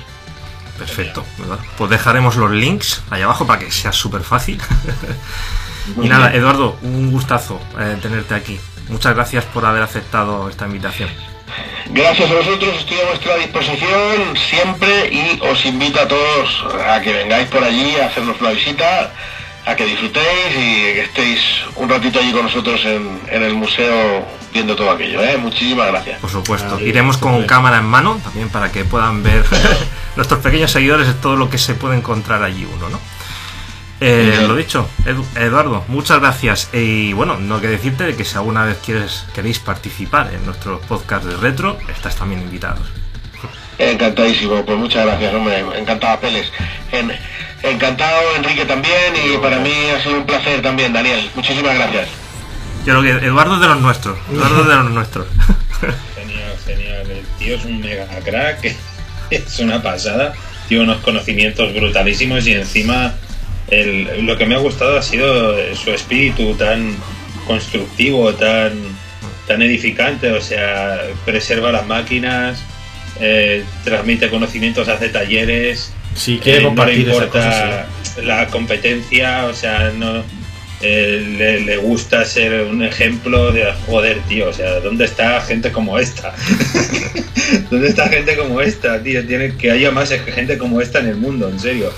Perfecto, 0.79 1.25
¿verdad? 1.39 1.59
Pues 1.77 1.91
dejaremos 1.91 2.37
los 2.37 2.51
links 2.51 3.03
ahí 3.11 3.23
abajo 3.23 3.47
para 3.47 3.61
que 3.61 3.71
sea 3.71 3.93
súper 3.93 4.23
fácil. 4.23 4.61
Y 6.01 6.09
nada. 6.09 6.33
Eduardo, 6.33 6.79
un 6.83 7.11
gustazo 7.11 7.61
eh, 7.79 7.97
tenerte 8.01 8.35
aquí. 8.35 8.59
Muchas 8.89 9.15
gracias 9.15 9.45
por 9.47 9.65
haber 9.65 9.83
aceptado 9.83 10.49
esta 10.49 10.67
invitación. 10.67 11.09
Gracias 11.87 12.31
a 12.31 12.35
vosotros, 12.35 12.77
estoy 12.79 12.99
a 13.01 13.07
vuestra 13.09 13.37
disposición 13.37 14.37
siempre 14.37 15.13
y 15.13 15.41
os 15.43 15.65
invito 15.67 16.01
a 16.01 16.09
todos 16.09 16.65
a 16.87 17.01
que 17.01 17.13
vengáis 17.13 17.49
por 17.49 17.63
allí 17.63 17.97
a 17.97 18.07
hacernos 18.07 18.41
una 18.41 18.51
visita, 18.51 19.13
a 19.67 19.77
que 19.77 19.85
disfrutéis 19.85 20.57
y 20.57 20.95
que 20.95 21.03
estéis 21.03 21.41
un 21.77 21.89
ratito 21.89 22.21
allí 22.21 22.33
con 22.33 22.45
nosotros 22.45 22.83
en, 22.85 23.21
en 23.29 23.43
el 23.43 23.55
museo 23.55 24.27
viendo 24.53 24.77
todo 24.77 24.91
aquello. 24.91 25.23
¿eh? 25.23 25.37
Muchísimas 25.37 25.89
gracias. 25.89 26.21
Por 26.21 26.31
supuesto. 26.31 26.79
Iremos 26.81 27.17
con 27.19 27.45
cámara 27.45 27.79
en 27.79 27.85
mano 27.85 28.21
también 28.23 28.49
para 28.49 28.71
que 28.73 28.85
puedan 28.85 29.23
ver 29.23 29.45
nuestros 30.17 30.41
pequeños 30.41 30.71
seguidores 30.71 31.09
todo 31.21 31.37
lo 31.37 31.49
que 31.51 31.59
se 31.59 31.75
puede 31.75 31.97
encontrar 31.97 32.43
allí 32.43 32.65
uno, 32.73 32.89
¿no? 32.89 33.01
Eh, 34.05 34.45
lo 34.49 34.57
dicho, 34.57 34.89
Edu- 35.05 35.25
Eduardo, 35.37 35.85
muchas 35.87 36.19
gracias. 36.19 36.71
Y 36.73 37.13
bueno, 37.13 37.37
no 37.39 37.61
que 37.61 37.69
decirte 37.69 38.03
de 38.05 38.17
que 38.17 38.25
si 38.25 38.35
alguna 38.37 38.65
vez 38.65 38.79
quieres, 38.85 39.25
queréis 39.33 39.61
participar 39.61 40.33
en 40.35 40.45
nuestros 40.45 40.85
podcast 40.87 41.25
de 41.25 41.37
retro, 41.37 41.79
estás 41.89 42.17
también 42.17 42.41
invitados. 42.43 42.83
Encantadísimo, 43.79 44.65
pues 44.65 44.77
muchas 44.79 45.07
gracias, 45.07 45.33
hombre, 45.35 45.65
encantado 45.77 46.19
Peles. 46.21 46.51
En- 46.91 47.13
encantado 47.63 48.21
Enrique 48.37 48.65
también 48.65 49.15
y 49.25 49.39
para 49.39 49.59
mí 49.61 49.73
ha 49.97 50.03
sido 50.03 50.17
un 50.17 50.27
placer 50.27 50.61
también, 50.63 50.93
Daniel. 50.93 51.31
Muchísimas 51.37 51.75
gracias. 51.77 52.09
Yo 52.87 52.99
creo 52.99 53.03
que 53.21 53.27
Eduardo 53.27 53.55
es 53.55 53.61
de 53.61 53.67
los 53.69 53.81
nuestros. 53.81 54.19
Eduardo 54.33 54.63
es 54.63 54.69
de 54.69 54.75
los 54.75 54.91
nuestros. 54.91 55.27
Genial, 56.17 56.53
genial. 56.67 57.11
El 57.11 57.25
tío 57.39 57.57
es 57.57 57.65
un 57.65 57.81
mega 57.81 58.07
crack, 58.25 58.75
es 59.31 59.59
una 59.61 59.83
pasada. 59.83 60.33
Tiene 60.69 60.85
unos 60.85 60.99
conocimientos 60.99 61.73
brutalísimos 61.75 62.47
y 62.47 62.53
encima 62.55 63.15
el- 63.69 64.25
lo 64.27 64.37
que 64.37 64.47
me 64.47 64.55
ha 64.55 64.59
gustado 64.59 64.97
ha 64.99 65.03
sido 65.03 65.57
su 65.75 65.91
espíritu 65.91 66.55
tan 66.55 66.97
constructivo, 67.47 68.33
tan, 68.35 68.73
tan 69.47 69.63
edificante. 69.63 70.31
O 70.33 70.41
sea, 70.41 71.01
preserva 71.25 71.71
las 71.73 71.87
máquinas, 71.87 72.63
eh, 73.21 73.65
transmite 73.85 74.29
conocimientos, 74.31 74.89
hace 74.89 75.09
talleres. 75.09 75.93
Si 76.15 76.39
quiere 76.39 76.59
Eh, 76.59 76.63
no 76.63 76.69
le 76.71 76.75
compartir 76.77 77.09
esas 77.09 77.23
importa 77.25 77.39
cosas, 77.49 77.87
sí. 78.17 78.23
la 78.23 78.47
competencia, 78.49 79.47
o 79.47 79.55
sea, 79.55 79.91
no 79.97 80.23
eh, 80.83 81.35
le, 81.39 81.61
le 81.61 81.77
gusta 81.77 82.25
ser 82.25 82.65
un 82.65 82.83
ejemplo 82.83 83.53
de 83.53 83.73
joder, 83.87 84.21
tío, 84.23 84.49
o 84.49 84.53
sea, 84.53 84.81
¿dónde 84.81 85.05
está 85.05 85.41
gente 85.41 85.71
como 85.71 85.99
esta? 85.99 86.35
¿Dónde 87.71 87.89
está 87.89 88.09
gente 88.09 88.37
como 88.37 88.61
esta, 88.61 89.03
tío? 89.03 89.25
Tiene 89.27 89.57
que 89.57 89.71
haya 89.71 89.91
más 89.91 90.11
gente 90.11 90.59
como 90.59 90.81
esta 90.81 90.99
en 90.99 91.07
el 91.07 91.17
mundo, 91.17 91.49
en 91.49 91.61
serio. 91.61 91.93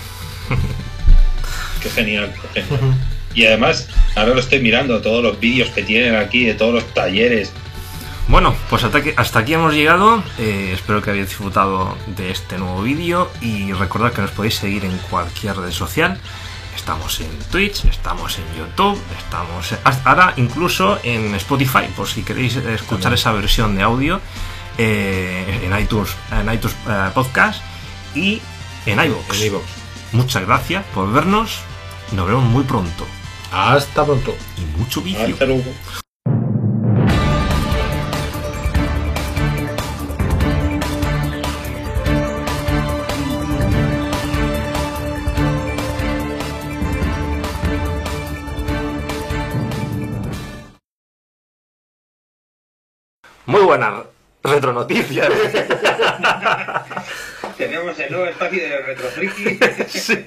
Qué 1.83 1.91
genial, 1.91 2.33
qué 2.55 2.63
genial. 2.63 2.95
Y 3.35 3.45
además, 3.45 3.89
ahora 4.15 4.33
lo 4.33 4.41
estoy 4.41 4.61
mirando, 4.61 5.03
todos 5.03 5.23
los 5.23 5.39
vídeos 5.39 5.69
que 5.71 5.83
tienen 5.83 6.15
aquí, 6.15 6.45
de 6.45 6.55
todos 6.55 6.73
los 6.73 6.95
talleres. 6.95 7.53
Bueno, 8.29 8.57
pues 8.71 8.85
hasta 8.85 8.99
aquí, 8.99 9.11
hasta 9.17 9.41
aquí 9.41 9.55
hemos 9.55 9.75
llegado. 9.75 10.23
Eh, 10.39 10.71
espero 10.73 11.03
que 11.03 11.11
hayáis 11.11 11.29
disfrutado 11.29 11.97
de 12.17 12.31
este 12.31 12.57
nuevo 12.57 12.83
vídeo 12.83 13.31
y 13.43 13.73
recordad 13.73 14.13
que 14.13 14.23
nos 14.23 14.31
podéis 14.31 14.55
seguir 14.55 14.85
en 14.85 14.97
cualquier 15.11 15.57
red 15.57 15.73
social. 15.73 16.19
Estamos 16.85 17.19
en 17.21 17.39
Twitch, 17.51 17.87
estamos 17.87 18.39
en 18.39 18.45
YouTube, 18.59 19.01
estamos 19.17 19.75
ahora 20.05 20.35
incluso 20.37 20.99
en 21.03 21.35
Spotify, 21.37 21.87
por 21.97 22.07
si 22.07 22.23
queréis 22.23 22.57
escuchar 22.57 23.15
esa 23.15 23.33
versión 23.33 23.75
de 23.75 23.83
audio 23.83 24.21
eh, 24.77 25.63
en 25.65 25.81
iTunes, 25.81 26.15
en 26.31 26.53
iTunes 26.53 26.77
eh, 26.87 27.09
Podcast 27.15 27.63
y 28.15 28.43
en 28.85 29.03
iVoox. 29.03 29.35
En 29.35 29.47
iVoox. 29.47 29.65
Muchas 30.13 30.45
gracias 30.45 30.85
por 30.93 31.11
vernos. 31.11 31.61
Nos 32.13 32.27
vemos 32.27 32.45
muy 32.45 32.65
pronto. 32.65 33.07
Hasta 33.51 34.05
pronto. 34.05 34.37
Y 34.59 34.79
mucho 34.79 35.01
vicio. 35.01 35.25
Hasta 35.25 35.47
luego. 35.47 35.73
Muy 53.47 53.63
buenas 53.63 54.05
retronoticias. 54.43 55.29
Tenemos 57.59 57.99
el 57.99 58.11
nuevo 58.11 58.27
espacio 58.27 58.63
de 58.63 58.79
Retrofriki. 58.83 59.59
sí. 59.89 60.25